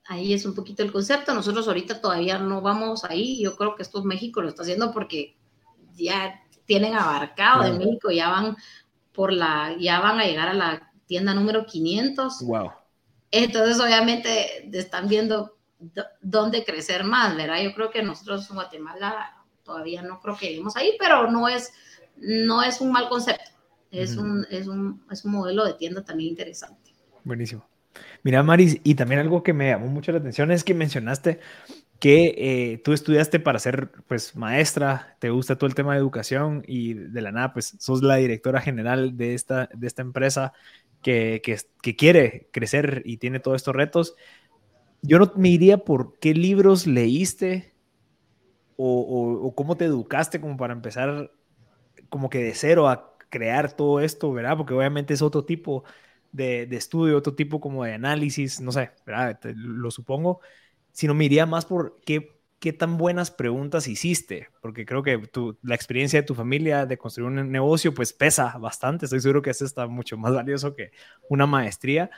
ahí 0.05 0.33
es 0.33 0.45
un 0.45 0.53
poquito 0.53 0.83
el 0.83 0.91
concepto. 0.91 1.33
Nosotros 1.33 1.67
ahorita 1.67 2.01
todavía 2.01 2.37
no 2.37 2.61
vamos 2.61 3.03
ahí. 3.05 3.41
Yo 3.41 3.55
creo 3.55 3.75
que 3.75 3.83
esto 3.83 4.03
México 4.03 4.41
lo 4.41 4.49
está 4.49 4.63
haciendo 4.63 4.91
porque 4.91 5.37
ya 5.95 6.41
tienen 6.65 6.95
abarcado 6.95 7.63
de 7.63 7.73
México, 7.73 8.11
ya 8.11 8.29
van 8.29 8.57
por 9.13 9.31
la, 9.33 9.75
ya 9.79 9.99
van 9.99 10.19
a 10.19 10.25
llegar 10.25 10.49
a 10.49 10.53
la 10.53 10.91
tienda 11.05 11.33
número 11.33 11.65
500. 11.65 12.41
Wow. 12.45 12.71
Entonces, 13.31 13.79
obviamente, 13.79 14.69
están 14.77 15.07
viendo 15.07 15.57
dónde 16.21 16.63
crecer 16.63 17.03
más, 17.03 17.35
¿verdad? 17.35 17.61
Yo 17.63 17.73
creo 17.73 17.89
que 17.89 18.03
nosotros 18.03 18.47
en 18.49 18.55
Guatemala 18.55 19.37
todavía 19.63 20.01
no 20.01 20.19
creo 20.19 20.37
que 20.37 20.47
lleguemos 20.47 20.75
ahí, 20.75 20.95
pero 20.99 21.31
no 21.31 21.47
es, 21.47 21.73
no 22.17 22.61
es 22.61 22.81
un 22.81 22.91
mal 22.91 23.09
concepto. 23.09 23.49
Es, 23.89 24.15
un, 24.15 24.45
es, 24.49 24.67
un, 24.67 25.03
es 25.11 25.25
un 25.25 25.33
modelo 25.33 25.65
de 25.65 25.73
tienda 25.73 26.03
también 26.03 26.29
interesante. 26.29 26.93
Buenísimo. 27.25 27.65
Mira, 28.23 28.41
Maris, 28.41 28.79
y 28.83 28.95
también 28.95 29.19
algo 29.19 29.43
que 29.43 29.51
me 29.51 29.69
llamó 29.69 29.87
mucho 29.87 30.13
la 30.13 30.19
atención 30.19 30.49
es 30.51 30.63
que 30.63 30.73
mencionaste 30.73 31.39
que 31.99 32.33
eh, 32.37 32.81
tú 32.83 32.93
estudiaste 32.93 33.39
para 33.39 33.59
ser 33.59 33.91
pues 34.07 34.35
maestra, 34.35 35.17
te 35.19 35.29
gusta 35.29 35.57
todo 35.57 35.67
el 35.67 35.75
tema 35.75 35.93
de 35.93 35.99
educación 35.99 36.63
y 36.65 36.93
de 36.93 37.21
la 37.21 37.31
nada 37.31 37.53
pues 37.53 37.75
sos 37.79 38.01
la 38.01 38.15
directora 38.15 38.61
general 38.61 39.17
de 39.17 39.35
esta, 39.35 39.69
de 39.73 39.87
esta 39.87 40.01
empresa 40.01 40.53
que, 41.01 41.41
que, 41.81 41.95
quiere 41.95 42.49
crecer 42.51 43.01
y 43.05 43.17
tiene 43.17 43.39
todos 43.39 43.57
estos 43.57 43.75
retos. 43.75 44.15
Yo 45.01 45.19
no 45.19 45.31
me 45.35 45.49
iría 45.49 45.79
por 45.79 46.19
qué 46.19 46.33
libros 46.33 46.87
leíste 46.87 47.73
o, 48.77 49.39
o, 49.43 49.55
cómo 49.55 49.77
te 49.77 49.85
educaste 49.85 50.41
como 50.41 50.57
para 50.57 50.73
empezar 50.73 51.31
como 52.09 52.29
que 52.29 52.43
de 52.43 52.53
cero 52.53 52.87
a 52.87 53.15
crear 53.29 53.75
todo 53.75 53.99
esto, 53.99 54.31
¿verdad? 54.33 54.57
Porque 54.57 54.73
obviamente 54.73 55.13
es 55.13 55.21
otro 55.21 55.45
tipo 55.45 55.83
de, 56.31 56.65
de 56.67 56.77
estudio, 56.77 57.17
otro 57.17 57.35
tipo 57.35 57.59
como 57.59 57.83
de 57.83 57.93
análisis, 57.93 58.61
no 58.61 58.71
sé, 58.71 58.91
¿verdad? 59.05 59.39
lo 59.55 59.91
supongo, 59.91 60.41
sino 60.91 61.13
me 61.13 61.25
iría 61.25 61.45
más 61.45 61.65
por 61.65 61.99
qué, 62.05 62.40
qué 62.61 62.71
tan 62.71 62.97
buenas 62.97 63.31
preguntas 63.31 63.87
hiciste, 63.87 64.49
porque 64.61 64.85
creo 64.85 65.01
que 65.01 65.17
tu, 65.17 65.57
la 65.63 65.73
experiencia 65.73 66.21
de 66.21 66.27
tu 66.27 66.35
familia 66.35 66.85
de 66.85 66.95
construir 66.95 67.27
un 67.27 67.51
negocio 67.51 67.91
pues 67.91 68.13
pesa 68.13 68.55
bastante, 68.59 69.05
estoy 69.05 69.19
seguro 69.19 69.41
que 69.41 69.49
eso 69.49 69.65
está 69.65 69.87
mucho 69.87 70.15
más 70.15 70.31
valioso 70.31 70.75
que 70.75 70.91
una 71.27 71.47
maestría, 71.47 72.11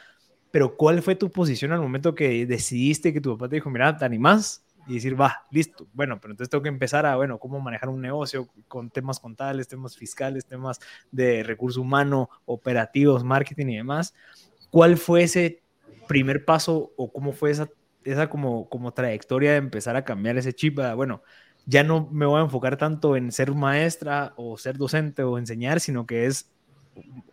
pero 0.51 0.75
¿cuál 0.75 1.01
fue 1.01 1.15
tu 1.15 1.31
posición 1.31 1.71
al 1.71 1.79
momento 1.79 2.13
que 2.13 2.45
decidiste 2.45 3.13
que 3.13 3.21
tu 3.21 3.37
papá 3.37 3.47
te 3.47 3.55
dijo, 3.55 3.69
mira, 3.69 3.97
¿te 3.97 4.03
animás? 4.03 4.65
Y 4.85 4.95
decir, 4.95 5.19
va, 5.19 5.45
listo. 5.49 5.87
Bueno, 5.93 6.19
pero 6.19 6.33
entonces 6.33 6.49
tengo 6.49 6.61
que 6.61 6.67
empezar 6.67 7.05
a, 7.05 7.15
bueno, 7.15 7.39
cómo 7.39 7.61
manejar 7.61 7.87
un 7.87 8.01
negocio 8.01 8.49
con 8.67 8.89
temas 8.89 9.21
contables, 9.21 9.69
temas 9.69 9.95
fiscales, 9.95 10.45
temas 10.45 10.81
de 11.09 11.41
recurso 11.43 11.79
humano, 11.79 12.29
operativos, 12.43 13.23
marketing 13.23 13.67
y 13.67 13.77
demás. 13.77 14.13
¿Cuál 14.69 14.97
fue 14.97 15.23
ese 15.23 15.63
primer 16.09 16.43
paso 16.43 16.91
o 16.97 17.13
cómo 17.13 17.31
fue 17.31 17.51
esa, 17.51 17.69
esa 18.05 18.29
como, 18.29 18.69
como 18.69 18.93
trayectoria 18.93 19.51
de 19.51 19.57
empezar 19.57 19.95
a 19.95 20.03
cambiar 20.03 20.37
ese 20.37 20.53
chip? 20.53 20.79
bueno, 20.95 21.23
ya 21.65 21.83
no 21.83 22.09
me 22.11 22.25
voy 22.25 22.39
a 22.39 22.43
enfocar 22.43 22.77
tanto 22.77 23.15
en 23.15 23.31
ser 23.31 23.53
maestra 23.53 24.33
o 24.35 24.57
ser 24.57 24.77
docente 24.77 25.23
o 25.23 25.37
enseñar, 25.37 25.79
sino 25.79 26.05
que 26.05 26.25
es 26.25 26.51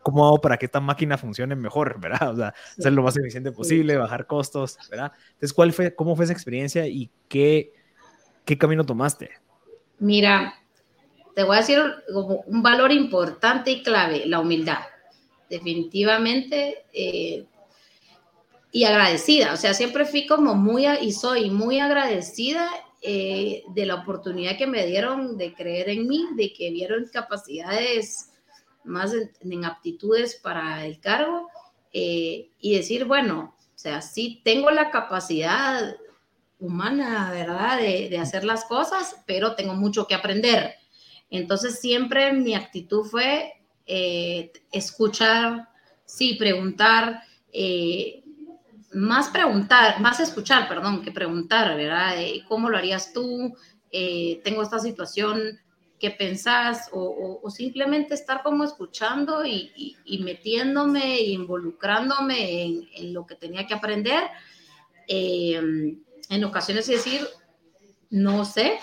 cómo 0.02 0.26
hago 0.26 0.40
para 0.40 0.56
que 0.56 0.66
esta 0.66 0.80
máquina 0.80 1.18
funcione 1.18 1.54
mejor, 1.56 2.00
¿verdad? 2.00 2.30
O 2.32 2.36
sea, 2.36 2.54
ser 2.78 2.92
lo 2.92 3.02
más 3.02 3.16
eficiente 3.16 3.52
posible, 3.52 3.96
bajar 3.96 4.26
costos, 4.26 4.78
¿verdad? 4.90 5.12
Entonces, 5.32 5.52
¿cuál 5.52 5.72
fue, 5.72 5.94
cómo 5.94 6.16
fue 6.16 6.24
esa 6.24 6.32
experiencia 6.32 6.86
y 6.86 7.10
qué, 7.28 7.72
qué 8.44 8.56
camino 8.56 8.84
tomaste? 8.84 9.30
Mira, 9.98 10.54
te 11.34 11.42
voy 11.42 11.56
a 11.56 11.60
decir 11.60 11.78
un 12.46 12.62
valor 12.62 12.92
importante 12.92 13.70
y 13.70 13.82
clave, 13.82 14.26
la 14.26 14.40
humildad. 14.40 14.78
Definitivamente, 15.48 16.84
eh, 16.92 17.44
y 18.72 18.84
agradecida, 18.84 19.52
o 19.52 19.56
sea, 19.56 19.74
siempre 19.74 20.04
fui 20.04 20.26
como 20.26 20.54
muy, 20.54 20.86
y 20.86 21.12
soy 21.12 21.50
muy 21.50 21.80
agradecida 21.80 22.70
eh, 23.02 23.64
de 23.74 23.86
la 23.86 23.96
oportunidad 23.96 24.56
que 24.56 24.66
me 24.66 24.86
dieron 24.86 25.36
de 25.36 25.54
creer 25.54 25.88
en 25.88 26.06
mí, 26.06 26.26
de 26.36 26.52
que 26.52 26.70
vieron 26.70 27.08
capacidades 27.12 28.30
más 28.84 29.12
en, 29.40 29.64
aptitudes 29.64 30.36
para 30.36 30.86
el 30.86 31.00
cargo 31.00 31.48
eh, 31.92 32.50
y 32.60 32.76
decir, 32.76 33.04
bueno, 33.04 33.54
o 33.58 33.78
sea, 33.78 34.02
sí 34.02 34.40
tengo 34.44 34.70
la 34.70 34.90
capacidad 34.90 35.96
humana, 36.58 37.30
¿verdad?, 37.32 37.78
de, 37.78 38.18
hacer 38.18 38.44
las 38.44 38.64
cosas, 38.66 39.16
pero 39.26 39.54
tengo 39.54 39.74
mucho 39.74 40.06
que 40.06 40.14
aprender. 40.14 40.74
Entonces 41.30 41.80
siempre 41.80 42.32
mi 42.32 42.54
actitud 42.54 43.04
fue 43.04 43.54
eh, 43.86 44.52
escuchar, 44.70 45.68
sí, 46.04 46.34
preguntar, 46.34 47.22
eh, 47.52 48.22
más 48.93 49.28
preguntar, 49.28 50.01
más 50.01 50.20
escuchar, 50.20 50.68
perdón, 50.68 51.03
que 51.03 51.12
preguntar, 51.12 51.76
¿verdad? 51.76 52.14
¿Cómo 52.49 52.68
lo 52.68 52.76
harías 52.76 53.12
tú? 53.12 53.55
tengo 54.45 54.62
esta 54.62 54.78
situación, 54.78 55.59
qué 56.01 56.11
pensás 56.11 56.88
o, 56.93 57.49
simplemente 57.51 58.14
estar 58.14 58.43
como 58.43 58.64
escuchando 58.64 59.45
y, 59.45 59.97
metiéndome 60.24 61.16
e 61.16 61.30
involucrándome 61.30 62.64
en, 62.95 63.12
lo 63.12 63.26
que 63.26 63.36
tenía 63.36 63.66
que 63.66 63.74
aprender. 63.74 64.24
Em, 65.07 66.03
en 66.28 66.45
ocasiones 66.45 66.86
decir, 66.86 67.26
no 68.09 68.45
sé, 68.45 68.78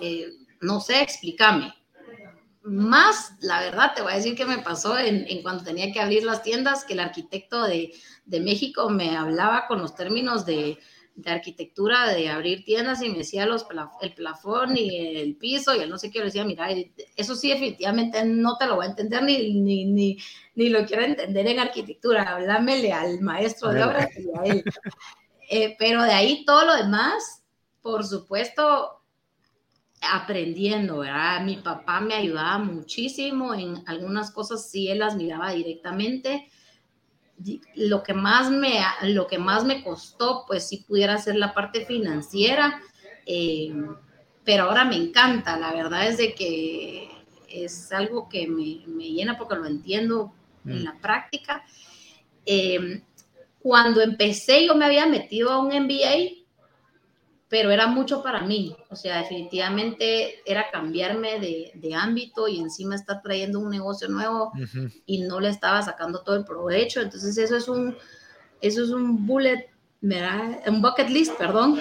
eh, 0.00 0.30
no 0.60 0.80
sé, 0.80 1.02
explícame. 1.02 1.74
Más, 2.68 3.32
la 3.40 3.60
verdad, 3.60 3.92
te 3.94 4.02
voy 4.02 4.12
a 4.12 4.16
decir 4.16 4.36
que 4.36 4.44
me 4.44 4.58
pasó 4.58 4.98
en, 4.98 5.26
en 5.26 5.42
cuando 5.42 5.64
tenía 5.64 5.90
que 5.92 6.00
abrir 6.00 6.22
las 6.24 6.42
tiendas, 6.42 6.84
que 6.84 6.92
el 6.92 7.00
arquitecto 7.00 7.62
de, 7.62 7.92
de 8.26 8.40
México 8.40 8.90
me 8.90 9.16
hablaba 9.16 9.66
con 9.66 9.80
los 9.80 9.94
términos 9.94 10.44
de, 10.44 10.78
de 11.18 11.30
arquitectura, 11.30 12.08
de 12.08 12.28
abrir 12.28 12.64
tiendas 12.64 13.02
y 13.02 13.08
me 13.08 13.18
decía 13.18 13.44
los 13.44 13.66
el 14.00 14.14
plafón 14.14 14.76
y 14.76 15.16
el 15.16 15.34
piso 15.36 15.74
y 15.74 15.80
él 15.80 15.90
no 15.90 15.98
sé 15.98 16.10
qué, 16.10 16.20
le 16.20 16.26
decía, 16.26 16.44
mira, 16.44 16.68
eso 17.16 17.34
sí 17.34 17.48
definitivamente 17.48 18.24
no 18.24 18.56
te 18.56 18.66
lo 18.66 18.76
voy 18.76 18.86
a 18.86 18.90
entender 18.90 19.24
ni, 19.24 19.60
ni, 19.60 19.84
ni, 19.86 20.18
ni 20.54 20.68
lo 20.68 20.86
quiero 20.86 21.02
entender 21.02 21.48
en 21.48 21.58
arquitectura, 21.58 22.22
háblamele 22.22 22.92
al 22.92 23.20
maestro 23.20 23.70
de 23.70 23.82
obras 23.82 24.08
y 24.16 24.28
a 24.38 24.52
él. 24.52 24.64
Eh, 25.50 25.76
pero 25.78 26.02
de 26.02 26.12
ahí 26.12 26.44
todo 26.44 26.66
lo 26.66 26.76
demás, 26.76 27.42
por 27.80 28.04
supuesto, 28.04 28.97
aprendiendo, 30.00 30.98
¿verdad? 30.98 31.42
Mi 31.42 31.56
papá 31.56 32.00
me 32.00 32.14
ayudaba 32.14 32.58
muchísimo 32.58 33.54
en 33.54 33.82
algunas 33.86 34.30
cosas, 34.30 34.70
sí, 34.70 34.88
él 34.88 35.00
las 35.00 35.16
miraba 35.16 35.52
directamente 35.52 36.48
lo 37.74 38.02
que 38.02 38.14
más 38.14 38.50
me, 38.50 38.80
lo 39.02 39.26
que 39.26 39.38
más 39.38 39.64
me 39.64 39.82
costó, 39.82 40.44
pues 40.46 40.68
sí 40.68 40.84
pudiera 40.86 41.18
ser 41.18 41.36
la 41.36 41.54
parte 41.54 41.84
financiera, 41.84 42.80
eh, 43.26 43.72
pero 44.44 44.64
ahora 44.64 44.84
me 44.84 44.96
encanta, 44.96 45.58
la 45.58 45.72
verdad 45.72 46.08
es 46.08 46.18
de 46.18 46.34
que 46.34 47.10
es 47.48 47.92
algo 47.92 48.28
que 48.28 48.46
me, 48.48 49.08
llena 49.10 49.38
porque 49.38 49.56
lo 49.56 49.66
entiendo 49.66 50.32
en 50.66 50.80
mm. 50.80 50.84
la 50.84 50.98
práctica. 51.00 51.64
Eh, 52.44 53.02
cuando 53.60 54.00
empecé 54.00 54.66
yo 54.66 54.74
me 54.74 54.84
había 54.84 55.06
metido 55.06 55.50
a 55.50 55.58
un 55.58 55.68
MBA 55.68 56.37
pero 57.48 57.70
era 57.70 57.86
mucho 57.86 58.22
para 58.22 58.42
mí, 58.42 58.76
o 58.90 58.96
sea, 58.96 59.18
definitivamente 59.18 60.42
era 60.44 60.70
cambiarme 60.70 61.40
de, 61.40 61.72
de 61.74 61.94
ámbito 61.94 62.46
y 62.46 62.58
encima 62.58 62.94
estar 62.94 63.22
trayendo 63.22 63.58
un 63.58 63.70
negocio 63.70 64.08
nuevo 64.08 64.52
y 65.06 65.22
no 65.22 65.40
le 65.40 65.48
estaba 65.48 65.80
sacando 65.82 66.20
todo 66.20 66.36
el 66.36 66.44
provecho, 66.44 67.00
entonces 67.00 67.38
eso 67.38 67.56
es 67.56 67.68
un, 67.68 67.96
eso 68.60 68.84
es 68.84 68.90
un 68.90 69.26
bullet, 69.26 69.70
¿verdad? 70.02 70.60
un 70.66 70.82
bucket 70.82 71.08
list, 71.08 71.36
perdón, 71.38 71.80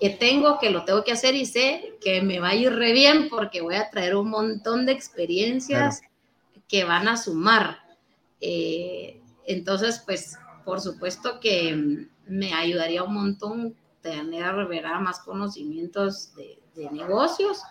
que 0.00 0.10
tengo, 0.10 0.58
que 0.60 0.70
lo 0.70 0.84
tengo 0.84 1.02
que 1.02 1.12
hacer 1.12 1.34
y 1.34 1.44
sé 1.44 1.96
que 2.00 2.22
me 2.22 2.38
va 2.38 2.50
a 2.50 2.54
ir 2.54 2.72
re 2.72 2.92
bien 2.92 3.28
porque 3.28 3.62
voy 3.62 3.74
a 3.74 3.90
traer 3.90 4.14
un 4.14 4.30
montón 4.30 4.86
de 4.86 4.92
experiencias 4.92 6.02
que 6.68 6.84
van 6.84 7.08
a 7.08 7.16
sumar. 7.16 7.80
Eh, 8.40 9.20
entonces, 9.44 10.00
pues, 10.06 10.38
por 10.64 10.80
supuesto 10.80 11.40
que 11.40 12.06
me 12.26 12.54
ayudaría 12.54 13.02
un 13.02 13.14
montón 13.14 13.74
tener 14.00 14.54
más 15.00 15.20
conocimientos 15.20 16.34
de, 16.34 16.58
negocios, 16.92 17.62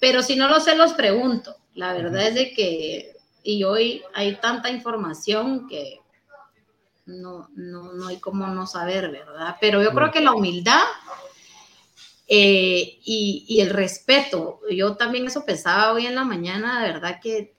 pero 0.00 0.22
si 0.22 0.34
no 0.34 0.48
lo 0.48 0.60
sé, 0.60 0.76
los 0.76 0.94
pregunto. 0.94 1.56
La 1.74 1.92
verdad 1.92 2.28
es 2.28 2.34
de 2.34 2.54
que, 2.54 3.16
y 3.42 3.64
hoy 3.64 4.02
hay 4.14 4.36
tanta 4.36 4.70
información 4.70 5.68
que 5.68 6.00
no, 7.04 7.50
no, 7.54 8.06
hay 8.06 8.16
como 8.18 8.46
no 8.46 8.66
saber, 8.66 9.10
¿verdad? 9.10 9.56
Pero 9.60 9.82
yo 9.82 9.92
creo 9.92 10.10
que 10.10 10.20
la 10.20 10.32
humildad 10.32 10.82
eh, 12.26 12.98
y, 13.04 13.60
el 13.60 13.70
respeto, 13.70 14.60
yo 14.70 14.96
también 14.96 15.26
eso 15.26 15.44
pensaba 15.44 15.92
hoy 15.92 16.06
en 16.06 16.14
la 16.14 16.24
mañana, 16.24 16.82
de 16.82 16.92
verdad 16.92 17.20
que 17.22 17.54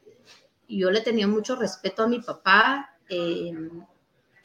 yo 0.67 0.91
le 0.91 1.01
tenía 1.01 1.27
mucho 1.27 1.55
respeto 1.55 2.03
a 2.03 2.07
mi 2.07 2.19
papá. 2.19 2.97
Eh, 3.07 3.53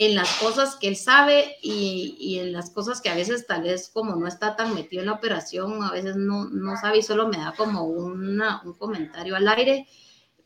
en 0.06 0.14
las 0.14 0.38
cosas 0.38 0.76
que 0.76 0.88
él 0.88 0.96
sabe 0.96 1.56
y, 1.62 2.16
y, 2.18 2.38
en 2.38 2.52
las 2.52 2.70
cosas 2.70 3.00
que 3.00 3.10
a 3.10 3.14
veces 3.14 3.46
tal 3.46 3.62
vez 3.62 3.90
como 3.92 4.16
no 4.16 4.26
está 4.26 4.56
tan 4.56 4.74
metido 4.74 5.02
en 5.02 5.06
la 5.06 5.14
operación, 5.14 5.82
a 5.82 5.92
veces 5.92 6.16
no, 6.16 6.46
no 6.46 6.76
sabe 6.76 6.98
y 6.98 7.02
solo 7.02 7.28
me 7.28 7.36
da 7.36 7.52
como 7.56 7.84
una, 7.84 8.62
un 8.64 8.74
comentario 8.74 9.36
al 9.36 9.46
aire, 9.48 9.86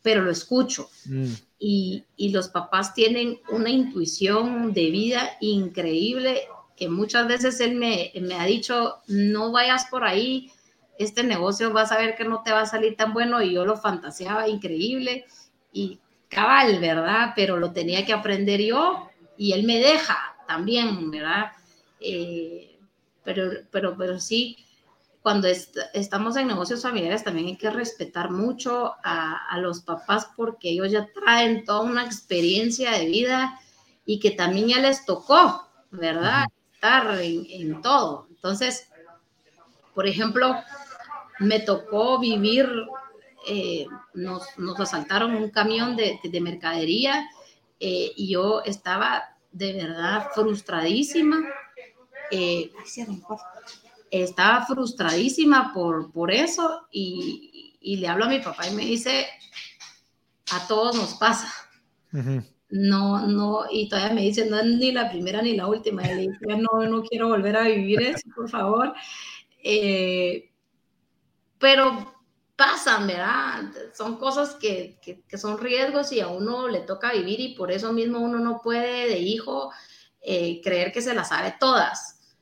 pero 0.01 0.21
lo 0.21 0.31
escucho. 0.31 0.89
Mm. 1.05 1.33
Y, 1.59 2.03
y, 2.15 2.29
los 2.29 2.49
papás 2.49 2.93
tienen 2.93 3.39
una 3.49 3.69
intuición 3.69 4.73
de 4.73 4.91
vida 4.91 5.31
increíble 5.39 6.41
que 6.75 6.89
muchas 6.89 7.27
veces 7.27 7.59
él 7.59 7.75
me, 7.75 8.11
me 8.21 8.35
ha 8.35 8.45
dicho, 8.45 8.97
no 9.07 9.51
vayas 9.51 9.85
por 9.85 10.03
ahí, 10.03 10.51
este 10.99 11.23
negocio 11.23 11.73
vas 11.73 11.91
a 11.91 11.97
ver 11.97 12.15
que 12.15 12.25
no 12.25 12.43
te 12.43 12.51
va 12.51 12.61
a 12.61 12.65
salir 12.67 12.95
tan 12.95 13.13
bueno 13.13 13.41
y 13.41 13.53
yo 13.53 13.65
lo 13.65 13.77
fantaseaba 13.77 14.47
increíble 14.47 15.25
y 15.73 15.99
cabal, 16.27 16.79
¿verdad? 16.79 17.33
Pero 17.35 17.57
lo 17.57 17.71
tenía 17.71 18.05
que 18.05 18.13
aprender 18.13 18.61
yo 18.61 19.06
y 19.37 19.53
él 19.53 19.63
me 19.63 19.79
deja 19.79 20.17
también, 20.47 21.11
¿verdad? 21.11 21.51
Eh, 21.99 22.79
pero, 23.23 23.51
pero, 23.71 23.95
pero 23.97 24.19
sí, 24.19 24.57
cuando 25.21 25.49
estamos 25.93 26.37
en 26.37 26.47
negocios 26.47 26.81
familiares 26.81 27.23
también 27.23 27.47
hay 27.47 27.57
que 27.57 27.69
respetar 27.69 28.31
mucho 28.31 28.93
a, 29.03 29.57
los 29.59 29.81
papás 29.81 30.29
porque 30.37 30.69
ellos 30.69 30.91
ya 30.91 31.09
traen 31.13 31.65
toda 31.65 31.81
una 31.81 32.05
experiencia 32.05 32.91
de 32.91 33.07
vida 33.07 33.59
y 34.05 34.19
que 34.19 34.31
también 34.31 34.69
ya 34.69 34.79
les 34.79 35.05
tocó, 35.05 35.67
¿verdad? 35.91 36.45
Estar 36.73 37.19
en, 37.19 37.81
todo. 37.81 38.27
Entonces, 38.29 38.87
por 39.93 40.07
ejemplo, 40.07 40.55
me 41.39 41.59
tocó 41.59 42.19
vivir, 42.19 42.69
eh, 43.49 43.85
nos, 44.13 44.43
nos, 44.57 44.79
asaltaron 44.79 45.35
un 45.35 45.49
camión 45.49 45.97
de, 45.97 46.21
de 46.23 46.39
mercadería 46.41 47.27
eh, 47.79 48.11
y 48.15 48.31
yo 48.33 48.63
estaba 48.63 49.37
de 49.51 49.73
verdad 49.73 50.27
frustradísima. 50.33 51.37
Eh, 52.31 52.71
estaba 54.11 54.65
frustradísima 54.65 55.73
por, 55.73 56.11
por 56.11 56.31
eso 56.31 56.87
y, 56.91 57.77
y, 57.79 57.97
le 57.97 58.07
hablo 58.07 58.25
a 58.25 58.29
mi 58.29 58.39
papá 58.39 58.67
y 58.67 58.73
me 58.73 58.85
dice, 58.85 59.27
a 60.51 60.67
todos 60.67 60.95
nos 60.95 61.13
pasa. 61.15 61.51
No, 62.69 63.25
no, 63.27 63.65
y 63.71 63.87
todavía 63.87 64.13
me 64.13 64.21
dice, 64.21 64.49
no 64.49 64.59
es 64.59 64.65
ni 64.65 64.91
la 64.91 65.09
primera 65.09 65.41
ni 65.41 65.55
la 65.55 65.67
última. 65.67 66.03
Y 66.03 66.15
le 66.15 66.21
dice, 66.29 66.45
no, 66.57 66.85
no 66.85 67.03
quiero 67.03 67.29
volver 67.29 67.55
a 67.55 67.63
vivir 67.63 68.01
eso, 68.01 68.29
por 68.35 68.49
favor. 68.49 68.93
Eh, 69.63 70.51
pero 71.59 72.16
pasan, 72.57 73.07
¿verdad? 73.07 73.71
Son 73.93 74.17
cosas 74.17 74.55
que, 74.55 74.99
que, 75.01 75.37
son 75.37 75.59
riesgos 75.59 76.11
y 76.11 76.19
a 76.19 76.27
uno 76.27 76.67
le 76.67 76.81
toca 76.81 77.13
vivir 77.13 77.39
y 77.39 77.55
por 77.55 77.71
eso 77.71 77.93
mismo 77.93 78.19
uno 78.19 78.39
no 78.39 78.61
puede 78.61 79.07
de 79.07 79.19
hijo 79.19 79.71
eh, 80.21 80.59
creer 80.61 80.91
que 80.91 81.01
se 81.01 81.13
las 81.13 81.29
sabe 81.29 81.55
todas. 81.59 82.35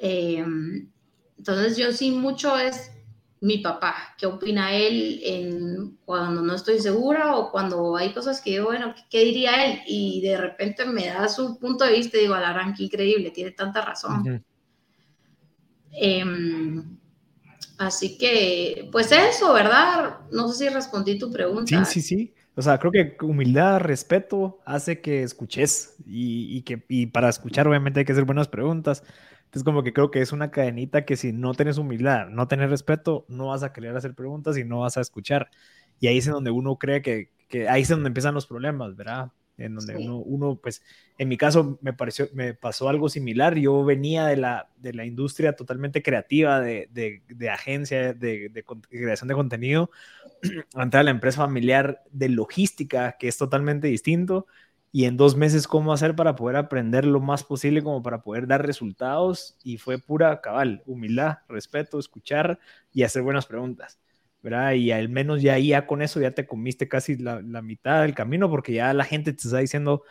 Eh, 0.00 0.44
entonces 1.38 1.76
yo 1.76 1.92
sí 1.92 2.10
mucho 2.10 2.58
es 2.58 2.90
mi 3.40 3.58
papá, 3.58 4.16
qué 4.18 4.26
opina 4.26 4.74
él 4.74 5.20
en, 5.22 5.96
cuando 6.04 6.42
no 6.42 6.54
estoy 6.56 6.80
segura 6.80 7.36
o 7.36 7.52
cuando 7.52 7.96
hay 7.96 8.12
cosas 8.12 8.40
que 8.40 8.54
yo, 8.54 8.64
bueno, 8.64 8.92
¿qué, 9.08 9.24
diría 9.24 9.64
él? 9.64 9.80
Y 9.86 10.20
de 10.22 10.36
repente 10.36 10.84
me 10.84 11.06
da 11.06 11.28
su 11.28 11.56
punto 11.60 11.84
de 11.84 11.92
vista 11.92 12.16
y 12.16 12.22
digo, 12.22 12.34
Alarán, 12.34 12.74
qué 12.74 12.82
increíble, 12.82 13.30
tiene 13.30 13.52
tanta 13.52 13.80
razón. 13.80 14.44
Así 17.78 18.18
que, 18.18 18.88
pues 18.90 19.12
eso, 19.12 19.52
¿verdad? 19.52 20.18
No 20.32 20.48
sé 20.48 20.66
si 20.66 20.74
respondí 20.74 21.18
tu 21.18 21.30
pregunta. 21.30 21.84
Sí, 21.84 22.00
sí, 22.00 22.16
sí. 22.16 22.34
O 22.56 22.62
sea, 22.62 22.78
creo 22.78 22.90
que 22.90 23.16
humildad, 23.24 23.78
respeto 23.78 24.58
hace 24.64 25.00
que 25.00 25.22
escuches 25.22 25.94
y, 26.04 26.62
que 26.62 26.84
y 26.88 27.06
para 27.06 27.28
escuchar 27.28 27.68
obviamente 27.68 28.00
hay 28.00 28.04
que 28.04 28.10
hacer 28.10 28.24
buenas 28.24 28.48
preguntas. 28.48 29.04
Entonces 29.44 29.62
como 29.62 29.84
que 29.84 29.92
creo 29.92 30.10
que 30.10 30.20
es 30.20 30.32
una 30.32 30.50
cadenita 30.50 31.04
que 31.04 31.16
si 31.16 31.32
no 31.32 31.54
tienes 31.54 31.78
humildad, 31.78 32.26
no 32.28 32.48
tienes 32.48 32.68
respeto, 32.68 33.24
no 33.28 33.46
vas 33.46 33.62
a 33.62 33.72
querer 33.72 33.96
hacer 33.96 34.14
preguntas 34.14 34.58
y 34.58 34.64
no 34.64 34.80
vas 34.80 34.96
a 34.96 35.00
escuchar. 35.00 35.48
Y 36.00 36.08
ahí 36.08 36.18
es 36.18 36.26
donde 36.26 36.50
uno 36.50 36.78
cree 36.78 37.00
que, 37.00 37.30
que 37.48 37.68
ahí 37.68 37.82
es 37.82 37.88
donde 37.88 38.08
empiezan 38.08 38.34
los 38.34 38.48
problemas, 38.48 38.96
¿verdad? 38.96 39.30
En 39.58 39.74
donde 39.74 39.96
uno, 39.96 40.58
pues, 40.62 40.82
en 41.18 41.28
mi 41.28 41.36
caso 41.36 41.78
me 41.82 41.92
pareció, 41.92 42.28
me 42.32 42.54
pasó 42.54 42.88
algo 42.88 43.08
similar. 43.08 43.56
Yo 43.56 43.84
venía 43.84 44.24
de 44.26 44.36
la, 44.36 44.70
de 44.76 44.94
la 44.94 45.04
industria 45.04 45.54
totalmente 45.56 46.02
creativa, 46.02 46.60
de, 46.60 46.88
de, 46.92 47.22
de 47.28 47.50
agencia, 47.50 48.14
de, 48.14 48.48
de, 48.48 48.64
creación 48.88 49.28
de 49.28 49.34
contenido, 49.34 49.90
entrar 50.74 51.00
a 51.00 51.04
la 51.04 51.10
empresa 51.10 51.42
familiar 51.42 52.04
de 52.12 52.28
logística, 52.28 53.16
que 53.18 53.28
es 53.28 53.36
totalmente 53.36 53.88
distinto. 53.88 54.46
Y 54.90 55.04
en 55.04 55.16
dos 55.16 55.36
meses, 55.36 55.68
¿cómo 55.68 55.92
hacer 55.92 56.16
para 56.16 56.34
poder 56.34 56.56
aprender 56.56 57.04
lo 57.04 57.20
más 57.20 57.44
posible, 57.44 57.82
como 57.82 58.02
para 58.02 58.22
poder 58.22 58.46
dar 58.46 58.64
resultados? 58.64 59.58
Y 59.62 59.76
fue 59.78 59.98
pura 59.98 60.40
cabal, 60.40 60.82
humildad, 60.86 61.38
respeto, 61.48 61.98
escuchar 61.98 62.58
y 62.92 63.02
hacer 63.02 63.22
buenas 63.22 63.46
preguntas. 63.46 63.98
¿Verdad? 64.42 64.72
Y 64.72 64.92
al 64.92 65.08
menos 65.08 65.42
ya 65.42 65.58
ya 65.58 65.86
con 65.86 66.02
eso 66.02 66.20
ya 66.20 66.32
te 66.32 66.46
comiste 66.46 66.88
casi 66.88 67.16
la, 67.16 67.40
mitad 67.62 68.02
del 68.02 68.14
camino 68.14 68.48
porque 68.50 68.72
ya 68.72 68.92
la 68.94 69.04
gente 69.04 69.32
te 69.32 69.42
está 69.42 69.58
diciendo 69.58 70.02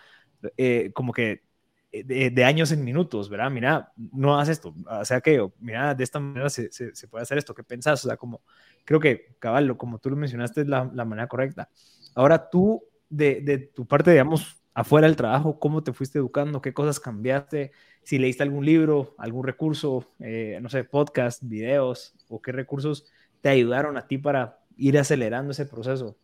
eh, 0.58 0.92
como 0.94 1.14
que 1.14 1.44
eh, 1.92 2.30
de, 2.32 2.46
años 2.46 2.72
en 2.72 2.84
minutos, 2.84 3.30
¿verdad? 3.30 3.50
Mira, 3.50 3.94
no 3.96 4.38
haces 4.38 4.58
esto, 4.58 4.76
o 4.90 5.06
sea 5.06 5.22
que, 5.22 5.46
mira, 5.60 5.96
de 5.96 6.04
esta 6.04 6.20
manera 6.20 6.50
se, 6.50 6.70
se, 6.72 7.08
puede 7.08 7.24
hacer 7.24 7.38
esto, 7.38 7.56
¿qué 7.56 7.64
pensás? 7.64 8.04
O 8.04 8.08
sea, 8.10 8.18
como, 8.18 8.42
creo 8.84 9.00
que, 9.00 9.36
caballo, 9.40 9.78
como 9.78 9.98
tú 10.00 10.10
lo 10.10 10.18
mencionaste, 10.18 10.62
es 10.62 10.68
la, 10.68 10.92
la 10.94 11.06
manera 11.06 11.28
correcta. 11.28 11.70
Ahora 12.14 12.50
tú, 12.50 12.84
de, 13.10 13.42
de, 13.42 13.58
tu 13.60 13.88
parte, 13.88 14.12
digamos, 14.12 14.62
afuera 14.74 15.08
del 15.08 15.16
trabajo, 15.16 15.60
¿cómo 15.60 15.82
te 15.84 15.94
fuiste 15.94 16.20
educando? 16.20 16.62
¿Qué 16.62 16.74
cosas 16.74 17.00
cambiaste? 17.00 17.72
Si 18.04 18.20
leíste 18.20 18.44
algún 18.44 18.66
libro, 18.66 19.16
algún 19.18 19.46
recurso, 19.46 20.06
eh, 20.20 20.60
no 20.62 20.70
sé, 20.70 20.84
podcast, 20.84 21.42
videos, 21.44 22.16
o 22.28 22.42
qué 22.42 22.52
recursos 22.52 23.06
te 23.42 23.50
ayudaron 23.50 23.98
a 23.98 24.08
ti 24.08 24.18
para 24.18 24.60
ir 24.78 24.98
acelerando 24.98 25.52
ese 25.52 25.66
proceso? 25.66 26.18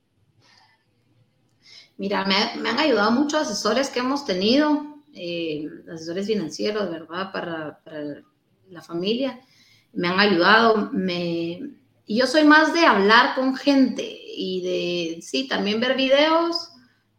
Mira, 1.98 2.26
me, 2.26 2.36
han 2.36 2.80
ayudado 2.80 3.12
muchos 3.12 3.42
asesores 3.42 3.90
que 3.90 4.00
hemos 4.00 4.26
tenido, 4.26 5.02
eh, 5.14 5.68
asesores 5.92 6.28
financieros, 6.28 6.90
¿verdad? 6.90 7.32
Para, 7.32 7.80
la 8.70 8.82
familia. 8.82 9.40
Me 9.94 10.08
han 10.08 10.20
ayudado. 10.20 10.90
Me, 10.92 11.62
yo 12.08 12.26
soy 12.26 12.44
más 12.44 12.74
de 12.74 12.86
hablar 12.86 13.36
con 13.36 13.56
gente 13.56 14.04
y 14.36 14.62
de, 14.62 15.22
sí, 15.22 15.48
también 15.48 15.80
ver 15.80 15.96
videos 15.96 16.72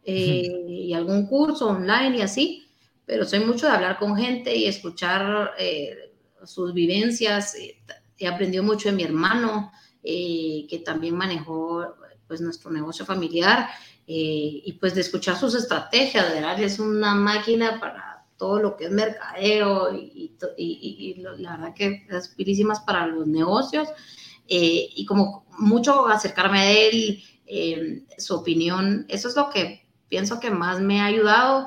eh, 0.04 0.64
y 0.68 0.92
algún 0.92 1.26
curso 1.26 1.68
online 1.68 2.18
y 2.18 2.20
así, 2.22 2.66
pero 3.06 3.24
soy 3.24 3.40
mucho 3.40 3.66
de 3.66 3.72
hablar 3.72 3.98
con 3.98 4.16
gente 4.16 4.56
y 4.56 4.66
escuchar 4.66 5.52
eh, 5.58 6.12
sus 6.44 6.74
vivencias. 6.74 7.56
He 8.18 8.26
aprendido 8.26 8.64
mucho 8.64 8.88
de 8.88 8.96
mi 8.96 9.04
hermano, 9.04 9.70
eh, 10.06 10.66
que 10.68 10.80
también 10.80 11.16
manejó 11.16 11.96
pues 12.28 12.42
nuestro 12.42 12.70
negocio 12.70 13.06
familiar 13.06 13.70
eh, 14.06 14.60
y 14.62 14.72
pues 14.74 14.94
de 14.94 15.00
escuchar 15.00 15.38
sus 15.38 15.54
estrategias, 15.54 16.30
¿verdad? 16.30 16.60
Es 16.60 16.78
una 16.78 17.14
máquina 17.14 17.80
para 17.80 18.26
todo 18.36 18.60
lo 18.60 18.76
que 18.76 18.84
es 18.84 18.90
mercadeo 18.90 19.94
y, 19.94 20.36
y, 20.58 21.14
la 21.38 21.56
verdad 21.56 21.74
que 21.74 22.06
es 22.10 22.28
pilísimas 22.28 22.80
para 22.80 23.06
los 23.06 23.26
negocios 23.26 23.88
eh, 24.46 24.90
y 24.94 25.06
como 25.06 25.46
mucho 25.58 26.06
acercarme 26.06 26.58
a 26.58 26.70
él, 26.70 27.22
su 28.18 28.34
opinión, 28.34 29.06
eso 29.08 29.28
es 29.28 29.36
lo 29.36 29.48
que 29.48 29.86
pienso 30.08 30.38
que 30.38 30.50
más 30.50 30.80
me 30.80 31.00
ha 31.00 31.06
ayudado. 31.06 31.66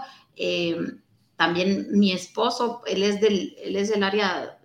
también 1.37 1.87
mi 1.91 2.11
esposo, 2.11 2.83
él 2.85 3.01
es 3.01 3.19
del, 3.19 3.55
él 3.63 3.75
es 3.75 3.89
del 3.89 4.03
área 4.03 4.56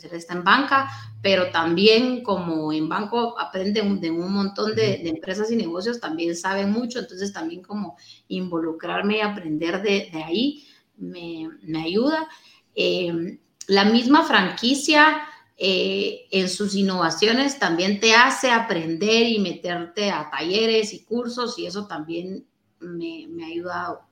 pues 0.00 0.12
él 0.12 0.18
está 0.18 0.34
en 0.34 0.44
banca, 0.44 0.88
pero 1.20 1.50
también 1.50 2.22
como 2.22 2.72
en 2.72 2.88
banco 2.88 3.38
aprende 3.38 3.82
de 3.82 4.10
un 4.10 4.32
montón 4.32 4.74
de, 4.74 5.08
empresas 5.08 5.50
y 5.50 5.56
negocios, 5.56 6.00
también 6.00 6.36
sabe 6.36 6.66
mucho, 6.66 7.00
entonces 7.00 7.32
también 7.32 7.62
como 7.62 7.96
involucrarme 8.28 9.18
y 9.18 9.20
aprender 9.20 9.82
de, 9.82 10.10
ahí 10.24 10.66
me, 10.96 11.48
ayuda. 11.78 12.28
Eh, 12.74 13.38
la 13.66 13.84
misma 13.84 14.24
franquicia 14.24 15.22
eh, 15.56 16.26
en 16.30 16.48
sus 16.48 16.76
innovaciones 16.76 17.58
también 17.58 17.98
te 17.98 18.14
hace 18.14 18.52
aprender 18.52 19.26
y 19.26 19.40
meterte 19.40 20.10
a 20.10 20.30
talleres 20.30 20.94
y 20.94 21.04
cursos 21.04 21.58
y 21.58 21.66
eso 21.66 21.88
también 21.88 22.46
me, 22.78 23.26
me 23.28 23.44
ha 23.44 23.48
ayudado 23.48 24.02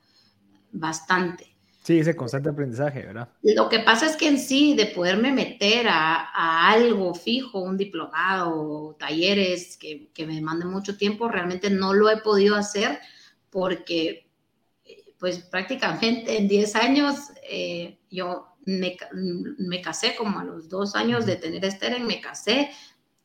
bastante. 0.72 1.55
Sí, 1.86 2.00
ese 2.00 2.16
constante 2.16 2.48
aprendizaje, 2.48 3.06
¿verdad? 3.06 3.28
Lo 3.42 3.68
que 3.68 3.78
pasa 3.78 4.06
es 4.06 4.16
que 4.16 4.26
en 4.26 4.40
sí, 4.40 4.74
de 4.74 4.86
poderme 4.86 5.30
meter 5.30 5.86
a, 5.88 6.68
algo 6.68 7.14
fijo, 7.14 7.60
un 7.60 7.76
diplomado, 7.76 8.96
talleres 8.98 9.76
que, 9.76 10.10
que, 10.12 10.26
me 10.26 10.40
manden 10.40 10.68
mucho 10.68 10.96
tiempo, 10.96 11.28
realmente 11.28 11.70
no 11.70 11.94
lo 11.94 12.10
he 12.10 12.16
podido 12.16 12.56
hacer 12.56 12.98
porque, 13.50 14.28
pues 15.20 15.38
prácticamente 15.38 16.36
en 16.36 16.48
10 16.48 16.74
años, 16.74 17.16
eh, 17.48 18.00
yo 18.10 18.48
me, 18.64 18.96
me, 19.12 19.80
casé 19.80 20.16
como 20.16 20.40
a 20.40 20.44
los 20.44 20.68
dos 20.68 20.96
años 20.96 21.24
de 21.24 21.36
tener 21.36 21.64
Esther, 21.64 22.00
me 22.00 22.20
casé, 22.20 22.72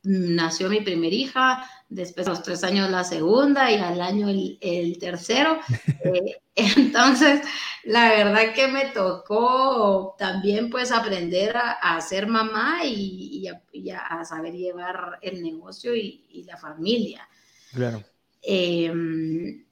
nació 0.04 0.70
mi 0.70 0.82
primera 0.82 1.16
hija, 1.16 1.68
después 1.92 2.26
a 2.26 2.32
los 2.32 2.42
tres 2.42 2.64
años 2.64 2.90
la 2.90 3.04
segunda 3.04 3.70
y 3.70 3.76
al 3.76 4.02
año 4.02 4.30
el, 4.30 4.98
tercero. 4.98 5.60
Eh, 6.04 6.38
entonces, 6.56 7.42
la 7.84 8.10
verdad 8.10 8.54
que 8.56 8.68
me 8.70 8.86
tocó 8.86 10.16
también 10.18 10.70
pues 10.70 10.92
aprender 10.92 11.56
a, 11.56 12.00
ser 12.02 12.28
mamá 12.28 12.86
y, 12.86 13.48
a, 13.48 14.26
saber 14.26 14.54
llevar 14.54 15.20
el 15.22 15.44
negocio 15.44 15.94
y, 15.94 16.44
la 16.48 16.58
familia. 16.58 17.28
Claro. 17.74 18.04
Em, 18.42 19.66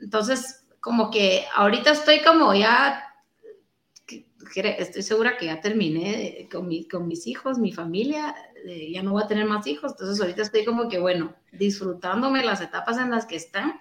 entonces, 0.00 0.64
como 0.80 1.10
que 1.10 1.44
ahorita 1.54 1.92
estoy 1.92 2.22
como 2.22 2.54
ya 2.54 3.11
estoy 4.60 5.02
segura 5.02 5.36
que 5.36 5.46
ya 5.46 5.60
terminé 5.60 6.48
con, 6.50 6.68
con 6.90 7.08
mis 7.08 7.26
hijos, 7.26 7.58
mi 7.58 7.72
familia, 7.72 8.34
ya 8.90 9.02
no 9.02 9.12
voy 9.12 9.22
a 9.22 9.26
tener 9.26 9.46
más 9.46 9.66
hijos, 9.66 9.92
entonces 9.92 10.20
ahorita 10.20 10.42
estoy 10.42 10.64
como 10.64 10.88
que, 10.88 10.98
bueno, 10.98 11.34
disfrutándome 11.52 12.44
las 12.44 12.60
etapas 12.60 12.98
en 12.98 13.10
las 13.10 13.26
que 13.26 13.36
están 13.36 13.80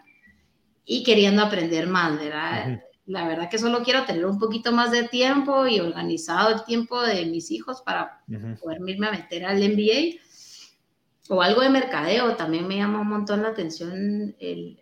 y 0.85 1.03
queriendo 1.03 1.43
aprender 1.43 1.87
más, 1.87 2.17
¿verdad? 2.19 2.81
La 3.05 3.27
verdad 3.27 3.49
que 3.49 3.57
solo 3.57 3.83
quiero 3.83 4.05
tener 4.05 4.25
un 4.25 4.39
poquito 4.39 4.71
más 4.71 4.91
de 4.91 5.07
tiempo 5.07 5.67
y 5.67 5.79
organizado 5.79 6.53
el 6.53 6.63
tiempo 6.63 7.01
de 7.01 7.25
mis 7.25 7.51
hijos 7.51 7.81
para 7.81 8.23
poder 8.61 8.79
irme 8.87 9.07
a 9.07 9.11
meter 9.11 9.45
al 9.45 9.57
MBA 9.57 10.19
o 11.29 11.41
algo 11.41 11.61
de 11.61 11.69
mercadeo. 11.69 12.35
También 12.35 12.67
me 12.67 12.77
llama 12.77 13.01
un 13.01 13.09
montón 13.09 13.41
la 13.41 13.49
atención 13.49 14.35
el, 14.39 14.79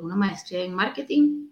una 0.00 0.16
maestría 0.16 0.64
en 0.64 0.74
marketing 0.74 1.48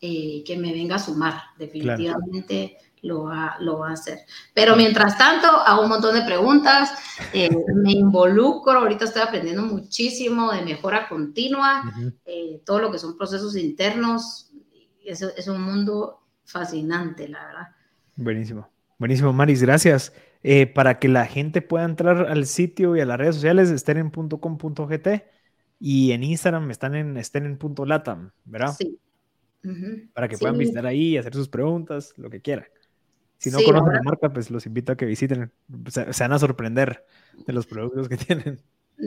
eh, 0.00 0.44
que 0.46 0.56
me 0.56 0.72
venga 0.72 0.94
a 0.94 0.98
sumar. 1.00 1.34
Definitivamente 1.58 2.78
lo, 3.02 3.24
va, 3.24 3.56
lo 3.58 3.78
va 3.78 3.90
a 3.90 3.92
hacer. 3.94 4.20
Pero 4.54 4.76
mientras 4.76 5.18
tanto, 5.18 5.48
hago 5.48 5.82
un 5.82 5.88
montón 5.88 6.14
de 6.14 6.22
preguntas, 6.22 6.92
eh, 7.32 7.50
me 7.74 7.92
involucro, 7.92 8.78
ahorita 8.78 9.06
estoy 9.06 9.22
aprendiendo 9.22 9.62
muchísimo 9.62 10.52
de 10.52 10.62
mejora 10.62 11.08
continua, 11.08 11.82
eh, 12.24 12.62
todo 12.64 12.78
lo 12.78 12.92
que 12.92 12.98
son 12.98 13.16
procesos 13.16 13.56
internos, 13.56 14.52
es, 15.04 15.22
es 15.22 15.48
un 15.48 15.62
mundo 15.62 16.20
fascinante, 16.44 17.26
la 17.28 17.44
verdad. 17.44 17.68
Buenísimo, 18.14 18.68
buenísimo, 18.98 19.32
Maris, 19.32 19.62
gracias. 19.62 20.12
para 20.74 21.00
que 21.00 21.08
la 21.08 21.26
gente 21.26 21.60
pueda 21.60 21.84
entrar 21.84 22.28
al 22.28 22.46
sitio 22.46 22.94
y 22.94 23.00
a 23.00 23.04
las 23.04 23.18
redes 23.18 23.34
sociales, 23.34 23.70
estén.com.gt 23.70 25.08
y 25.80 26.12
en 26.12 26.22
Instagram 26.22 26.70
están 26.70 26.94
en 26.94 27.16
estén.latam, 27.16 28.30
¿verdad? 28.44 28.74
Sí. 28.78 29.00
Para 30.12 30.28
que 30.28 30.38
puedan 30.38 30.58
visitar 30.58 30.86
ahí, 30.86 31.16
hacer 31.16 31.34
sus 31.34 31.48
preguntas, 31.48 32.14
lo 32.16 32.30
que 32.30 32.40
quieran. 32.40 32.66
Si 33.38 33.50
no 33.50 33.62
conocen 33.62 33.92
la 33.92 34.02
marca, 34.02 34.32
pues 34.32 34.50
los 34.50 34.66
invito 34.66 34.92
a 34.92 34.96
que 34.96 35.06
visiten. 35.06 35.52
Se, 35.88 36.04
van 36.04 36.32
a 36.32 36.38
sorprender 36.38 37.04
de 37.46 37.52
los 37.52 37.66
productos 37.66 38.08
que 38.08 38.16
tienen. 38.16 38.60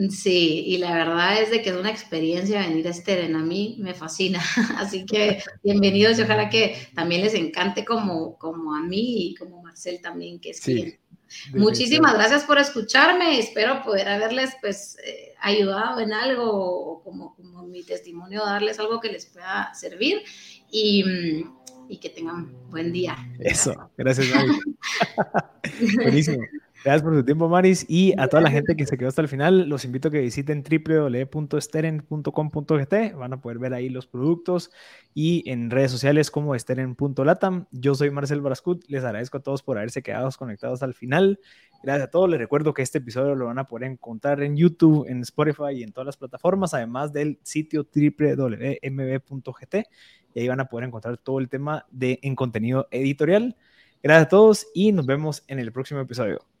Sí, 0.08 0.64
y 0.66 0.78
la 0.78 0.94
verdad 0.94 1.42
es 1.42 1.50
de 1.50 1.60
que 1.60 1.68
es 1.68 1.76
una 1.76 1.90
experiencia 1.90 2.66
venir 2.66 2.88
a 2.88 2.94
Steren. 2.94 3.36
A 3.36 3.44
mí 3.44 3.76
me 3.78 3.92
fascina. 3.92 4.40
Así 4.78 5.04
que 5.04 5.42
bienvenidos 5.62 6.18
y 6.18 6.22
ojalá 6.22 6.48
que 6.48 6.76
también 6.94 7.20
les 7.20 7.34
encante 7.34 7.84
como, 7.84 8.38
como 8.38 8.74
a 8.74 8.82
mí 8.82 9.28
y 9.28 9.34
como 9.34 9.62
Marcel 9.62 10.00
también, 10.00 10.40
que 10.40 10.50
es 10.50 10.60
quien. 10.60 10.98
Muchísimas 11.54 12.14
gracias 12.14 12.44
por 12.44 12.58
escucharme. 12.58 13.38
Espero 13.38 13.82
poder 13.82 14.08
haberles 14.08 14.50
pues 14.60 14.96
eh, 15.04 15.34
ayudado 15.40 16.00
en 16.00 16.12
algo 16.12 16.50
o 16.50 17.02
como, 17.02 17.34
como 17.34 17.62
mi 17.64 17.84
testimonio, 17.84 18.44
darles 18.44 18.78
algo 18.78 19.00
que 19.00 19.10
les 19.10 19.26
pueda 19.26 19.72
servir. 19.74 20.22
Y 20.70 21.04
mm, 21.04 21.62
y 21.92 21.98
que 21.98 22.08
tengan 22.08 22.50
buen 22.70 22.90
día. 22.90 23.16
Eso, 23.38 23.90
gracias, 23.98 24.28
Maris. 24.34 24.62
Buenísimo. 25.96 26.42
Gracias 26.84 27.02
por 27.02 27.14
tu 27.14 27.24
tiempo, 27.24 27.48
Maris. 27.48 27.86
Y 27.88 28.12
a 28.18 28.26
toda 28.26 28.42
la 28.42 28.50
gente 28.50 28.74
que 28.74 28.84
se 28.86 28.98
quedó 28.98 29.08
hasta 29.08 29.22
el 29.22 29.28
final, 29.28 29.68
los 29.68 29.84
invito 29.84 30.08
a 30.08 30.10
que 30.10 30.20
visiten 30.20 30.64
www.steren.com.gt. 30.64 33.14
Van 33.14 33.32
a 33.32 33.40
poder 33.40 33.60
ver 33.60 33.72
ahí 33.72 33.88
los 33.88 34.08
productos 34.08 34.72
y 35.14 35.48
en 35.50 35.70
redes 35.70 35.92
sociales 35.92 36.32
como 36.32 36.56
esteren.latam. 36.56 37.66
Yo 37.70 37.94
soy 37.94 38.10
Marcel 38.10 38.40
Brascut. 38.40 38.84
Les 38.88 39.04
agradezco 39.04 39.36
a 39.38 39.42
todos 39.42 39.62
por 39.62 39.78
haberse 39.78 40.02
quedado 40.02 40.28
conectados 40.36 40.82
al 40.82 40.94
final. 40.94 41.38
Gracias 41.84 42.08
a 42.08 42.10
todos. 42.10 42.28
Les 42.28 42.40
recuerdo 42.40 42.74
que 42.74 42.82
este 42.82 42.98
episodio 42.98 43.36
lo 43.36 43.46
van 43.46 43.60
a 43.60 43.68
poder 43.68 43.88
encontrar 43.90 44.42
en 44.42 44.56
YouTube, 44.56 45.06
en 45.08 45.20
Spotify 45.22 45.74
y 45.76 45.84
en 45.84 45.92
todas 45.92 46.06
las 46.06 46.16
plataformas, 46.16 46.74
además 46.74 47.12
del 47.12 47.38
sitio 47.42 47.86
www.mb.gt 47.94 49.76
y 50.34 50.40
ahí 50.40 50.48
van 50.48 50.60
a 50.60 50.66
poder 50.66 50.88
encontrar 50.88 51.18
todo 51.18 51.38
el 51.38 51.48
tema 51.48 51.86
de 51.90 52.18
en 52.22 52.34
contenido 52.34 52.88
editorial. 52.90 53.56
Gracias 54.02 54.26
a 54.26 54.28
todos 54.28 54.66
y 54.74 54.92
nos 54.92 55.06
vemos 55.06 55.44
en 55.46 55.58
el 55.58 55.72
próximo 55.72 56.00
episodio. 56.00 56.51